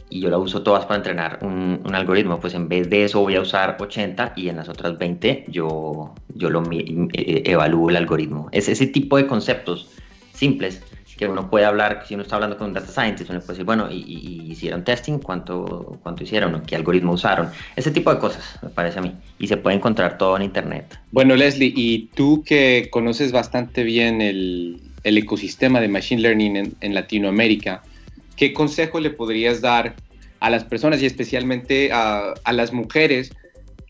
y 0.09 0.21
yo 0.21 0.29
la 0.29 0.37
uso 0.37 0.63
todas 0.63 0.85
para 0.85 0.97
entrenar 0.97 1.39
un, 1.41 1.81
algoritmo, 1.93 2.39
pues 2.39 2.53
en 2.53 2.67
vez 2.67 2.89
de 2.89 3.03
eso 3.03 3.19
voy 3.21 3.35
a 3.35 3.41
usar 3.41 3.77
80 3.79 4.33
y 4.35 4.49
en 4.49 4.57
las 4.57 4.69
otras 4.69 4.97
20 4.97 5.45
yo, 5.47 6.13
yo 6.33 6.49
lo 6.49 6.63
eh, 6.71 7.43
evalúo 7.45 7.89
el 7.89 7.95
algoritmo. 7.95 8.49
Es 8.51 8.69
ese 8.69 8.87
tipo 8.87 9.17
de 9.17 9.27
conceptos 9.27 9.89
simples 10.33 10.81
que 11.19 11.27
uno 11.27 11.49
puede 11.49 11.65
hablar, 11.65 12.05
si 12.07 12.13
uno 12.13 12.23
está 12.23 12.35
hablando 12.35 12.57
con 12.57 12.67
un 12.67 12.73
data 12.73 12.87
scientist, 12.87 13.29
uno 13.29 13.41
puede 13.41 13.51
decir, 13.51 13.65
bueno, 13.65 13.91
y, 13.91 14.45
hicieron 14.49 14.85
testing, 14.85 15.19
¿Cuánto, 15.19 15.99
cuánto 16.01 16.23
hicieron, 16.23 16.61
qué 16.61 16.77
algoritmo 16.77 17.11
usaron, 17.11 17.49
ese 17.75 17.91
tipo 17.91 18.13
de 18.13 18.19
cosas, 18.19 18.57
me 18.61 18.69
parece 18.69 18.99
a 18.99 19.01
mí, 19.01 19.13
y 19.37 19.47
se 19.47 19.57
puede 19.57 19.75
encontrar 19.75 20.17
todo 20.17 20.37
en 20.37 20.43
internet. 20.43 20.97
Bueno, 21.11 21.35
Leslie, 21.35 21.73
y 21.75 22.07
tú 22.15 22.41
que 22.45 22.87
conoces 22.89 23.33
bastante 23.33 23.83
bien 23.83 24.21
el, 24.21 24.79
el 25.03 25.17
ecosistema 25.17 25.79
de 25.79 25.87
Machine 25.87 26.21
Learning 26.21 26.75
en, 26.79 26.93
Latinoamérica, 26.93 27.83
¿qué 28.35 28.53
consejo 28.53 28.99
le 28.99 29.09
podrías 29.09 29.61
dar 29.61 29.95
a 30.39 30.49
las 30.49 30.63
personas 30.63 31.01
y 31.01 31.05
especialmente 31.05 31.91
a, 31.91 32.33
las 32.51 32.73
mujeres 32.73 33.31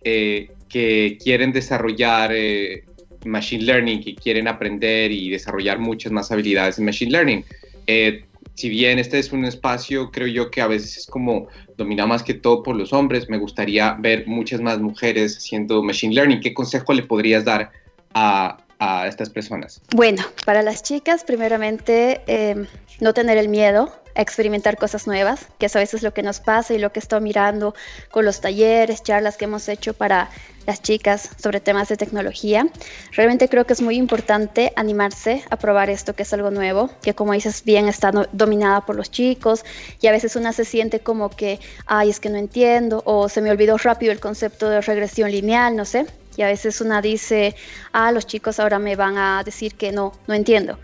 eh, 0.03 0.49
que 0.67 1.17
quieren 1.21 1.51
desarrollar 1.51 2.31
eh, 2.33 2.83
Machine 3.25 3.63
Learning, 3.63 4.03
que 4.03 4.15
quieren 4.15 4.47
aprender 4.47 5.11
y 5.11 5.29
desarrollar 5.29 5.79
muchas 5.79 6.11
más 6.11 6.31
habilidades 6.31 6.79
en 6.79 6.85
Machine 6.85 7.11
Learning? 7.11 7.45
Eh, 7.87 8.23
si 8.55 8.67
bien 8.67 8.99
este 8.99 9.19
es 9.19 9.31
un 9.31 9.45
espacio, 9.45 10.11
creo 10.11 10.27
yo 10.27 10.51
que 10.51 10.61
a 10.61 10.67
veces 10.67 10.97
es 10.97 11.07
como 11.07 11.47
dominado 11.77 12.09
más 12.09 12.23
que 12.23 12.33
todo 12.33 12.61
por 12.61 12.75
los 12.75 12.91
hombres, 12.91 13.29
me 13.29 13.37
gustaría 13.37 13.93
ver 13.93 14.27
muchas 14.27 14.59
más 14.59 14.79
mujeres 14.79 15.37
haciendo 15.37 15.81
Machine 15.81 16.13
Learning. 16.13 16.41
¿Qué 16.41 16.53
consejo 16.53 16.91
le 16.91 17.03
podrías 17.03 17.45
dar 17.45 17.71
a, 18.13 18.57
a 18.79 19.07
estas 19.07 19.29
personas? 19.29 19.81
Bueno, 19.93 20.23
para 20.45 20.63
las 20.63 20.81
chicas, 20.81 21.23
primeramente, 21.23 22.21
eh, 22.27 22.65
no 22.99 23.13
tener 23.13 23.37
el 23.37 23.49
miedo 23.49 23.93
a 24.15 24.21
experimentar 24.21 24.77
cosas 24.77 25.05
nuevas, 25.05 25.47
que 25.59 25.67
es 25.67 25.75
a 25.75 25.79
veces 25.79 26.01
lo 26.01 26.13
que 26.13 26.23
nos 26.23 26.39
pasa 26.39 26.73
y 26.73 26.79
lo 26.79 26.91
que 26.91 26.99
estoy 26.99 27.21
mirando 27.21 27.75
con 28.09 28.25
los 28.25 28.41
talleres, 28.41 29.03
charlas 29.03 29.37
que 29.37 29.45
hemos 29.45 29.69
hecho 29.69 29.93
para 29.93 30.29
las 30.65 30.81
chicas 30.81 31.29
sobre 31.41 31.59
temas 31.59 31.89
de 31.89 31.97
tecnología. 31.97 32.67
Realmente 33.11 33.49
creo 33.49 33.65
que 33.65 33.73
es 33.73 33.81
muy 33.81 33.95
importante 33.95 34.73
animarse 34.75 35.43
a 35.49 35.57
probar 35.57 35.89
esto 35.89 36.15
que 36.15 36.23
es 36.23 36.33
algo 36.33 36.51
nuevo, 36.51 36.89
que 37.01 37.13
como 37.13 37.33
dices 37.33 37.63
bien 37.63 37.87
está 37.87 38.11
dominada 38.31 38.85
por 38.85 38.95
los 38.95 39.11
chicos 39.11 39.63
y 40.01 40.07
a 40.07 40.11
veces 40.11 40.35
una 40.35 40.53
se 40.53 40.65
siente 40.65 40.99
como 40.99 41.29
que, 41.29 41.59
ay, 41.85 42.09
es 42.09 42.19
que 42.19 42.29
no 42.29 42.37
entiendo 42.37 43.01
o 43.05 43.29
se 43.29 43.41
me 43.41 43.51
olvidó 43.51 43.77
rápido 43.77 44.11
el 44.11 44.19
concepto 44.19 44.69
de 44.69 44.81
regresión 44.81 45.31
lineal, 45.31 45.75
no 45.75 45.85
sé 45.85 46.05
y 46.39 46.41
a 46.41 46.47
veces 46.47 46.79
una 46.79 47.01
dice, 47.01 47.53
ah, 47.91 48.13
los 48.13 48.25
chicos 48.25 48.61
ahora 48.61 48.79
me 48.79 48.95
van 48.95 49.17
a 49.17 49.43
decir 49.43 49.75
que 49.75 49.91
no, 49.91 50.13
no 50.25 50.33
entiendo. 50.33 50.79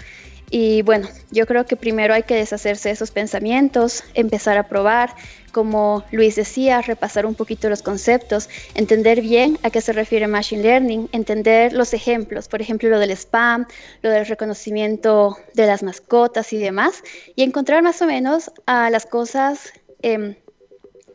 Y 0.49 0.81
bueno, 0.81 1.07
yo 1.31 1.45
creo 1.45 1.65
que 1.65 1.77
primero 1.77 2.13
hay 2.13 2.23
que 2.23 2.35
deshacerse 2.35 2.89
de 2.89 2.93
esos 2.93 3.11
pensamientos, 3.11 4.03
empezar 4.15 4.57
a 4.57 4.67
probar, 4.67 5.15
como 5.53 6.03
Luis 6.11 6.35
decía, 6.35 6.81
repasar 6.81 7.25
un 7.25 7.35
poquito 7.35 7.69
los 7.69 7.81
conceptos, 7.81 8.49
entender 8.73 9.21
bien 9.21 9.57
a 9.63 9.69
qué 9.69 9.79
se 9.79 9.93
refiere 9.93 10.27
Machine 10.27 10.61
Learning, 10.61 11.07
entender 11.13 11.71
los 11.71 11.93
ejemplos, 11.93 12.49
por 12.49 12.61
ejemplo, 12.61 12.89
lo 12.89 12.99
del 12.99 13.11
spam, 13.11 13.65
lo 14.01 14.09
del 14.09 14.25
reconocimiento 14.25 15.37
de 15.53 15.67
las 15.67 15.83
mascotas 15.83 16.51
y 16.51 16.57
demás, 16.57 17.01
y 17.37 17.43
encontrar 17.43 17.81
más 17.81 18.01
o 18.01 18.07
menos 18.07 18.51
a 18.65 18.89
las 18.89 19.05
cosas 19.05 19.71
eh, 20.01 20.35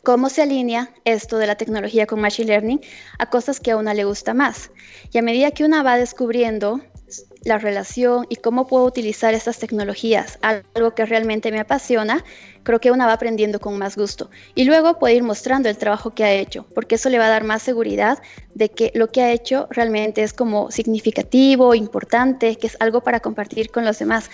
cómo 0.03 0.29
se 0.29 0.43
alinea 0.43 0.91
esto 1.05 1.39
de 1.39 1.47
la 1.47 1.57
tecnología 1.57 2.07
con 2.07 2.21
Machine 2.21 2.49
Learning 2.49 2.81
a 3.19 3.27
cosas 3.27 3.61
que 3.61 3.71
a 3.71 3.77
una 3.77 3.95
le 3.95 4.05
gusta 4.05 4.35
más. 4.35 4.71
Y 5.13 5.19
a 5.19 5.23
medida 5.23 5.51
que 5.51 5.65
una 5.65 5.83
va 5.83 5.97
descubriendo 5.97 6.81
la 7.45 7.59
relación 7.59 8.27
y 8.29 8.37
cómo 8.37 8.67
puedo 8.67 8.85
utilizar 8.85 9.35
estas 9.35 9.59
tecnologías, 9.59 10.39
algo 10.43 10.95
que 10.95 11.07
realmente 11.07 11.51
me 11.51 11.59
apasiona, 11.61 12.23
creo 12.63 12.81
que 12.81 12.91
una 12.91 13.07
va 13.07 13.15
aprendiendo 13.15 13.61
con 13.61 13.79
más 13.79 13.97
gusto. 13.97 14.31
Y 14.55 14.65
luego 14.65 14.99
puede 14.99 15.15
ir 15.15 15.23
mostrando 15.23 15.69
el 15.69 15.79
trabajo 15.79 16.11
que 16.11 16.25
ha 16.25 16.33
hecho, 16.33 16.67
porque 16.75 16.97
eso 16.97 17.09
le 17.09 17.19
va 17.19 17.27
a 17.27 17.31
dar 17.31 17.45
más 17.45 17.63
seguridad 17.63 18.19
de 18.55 18.71
que 18.71 18.93
lo 18.95 19.09
que 19.09 19.23
ha 19.23 19.33
hecho 19.33 19.67
realmente 19.71 20.23
es 20.23 20.33
como 20.33 20.71
significativo, 20.71 21.75
importante, 21.75 22.57
que 22.57 22.67
es 22.67 22.77
algo 22.81 23.01
para 23.01 23.21
compartir 23.21 23.71
con 23.71 23.85
los 23.85 23.99
demás. 23.99 24.31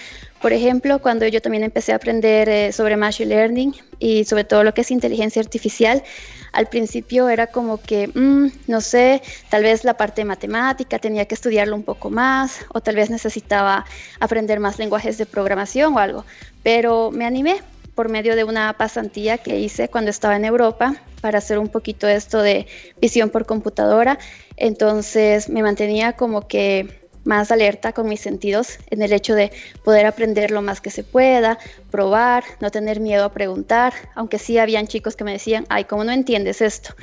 Por 0.46 0.52
ejemplo, 0.52 1.00
cuando 1.00 1.26
yo 1.26 1.42
también 1.42 1.64
empecé 1.64 1.92
a 1.92 1.96
aprender 1.96 2.48
eh, 2.48 2.70
sobre 2.70 2.96
Machine 2.96 3.30
Learning 3.30 3.74
y 3.98 4.24
sobre 4.26 4.44
todo 4.44 4.62
lo 4.62 4.72
que 4.74 4.82
es 4.82 4.92
inteligencia 4.92 5.42
artificial, 5.42 6.04
al 6.52 6.68
principio 6.68 7.28
era 7.28 7.48
como 7.48 7.82
que, 7.82 8.06
mm, 8.06 8.52
no 8.68 8.80
sé, 8.80 9.22
tal 9.48 9.64
vez 9.64 9.82
la 9.82 9.94
parte 9.94 10.24
matemática 10.24 11.00
tenía 11.00 11.24
que 11.24 11.34
estudiarlo 11.34 11.74
un 11.74 11.82
poco 11.82 12.10
más 12.10 12.64
o 12.72 12.80
tal 12.80 12.94
vez 12.94 13.10
necesitaba 13.10 13.86
aprender 14.20 14.60
más 14.60 14.78
lenguajes 14.78 15.18
de 15.18 15.26
programación 15.26 15.94
o 15.94 15.98
algo, 15.98 16.24
pero 16.62 17.10
me 17.10 17.26
animé 17.26 17.56
por 17.96 18.08
medio 18.08 18.36
de 18.36 18.44
una 18.44 18.72
pasantía 18.74 19.38
que 19.38 19.58
hice 19.58 19.88
cuando 19.88 20.12
estaba 20.12 20.36
en 20.36 20.44
Europa 20.44 20.94
para 21.22 21.38
hacer 21.38 21.58
un 21.58 21.68
poquito 21.68 22.06
esto 22.06 22.40
de 22.40 22.68
visión 23.00 23.30
por 23.30 23.46
computadora. 23.46 24.20
Entonces 24.56 25.48
me 25.48 25.62
mantenía 25.62 26.12
como 26.12 26.46
que 26.46 27.05
más 27.26 27.50
alerta 27.50 27.92
con 27.92 28.08
mis 28.08 28.20
sentidos 28.20 28.78
en 28.90 29.02
el 29.02 29.12
hecho 29.12 29.34
de 29.34 29.52
poder 29.84 30.06
aprender 30.06 30.50
lo 30.50 30.62
más 30.62 30.80
que 30.80 30.90
se 30.90 31.04
pueda, 31.04 31.58
probar, 31.90 32.44
no 32.60 32.70
tener 32.70 33.00
miedo 33.00 33.24
a 33.24 33.32
preguntar, 33.32 33.92
aunque 34.14 34.38
sí 34.38 34.58
habían 34.58 34.86
chicos 34.86 35.16
que 35.16 35.24
me 35.24 35.32
decían, 35.32 35.66
ay, 35.68 35.84
¿cómo 35.84 36.04
no 36.04 36.12
entiendes 36.12 36.62
esto? 36.62 36.94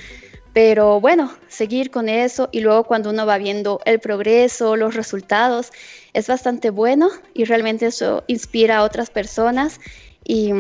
Pero 0.54 1.02
bueno, 1.02 1.34
seguir 1.48 1.90
con 1.90 2.10
eso 2.10 2.48
y 2.52 2.62
luego 2.62 2.84
cuando 2.84 3.10
uno 3.10 3.26
va 3.26 3.40
viendo 3.40 3.82
el 3.86 4.00
progreso, 4.00 4.76
los 4.76 4.94
resultados, 4.94 5.72
es 6.14 6.28
bastante 6.28 6.70
bueno 6.70 7.10
y 7.34 7.46
realmente 7.46 7.88
eso 7.88 8.24
inspira 8.28 8.78
a 8.78 8.84
otras 8.84 9.10
personas 9.10 9.80
y 10.24 10.54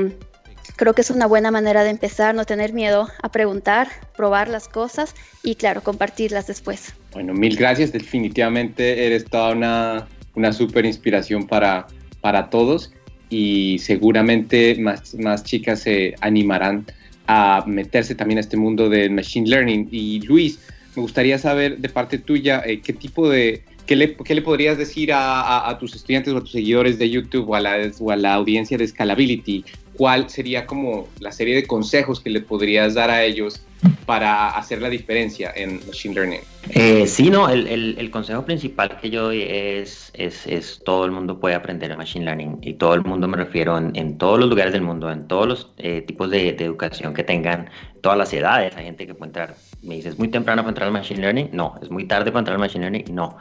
creo 0.75 0.93
que 0.93 1.01
es 1.01 1.09
una 1.09 1.25
buena 1.25 1.51
manera 1.51 1.83
de 1.83 1.89
empezar, 1.89 2.35
no 2.35 2.45
tener 2.45 2.73
miedo 2.73 3.09
a 3.21 3.29
preguntar, 3.29 3.87
probar 4.15 4.47
las 4.47 4.67
cosas 4.67 5.15
y 5.43 5.55
claro, 5.55 5.81
compartirlas 5.81 6.47
después. 6.47 6.93
Bueno, 7.11 7.33
mil 7.33 7.55
gracias, 7.55 7.91
definitivamente 7.91 9.05
eres 9.05 9.25
toda 9.25 9.51
una, 9.51 10.07
una 10.35 10.53
súper 10.53 10.85
inspiración 10.85 11.47
para, 11.47 11.87
para 12.21 12.49
todos 12.49 12.91
y 13.29 13.79
seguramente 13.79 14.75
más, 14.79 15.15
más 15.15 15.43
chicas 15.43 15.81
se 15.81 16.15
animarán 16.21 16.85
a 17.27 17.63
meterse 17.65 18.15
también 18.15 18.37
a 18.37 18.41
este 18.41 18.57
mundo 18.57 18.89
del 18.89 19.11
machine 19.11 19.47
learning. 19.47 19.87
Y 19.91 20.21
Luis, 20.21 20.59
me 20.95 21.01
gustaría 21.01 21.37
saber 21.37 21.77
de 21.77 21.89
parte 21.89 22.17
tuya 22.17 22.61
eh, 22.65 22.81
qué 22.81 22.93
tipo 22.93 23.29
de, 23.29 23.63
qué 23.85 23.95
le, 23.95 24.15
qué 24.15 24.35
le 24.35 24.41
podrías 24.41 24.77
decir 24.77 25.11
a, 25.13 25.69
a, 25.69 25.77
tus 25.77 25.95
estudiantes 25.95 26.33
o 26.33 26.37
a 26.37 26.41
tus 26.41 26.51
seguidores 26.51 26.99
de 26.99 27.09
YouTube 27.09 27.49
o 27.49 27.55
a 27.55 27.59
la, 27.59 27.91
o 27.99 28.11
a 28.11 28.15
la 28.15 28.33
audiencia 28.33 28.77
de 28.77 28.87
Scalability 28.87 29.65
¿cuál 29.95 30.29
sería 30.29 30.65
como 30.65 31.07
la 31.19 31.31
serie 31.31 31.55
de 31.55 31.65
consejos 31.65 32.19
que 32.19 32.29
le 32.29 32.41
podrías 32.41 32.93
dar 32.93 33.09
a 33.09 33.23
ellos 33.23 33.61
para 34.05 34.49
hacer 34.49 34.81
la 34.81 34.89
diferencia 34.89 35.51
en 35.55 35.85
Machine 35.85 36.15
Learning? 36.15 36.39
Eh, 36.69 37.05
sí, 37.07 37.29
no, 37.29 37.49
el, 37.49 37.67
el, 37.67 37.95
el, 37.97 38.09
consejo 38.09 38.45
principal 38.45 38.97
que 39.01 39.09
yo 39.09 39.23
doy 39.23 39.41
es, 39.41 40.11
es, 40.13 40.47
es, 40.47 40.81
todo 40.85 41.05
el 41.05 41.11
mundo 41.11 41.39
puede 41.39 41.55
aprender 41.55 41.95
Machine 41.97 42.25
Learning 42.25 42.59
y 42.61 42.73
todo 42.73 42.93
el 42.93 43.03
mundo 43.03 43.27
me 43.27 43.37
refiero 43.37 43.77
en, 43.77 43.95
en 43.95 44.17
todos 44.17 44.39
los 44.39 44.49
lugares 44.49 44.71
del 44.71 44.81
mundo, 44.81 45.11
en 45.11 45.27
todos 45.27 45.47
los 45.47 45.73
eh, 45.77 46.01
tipos 46.01 46.29
de, 46.31 46.53
de, 46.53 46.65
educación 46.65 47.13
que 47.13 47.23
tengan, 47.23 47.69
todas 48.01 48.17
las 48.17 48.31
edades, 48.33 48.75
hay 48.77 48.85
gente 48.85 49.05
que 49.05 49.13
puede 49.13 49.29
entrar, 49.29 49.55
me 49.81 49.95
dice, 49.95 50.09
¿es 50.09 50.17
muy 50.17 50.29
temprano 50.29 50.61
para 50.61 50.69
entrar 50.69 50.87
al 50.87 50.93
Machine 50.93 51.21
Learning? 51.21 51.49
No, 51.51 51.75
¿es 51.81 51.89
muy 51.89 52.05
tarde 52.05 52.31
para 52.31 52.39
entrar 52.39 52.55
al 52.55 52.61
Machine 52.61 52.89
Learning? 52.89 53.13
No. 53.13 53.37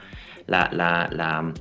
La, 0.49 0.69
la, 0.73 1.09
la 1.13 1.55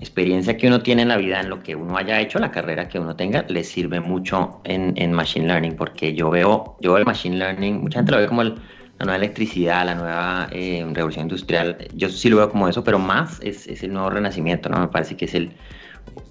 experiencia 0.00 0.56
que 0.56 0.68
uno 0.68 0.80
tiene 0.80 1.02
en 1.02 1.08
la 1.08 1.16
vida, 1.16 1.40
en 1.40 1.50
lo 1.50 1.62
que 1.62 1.74
uno 1.74 1.96
haya 1.96 2.20
hecho, 2.20 2.38
la 2.38 2.50
carrera 2.50 2.88
que 2.88 2.98
uno 2.98 3.16
tenga, 3.16 3.44
le 3.48 3.64
sirve 3.64 4.00
mucho 4.00 4.60
en, 4.64 4.92
en 4.96 5.12
Machine 5.12 5.46
Learning, 5.46 5.76
porque 5.76 6.14
yo 6.14 6.30
veo, 6.30 6.76
yo 6.80 6.92
veo 6.92 6.98
el 6.98 7.04
Machine 7.04 7.36
Learning, 7.36 7.80
mucha 7.80 7.98
gente 7.98 8.12
lo 8.12 8.18
ve 8.18 8.26
como 8.26 8.44
la 8.44 8.54
nueva 9.00 9.16
electricidad, 9.16 9.84
la 9.86 9.94
nueva 9.94 10.48
eh, 10.52 10.86
revolución 10.92 11.24
industrial, 11.24 11.76
yo 11.94 12.08
sí 12.08 12.28
lo 12.28 12.36
veo 12.36 12.50
como 12.50 12.68
eso, 12.68 12.84
pero 12.84 12.98
más 12.98 13.40
es, 13.42 13.66
es 13.66 13.82
el 13.82 13.92
nuevo 13.92 14.10
renacimiento, 14.10 14.68
¿no? 14.68 14.80
Me 14.80 14.88
parece 14.88 15.16
que 15.16 15.24
es 15.24 15.34
el, 15.34 15.50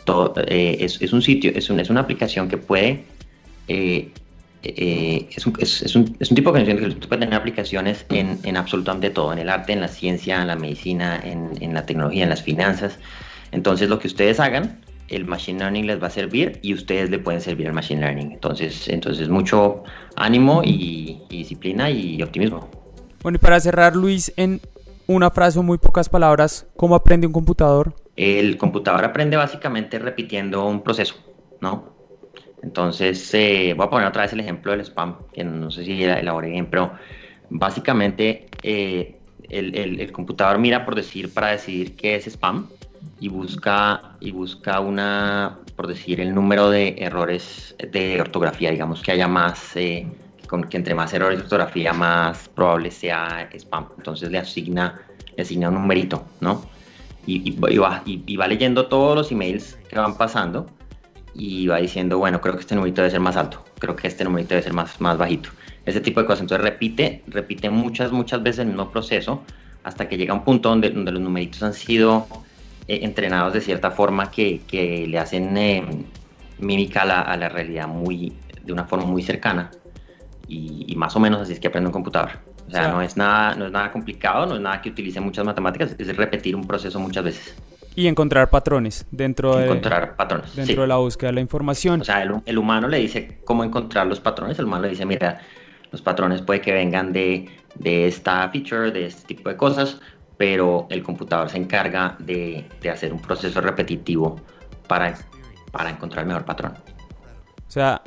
todo, 0.05 0.33
eh, 0.47 0.77
es, 0.79 1.01
es, 1.01 1.13
un 1.13 1.21
sitio, 1.21 1.51
es, 1.53 1.69
un, 1.69 1.79
es 1.79 1.89
una 1.89 2.01
aplicación 2.01 2.47
que 2.47 2.57
puede... 2.57 3.03
Eh, 3.67 4.11
es, 4.63 5.45
un, 5.45 5.53
es, 5.59 5.95
un, 5.95 6.17
es, 6.19 6.29
un, 6.29 6.35
tipo 6.35 6.51
de 6.51 6.59
conocimiento 6.59 6.99
que 6.99 7.07
puede 7.07 7.21
tener 7.21 7.39
aplicaciones 7.39 8.05
en, 8.09 8.39
en, 8.43 8.57
absolutamente 8.57 9.09
todo, 9.11 9.31
en 9.31 9.39
el 9.39 9.49
arte, 9.49 9.71
en 9.71 9.79
la 9.79 9.87
ciencia, 9.87 10.41
en 10.41 10.47
la 10.47 10.55
medicina, 10.57 11.21
en, 11.23 11.51
en 11.61 11.73
la 11.73 11.85
tecnología, 11.85 12.23
en 12.23 12.29
las 12.29 12.41
finanzas. 12.41 12.99
Entonces 13.51 13.89
lo 13.89 13.99
que 13.99 14.07
ustedes 14.07 14.39
hagan, 14.39 14.81
el 15.07 15.25
Machine 15.25 15.59
Learning 15.59 15.87
les 15.87 16.01
va 16.01 16.07
a 16.07 16.11
servir 16.11 16.59
y 16.61 16.73
ustedes 16.73 17.09
le 17.09 17.19
pueden 17.19 17.41
servir 17.41 17.67
al 17.67 17.73
Machine 17.73 18.01
Learning. 18.01 18.31
Entonces, 18.31 18.87
entonces 18.89 19.29
mucho 19.29 19.83
ánimo 20.15 20.61
y, 20.63 21.21
y 21.29 21.37
disciplina 21.37 21.89
y 21.89 22.21
optimismo. 22.21 22.69
Bueno, 23.23 23.37
y 23.37 23.39
para 23.39 23.59
cerrar, 23.59 23.95
Luis, 23.95 24.31
en 24.37 24.61
una 25.07 25.31
frase 25.31 25.59
o 25.59 25.63
muy 25.63 25.77
pocas 25.77 26.09
palabras, 26.09 26.67
¿cómo 26.75 26.95
aprende 26.95 27.27
un 27.27 27.33
computador? 27.33 27.95
El 28.15 28.57
computador 28.57 29.05
aprende 29.05 29.37
básicamente 29.37 29.99
repitiendo 29.99 30.65
un 30.65 30.83
proceso, 30.83 31.15
¿no? 31.61 31.95
Entonces, 32.61 33.33
eh, 33.33 33.73
voy 33.77 33.85
a 33.85 33.89
poner 33.89 34.07
otra 34.07 34.23
vez 34.23 34.33
el 34.33 34.39
ejemplo 34.39 34.71
del 34.71 34.81
spam, 34.81 35.17
que 35.31 35.43
no 35.43 35.71
sé 35.71 35.85
si 35.85 36.03
elaboré 36.03 36.49
bien, 36.49 36.67
pero 36.69 36.91
básicamente 37.49 38.47
eh, 38.63 39.19
el, 39.49 39.75
el, 39.75 39.99
el, 40.01 40.11
computador 40.11 40.57
mira 40.57 40.83
por 40.83 40.95
decir, 40.95 41.33
para 41.33 41.49
decidir 41.49 41.95
qué 41.95 42.15
es 42.15 42.27
spam, 42.27 42.67
y 43.19 43.29
busca, 43.29 44.15
y 44.19 44.31
busca 44.31 44.79
una, 44.79 45.57
por 45.75 45.87
decir, 45.87 46.21
el 46.21 46.33
número 46.33 46.69
de 46.69 46.95
errores 46.99 47.75
de 47.91 48.21
ortografía, 48.21 48.71
digamos 48.71 49.01
que 49.01 49.11
haya 49.11 49.27
más, 49.27 49.75
eh, 49.75 50.07
que 50.69 50.77
entre 50.77 50.95
más 50.95 51.13
errores 51.13 51.39
de 51.39 51.43
ortografía, 51.43 51.93
más 51.93 52.49
probable 52.49 52.91
sea 52.91 53.49
spam. 53.53 53.87
Entonces 53.97 54.31
le 54.31 54.37
asigna, 54.37 55.01
le 55.35 55.43
asigna 55.43 55.69
un 55.69 55.75
numerito, 55.75 56.23
¿no? 56.41 56.63
Y, 57.25 57.49
y, 57.49 57.57
y, 57.69 57.77
va, 57.77 58.01
y, 58.05 58.37
va, 58.37 58.47
leyendo 58.47 58.87
todos 58.87 59.15
los 59.15 59.31
emails 59.31 59.77
que 59.89 59.99
van 59.99 60.17
pasando 60.17 60.67
y 61.33 61.67
va 61.67 61.77
diciendo, 61.77 62.17
bueno, 62.17 62.39
creo 62.39 62.55
que 62.55 62.61
este 62.61 62.75
numerito 62.75 63.01
debe 63.01 63.11
ser 63.11 63.19
más 63.19 63.35
alto, 63.35 63.65
creo 63.79 63.95
que 63.95 64.07
este 64.07 64.23
numerito 64.23 64.49
debe 64.49 64.63
ser 64.63 64.73
más, 64.73 65.01
más 65.01 65.17
bajito. 65.17 65.49
Ese 65.85 66.01
tipo 66.01 66.19
de 66.19 66.25
cosas. 66.25 66.41
Entonces 66.41 66.63
repite, 66.63 67.23
repite 67.27 67.69
muchas, 67.69 68.11
muchas 68.11 68.43
veces 68.43 68.59
el 68.59 68.67
mismo 68.67 68.91
proceso 68.91 69.41
hasta 69.83 70.07
que 70.07 70.17
llega 70.17 70.33
un 70.33 70.43
punto 70.43 70.69
donde, 70.69 70.89
donde 70.89 71.13
los 71.13 71.21
numeritos 71.21 71.63
han 71.63 71.73
sido 71.73 72.27
eh, 72.87 72.99
entrenados 73.03 73.53
de 73.53 73.61
cierta 73.61 73.91
forma 73.91 74.31
que, 74.31 74.61
que 74.67 75.07
le 75.07 75.19
hacen 75.19 75.57
eh, 75.57 75.83
mímica 76.59 77.01
a 77.01 77.05
la, 77.05 77.21
a 77.21 77.37
la, 77.37 77.49
realidad 77.49 77.87
muy, 77.87 78.33
de 78.63 78.73
una 78.73 78.85
forma 78.85 79.05
muy 79.05 79.23
cercana 79.23 79.71
y, 80.47 80.85
y, 80.87 80.95
más 80.95 81.15
o 81.15 81.19
menos 81.19 81.41
así 81.41 81.53
es 81.53 81.59
que 81.59 81.67
aprende 81.67 81.87
un 81.87 81.93
computador. 81.93 82.31
O 82.67 82.71
sea, 82.71 82.89
no, 82.89 83.01
es 83.01 83.15
nada, 83.15 83.55
no 83.55 83.65
es 83.65 83.71
nada 83.71 83.91
complicado, 83.91 84.45
no 84.45 84.55
es 84.55 84.61
nada 84.61 84.81
que 84.81 84.89
utilice 84.89 85.21
muchas 85.21 85.45
matemáticas, 85.45 85.95
es 85.97 86.15
repetir 86.17 86.55
un 86.55 86.67
proceso 86.67 86.99
muchas 86.99 87.23
veces. 87.23 87.55
Y 87.95 88.07
encontrar 88.07 88.49
patrones 88.49 89.05
dentro, 89.09 89.55
de, 89.55 89.65
encontrar 89.65 90.15
patrones, 90.15 90.55
dentro 90.55 90.75
sí. 90.75 90.81
de 90.81 90.87
la 90.87 90.97
búsqueda 90.97 91.29
de 91.29 91.35
la 91.35 91.41
información. 91.41 92.01
O 92.01 92.03
sea, 92.03 92.21
el, 92.21 92.35
el, 92.45 92.57
humano 92.57 92.87
le 92.87 92.99
dice 92.99 93.39
cómo 93.45 93.63
encontrar 93.63 94.05
los 94.05 94.19
patrones, 94.19 94.59
el 94.59 94.65
humano 94.65 94.83
le 94.83 94.89
dice, 94.89 95.05
mira, 95.05 95.39
los 95.91 96.01
patrones 96.01 96.41
puede 96.41 96.61
que 96.61 96.73
vengan 96.73 97.13
de, 97.13 97.49
de 97.75 98.07
esta 98.07 98.47
feature, 98.49 98.91
de 98.91 99.07
este 99.07 99.35
tipo 99.35 99.49
de 99.49 99.57
cosas, 99.57 99.99
pero 100.37 100.87
el 100.89 101.03
computador 101.03 101.49
se 101.49 101.57
encarga 101.57 102.15
de, 102.19 102.65
de 102.81 102.89
hacer 102.89 103.11
un 103.11 103.19
proceso 103.19 103.59
repetitivo 103.59 104.39
para, 104.87 105.15
para, 105.71 105.89
encontrar 105.89 106.23
el 106.23 106.27
mejor 106.27 106.45
patrón. 106.45 106.73
O 107.67 107.71
sea, 107.71 108.01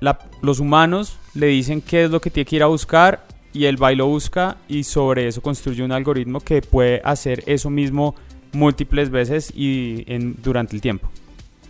la, 0.00 0.18
los 0.42 0.60
humanos 0.60 1.18
le 1.34 1.46
dicen 1.46 1.80
qué 1.80 2.04
es 2.04 2.10
lo 2.10 2.20
que 2.20 2.30
tiene 2.30 2.44
que 2.44 2.56
ir 2.56 2.62
a 2.62 2.66
buscar 2.66 3.24
y 3.52 3.64
el 3.64 3.82
va 3.82 3.92
y 3.92 3.96
lo 3.96 4.06
busca 4.06 4.58
y 4.68 4.84
sobre 4.84 5.26
eso 5.26 5.40
construye 5.40 5.82
un 5.82 5.92
algoritmo 5.92 6.40
que 6.40 6.62
puede 6.62 7.00
hacer 7.04 7.42
eso 7.46 7.70
mismo 7.70 8.14
múltiples 8.52 9.10
veces 9.10 9.52
y 9.54 10.04
en, 10.06 10.36
durante 10.42 10.76
el 10.76 10.82
tiempo. 10.82 11.10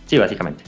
Sí, 0.05 0.17
básicamente. 0.17 0.63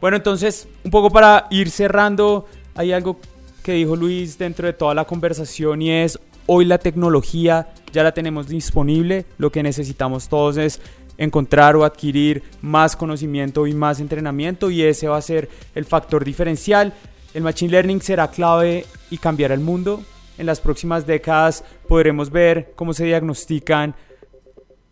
Bueno, 0.00 0.16
entonces, 0.16 0.68
un 0.84 0.90
poco 0.90 1.10
para 1.10 1.46
ir 1.50 1.70
cerrando, 1.70 2.46
hay 2.74 2.92
algo 2.92 3.20
que 3.62 3.72
dijo 3.72 3.96
Luis 3.96 4.38
dentro 4.38 4.66
de 4.66 4.72
toda 4.72 4.94
la 4.94 5.04
conversación 5.04 5.82
y 5.82 5.90
es 5.90 6.18
hoy 6.48 6.64
la 6.64 6.78
tecnología 6.78 7.68
ya 7.92 8.02
la 8.02 8.12
tenemos 8.12 8.48
disponible, 8.48 9.26
lo 9.36 9.52
que 9.52 9.62
necesitamos 9.62 10.28
todos 10.28 10.56
es 10.56 10.80
encontrar 11.18 11.76
o 11.76 11.84
adquirir 11.84 12.42
más 12.62 12.96
conocimiento 12.96 13.66
y 13.66 13.74
más 13.74 14.00
entrenamiento 14.00 14.70
y 14.70 14.82
ese 14.82 15.08
va 15.08 15.18
a 15.18 15.22
ser 15.22 15.48
el 15.74 15.84
factor 15.84 16.24
diferencial. 16.24 16.94
El 17.34 17.42
Machine 17.42 17.72
Learning 17.72 18.00
será 18.00 18.30
clave 18.30 18.86
y 19.10 19.18
cambiará 19.18 19.54
el 19.54 19.60
mundo. 19.60 20.02
En 20.38 20.46
las 20.46 20.60
próximas 20.60 21.06
décadas 21.06 21.64
podremos 21.86 22.30
ver 22.30 22.72
cómo 22.76 22.94
se 22.94 23.04
diagnostican 23.04 23.94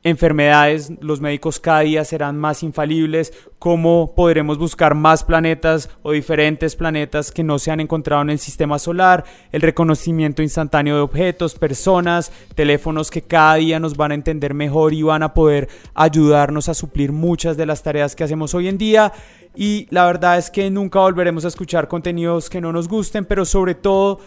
enfermedades, 0.06 0.92
los 1.00 1.20
médicos 1.20 1.58
cada 1.58 1.80
día 1.80 2.04
serán 2.04 2.38
más 2.38 2.62
infalibles, 2.62 3.32
cómo 3.58 4.14
podremos 4.14 4.56
buscar 4.56 4.94
más 4.94 5.24
planetas 5.24 5.90
o 6.02 6.12
diferentes 6.12 6.76
planetas 6.76 7.32
que 7.32 7.42
no 7.42 7.58
se 7.58 7.72
han 7.72 7.80
encontrado 7.80 8.22
en 8.22 8.30
el 8.30 8.38
sistema 8.38 8.78
solar, 8.78 9.24
el 9.50 9.62
reconocimiento 9.62 10.42
instantáneo 10.42 10.94
de 10.94 11.00
objetos, 11.00 11.56
personas, 11.56 12.30
teléfonos 12.54 13.10
que 13.10 13.22
cada 13.22 13.56
día 13.56 13.80
nos 13.80 13.96
van 13.96 14.12
a 14.12 14.14
entender 14.14 14.54
mejor 14.54 14.94
y 14.94 15.02
van 15.02 15.24
a 15.24 15.34
poder 15.34 15.68
ayudarnos 15.92 16.68
a 16.68 16.74
suplir 16.74 17.10
muchas 17.10 17.56
de 17.56 17.66
las 17.66 17.82
tareas 17.82 18.14
que 18.14 18.22
hacemos 18.22 18.54
hoy 18.54 18.68
en 18.68 18.78
día. 18.78 19.12
Y 19.56 19.88
la 19.90 20.06
verdad 20.06 20.38
es 20.38 20.50
que 20.50 20.70
nunca 20.70 21.00
volveremos 21.00 21.44
a 21.44 21.48
escuchar 21.48 21.88
contenidos 21.88 22.48
que 22.48 22.60
no 22.60 22.72
nos 22.72 22.86
gusten, 22.86 23.24
pero 23.24 23.44
sobre 23.44 23.74
todo 23.74 24.20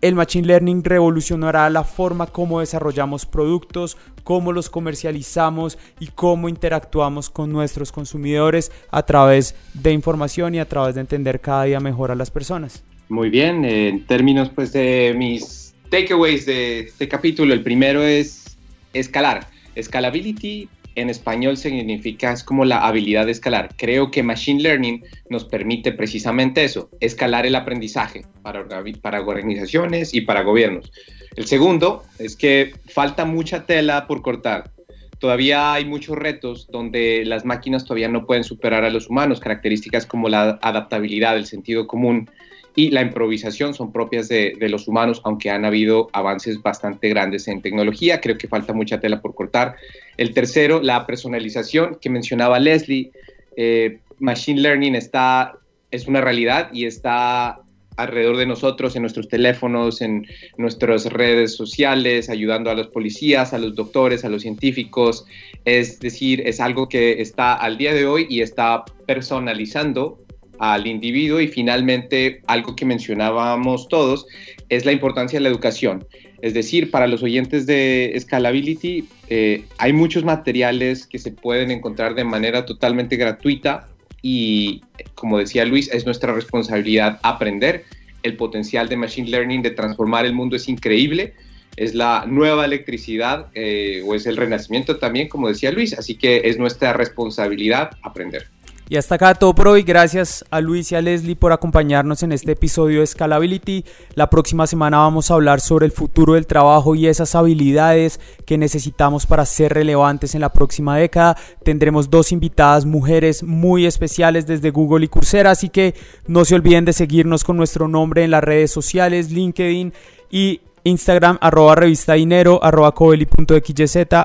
el 0.00 0.14
Machine 0.14 0.46
Learning 0.46 0.84
revolucionará 0.84 1.68
la 1.70 1.84
forma 1.84 2.26
como 2.26 2.60
desarrollamos 2.60 3.26
productos, 3.26 3.96
cómo 4.24 4.52
los 4.52 4.70
comercializamos 4.70 5.78
y 6.00 6.08
cómo 6.08 6.48
interactuamos 6.48 7.30
con 7.30 7.52
nuestros 7.52 7.92
consumidores 7.92 8.72
a 8.90 9.04
través 9.04 9.54
de 9.74 9.92
información 9.92 10.54
y 10.54 10.58
a 10.58 10.68
través 10.68 10.94
de 10.94 11.00
entender 11.00 11.40
cada 11.40 11.64
día 11.64 11.80
mejor 11.80 12.10
a 12.10 12.14
las 12.14 12.30
personas. 12.30 12.82
Muy 13.08 13.30
bien, 13.30 13.64
en 13.64 14.04
términos 14.04 14.50
pues 14.54 14.72
de 14.72 15.14
mis 15.16 15.74
takeaways 15.90 16.46
de 16.46 16.80
este 16.80 17.08
capítulo, 17.08 17.54
el 17.54 17.62
primero 17.62 18.02
es 18.02 18.56
escalar. 18.92 19.48
Scalability 19.80 20.68
en 20.96 21.10
español 21.10 21.56
significa 21.56 22.32
es 22.32 22.42
como 22.42 22.64
la 22.64 22.86
habilidad 22.86 23.26
de 23.26 23.32
escalar. 23.32 23.74
Creo 23.76 24.10
que 24.10 24.22
Machine 24.22 24.62
Learning 24.62 25.04
nos 25.28 25.44
permite 25.44 25.92
precisamente 25.92 26.64
eso, 26.64 26.90
escalar 27.00 27.46
el 27.46 27.54
aprendizaje 27.54 28.24
para, 28.42 28.66
para 29.00 29.20
organizaciones 29.20 30.12
y 30.14 30.22
para 30.22 30.42
gobiernos. 30.42 30.90
El 31.36 31.46
segundo 31.46 32.02
es 32.18 32.34
que 32.34 32.72
falta 32.88 33.24
mucha 33.24 33.66
tela 33.66 34.06
por 34.06 34.22
cortar. 34.22 34.70
Todavía 35.18 35.72
hay 35.72 35.84
muchos 35.84 36.16
retos 36.16 36.66
donde 36.70 37.24
las 37.24 37.44
máquinas 37.44 37.84
todavía 37.84 38.08
no 38.08 38.26
pueden 38.26 38.44
superar 38.44 38.84
a 38.84 38.90
los 38.90 39.08
humanos. 39.08 39.40
Características 39.40 40.06
como 40.06 40.28
la 40.28 40.58
adaptabilidad, 40.62 41.36
el 41.36 41.46
sentido 41.46 41.86
común 41.86 42.30
y 42.76 42.90
la 42.90 43.00
improvisación 43.00 43.72
son 43.72 43.90
propias 43.90 44.28
de, 44.28 44.54
los 44.68 44.86
humanos, 44.86 45.22
aunque 45.24 45.50
han 45.50 45.64
habido 45.64 46.08
avances 46.12 46.60
bastante 46.62 47.08
grandes 47.08 47.48
en 47.48 47.62
tecnología. 47.62 48.20
Creo 48.20 48.36
que 48.36 48.48
falta 48.48 48.74
mucha 48.74 49.00
tela 49.00 49.22
por 49.22 49.34
cortar. 49.34 49.76
El 50.18 50.34
tercero, 50.34 50.82
la 50.82 51.06
personalización 51.06 51.96
que 52.00 52.10
mencionaba 52.10 52.60
Leslie. 52.60 53.10
Eh, 53.56 53.98
machine 54.18 54.60
Learning 54.60 54.94
está, 54.94 55.54
es 55.90 56.06
una 56.06 56.20
realidad 56.20 56.68
y 56.70 56.84
está 56.84 57.60
alrededor 57.96 58.36
de 58.36 58.44
nosotros, 58.44 58.94
en 58.94 59.02
nuestros 59.02 59.28
teléfonos, 59.28 60.02
en 60.02 60.26
nuestras 60.58 61.06
redes 61.06 61.56
sociales, 61.56 62.28
ayudando 62.28 62.70
a 62.70 62.74
los 62.74 62.88
policías, 62.88 63.54
a 63.54 63.58
los 63.58 63.74
doctores, 63.74 64.22
a 64.26 64.28
los 64.28 64.42
científicos. 64.42 65.24
Es 65.64 65.98
decir, 65.98 66.42
es 66.46 66.60
algo 66.60 66.90
que 66.90 67.22
está 67.22 67.54
al 67.54 67.78
día 67.78 67.94
de 67.94 68.06
hoy 68.06 68.26
y 68.28 68.42
está 68.42 68.84
personalizando 69.06 70.18
al 70.58 70.86
individuo 70.86 71.40
y 71.40 71.48
finalmente 71.48 72.42
algo 72.46 72.76
que 72.76 72.84
mencionábamos 72.84 73.88
todos 73.88 74.26
es 74.68 74.84
la 74.84 74.92
importancia 74.92 75.38
de 75.38 75.42
la 75.42 75.48
educación. 75.48 76.06
Es 76.42 76.54
decir, 76.54 76.90
para 76.90 77.06
los 77.06 77.22
oyentes 77.22 77.66
de 77.66 78.14
Scalability 78.18 79.08
eh, 79.28 79.64
hay 79.78 79.92
muchos 79.92 80.24
materiales 80.24 81.06
que 81.06 81.18
se 81.18 81.32
pueden 81.32 81.70
encontrar 81.70 82.14
de 82.14 82.24
manera 82.24 82.66
totalmente 82.66 83.16
gratuita 83.16 83.88
y 84.22 84.82
como 85.14 85.38
decía 85.38 85.64
Luis, 85.64 85.88
es 85.92 86.04
nuestra 86.04 86.32
responsabilidad 86.32 87.20
aprender. 87.22 87.84
El 88.22 88.36
potencial 88.36 88.88
de 88.88 88.96
Machine 88.96 89.30
Learning 89.30 89.62
de 89.62 89.70
transformar 89.70 90.26
el 90.26 90.32
mundo 90.32 90.56
es 90.56 90.68
increíble. 90.68 91.34
Es 91.76 91.94
la 91.94 92.24
nueva 92.26 92.64
electricidad 92.64 93.48
eh, 93.54 94.02
o 94.04 94.14
es 94.14 94.26
el 94.26 94.36
renacimiento 94.36 94.96
también, 94.96 95.28
como 95.28 95.48
decía 95.48 95.70
Luis. 95.70 95.96
Así 95.96 96.16
que 96.16 96.42
es 96.44 96.58
nuestra 96.58 96.92
responsabilidad 96.92 97.92
aprender. 98.02 98.48
Y 98.88 98.96
hasta 98.96 99.16
acá 99.16 99.34
todo 99.34 99.52
por 99.52 99.66
hoy. 99.66 99.82
Gracias 99.82 100.44
a 100.48 100.60
Luis 100.60 100.92
y 100.92 100.94
a 100.94 101.00
Leslie 101.00 101.34
por 101.34 101.52
acompañarnos 101.52 102.22
en 102.22 102.30
este 102.30 102.52
episodio 102.52 103.00
de 103.00 103.06
Scalability. 103.08 103.84
La 104.14 104.30
próxima 104.30 104.68
semana 104.68 104.98
vamos 104.98 105.28
a 105.28 105.34
hablar 105.34 105.60
sobre 105.60 105.86
el 105.86 105.92
futuro 105.92 106.34
del 106.34 106.46
trabajo 106.46 106.94
y 106.94 107.08
esas 107.08 107.34
habilidades 107.34 108.20
que 108.44 108.58
necesitamos 108.58 109.26
para 109.26 109.44
ser 109.44 109.74
relevantes 109.74 110.36
en 110.36 110.40
la 110.40 110.52
próxima 110.52 110.96
década. 110.96 111.36
Tendremos 111.64 112.10
dos 112.10 112.30
invitadas 112.30 112.86
mujeres 112.86 113.42
muy 113.42 113.86
especiales 113.86 114.46
desde 114.46 114.70
Google 114.70 115.06
y 115.06 115.08
Coursera, 115.08 115.50
así 115.50 115.68
que 115.68 115.96
no 116.28 116.44
se 116.44 116.54
olviden 116.54 116.84
de 116.84 116.92
seguirnos 116.92 117.42
con 117.42 117.56
nuestro 117.56 117.88
nombre 117.88 118.22
en 118.22 118.30
las 118.30 118.44
redes 118.44 118.70
sociales, 118.70 119.32
LinkedIn 119.32 119.92
y 120.30 120.60
Instagram, 120.84 121.38
arroba 121.40 121.74
revista 121.74 122.12
dinero, 122.12 122.62
arroba 122.62 122.94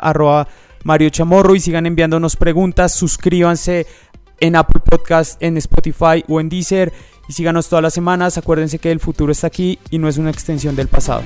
arroba 0.04 0.48
Mario 0.84 1.10
Chamorro 1.10 1.56
y 1.56 1.60
sigan 1.60 1.86
enviándonos 1.86 2.36
preguntas, 2.36 2.94
suscríbanse 2.94 3.86
en 4.42 4.58
Apple 4.58 4.82
Podcast, 4.82 5.42
en 5.42 5.56
Spotify 5.56 6.26
o 6.28 6.42
en 6.42 6.50
Deezer. 6.50 6.92
Y 7.30 7.34
síganos 7.34 7.70
todas 7.70 7.84
las 7.84 7.94
semanas. 7.94 8.38
Acuérdense 8.38 8.80
que 8.80 8.92
el 8.92 9.00
futuro 9.00 9.32
está 9.32 9.48
aquí 9.48 9.80
y 9.90 9.98
no 10.00 10.10
es 10.10 10.18
una 10.18 10.30
extensión 10.30 10.76
del 10.76 10.90
pasado. 10.90 11.24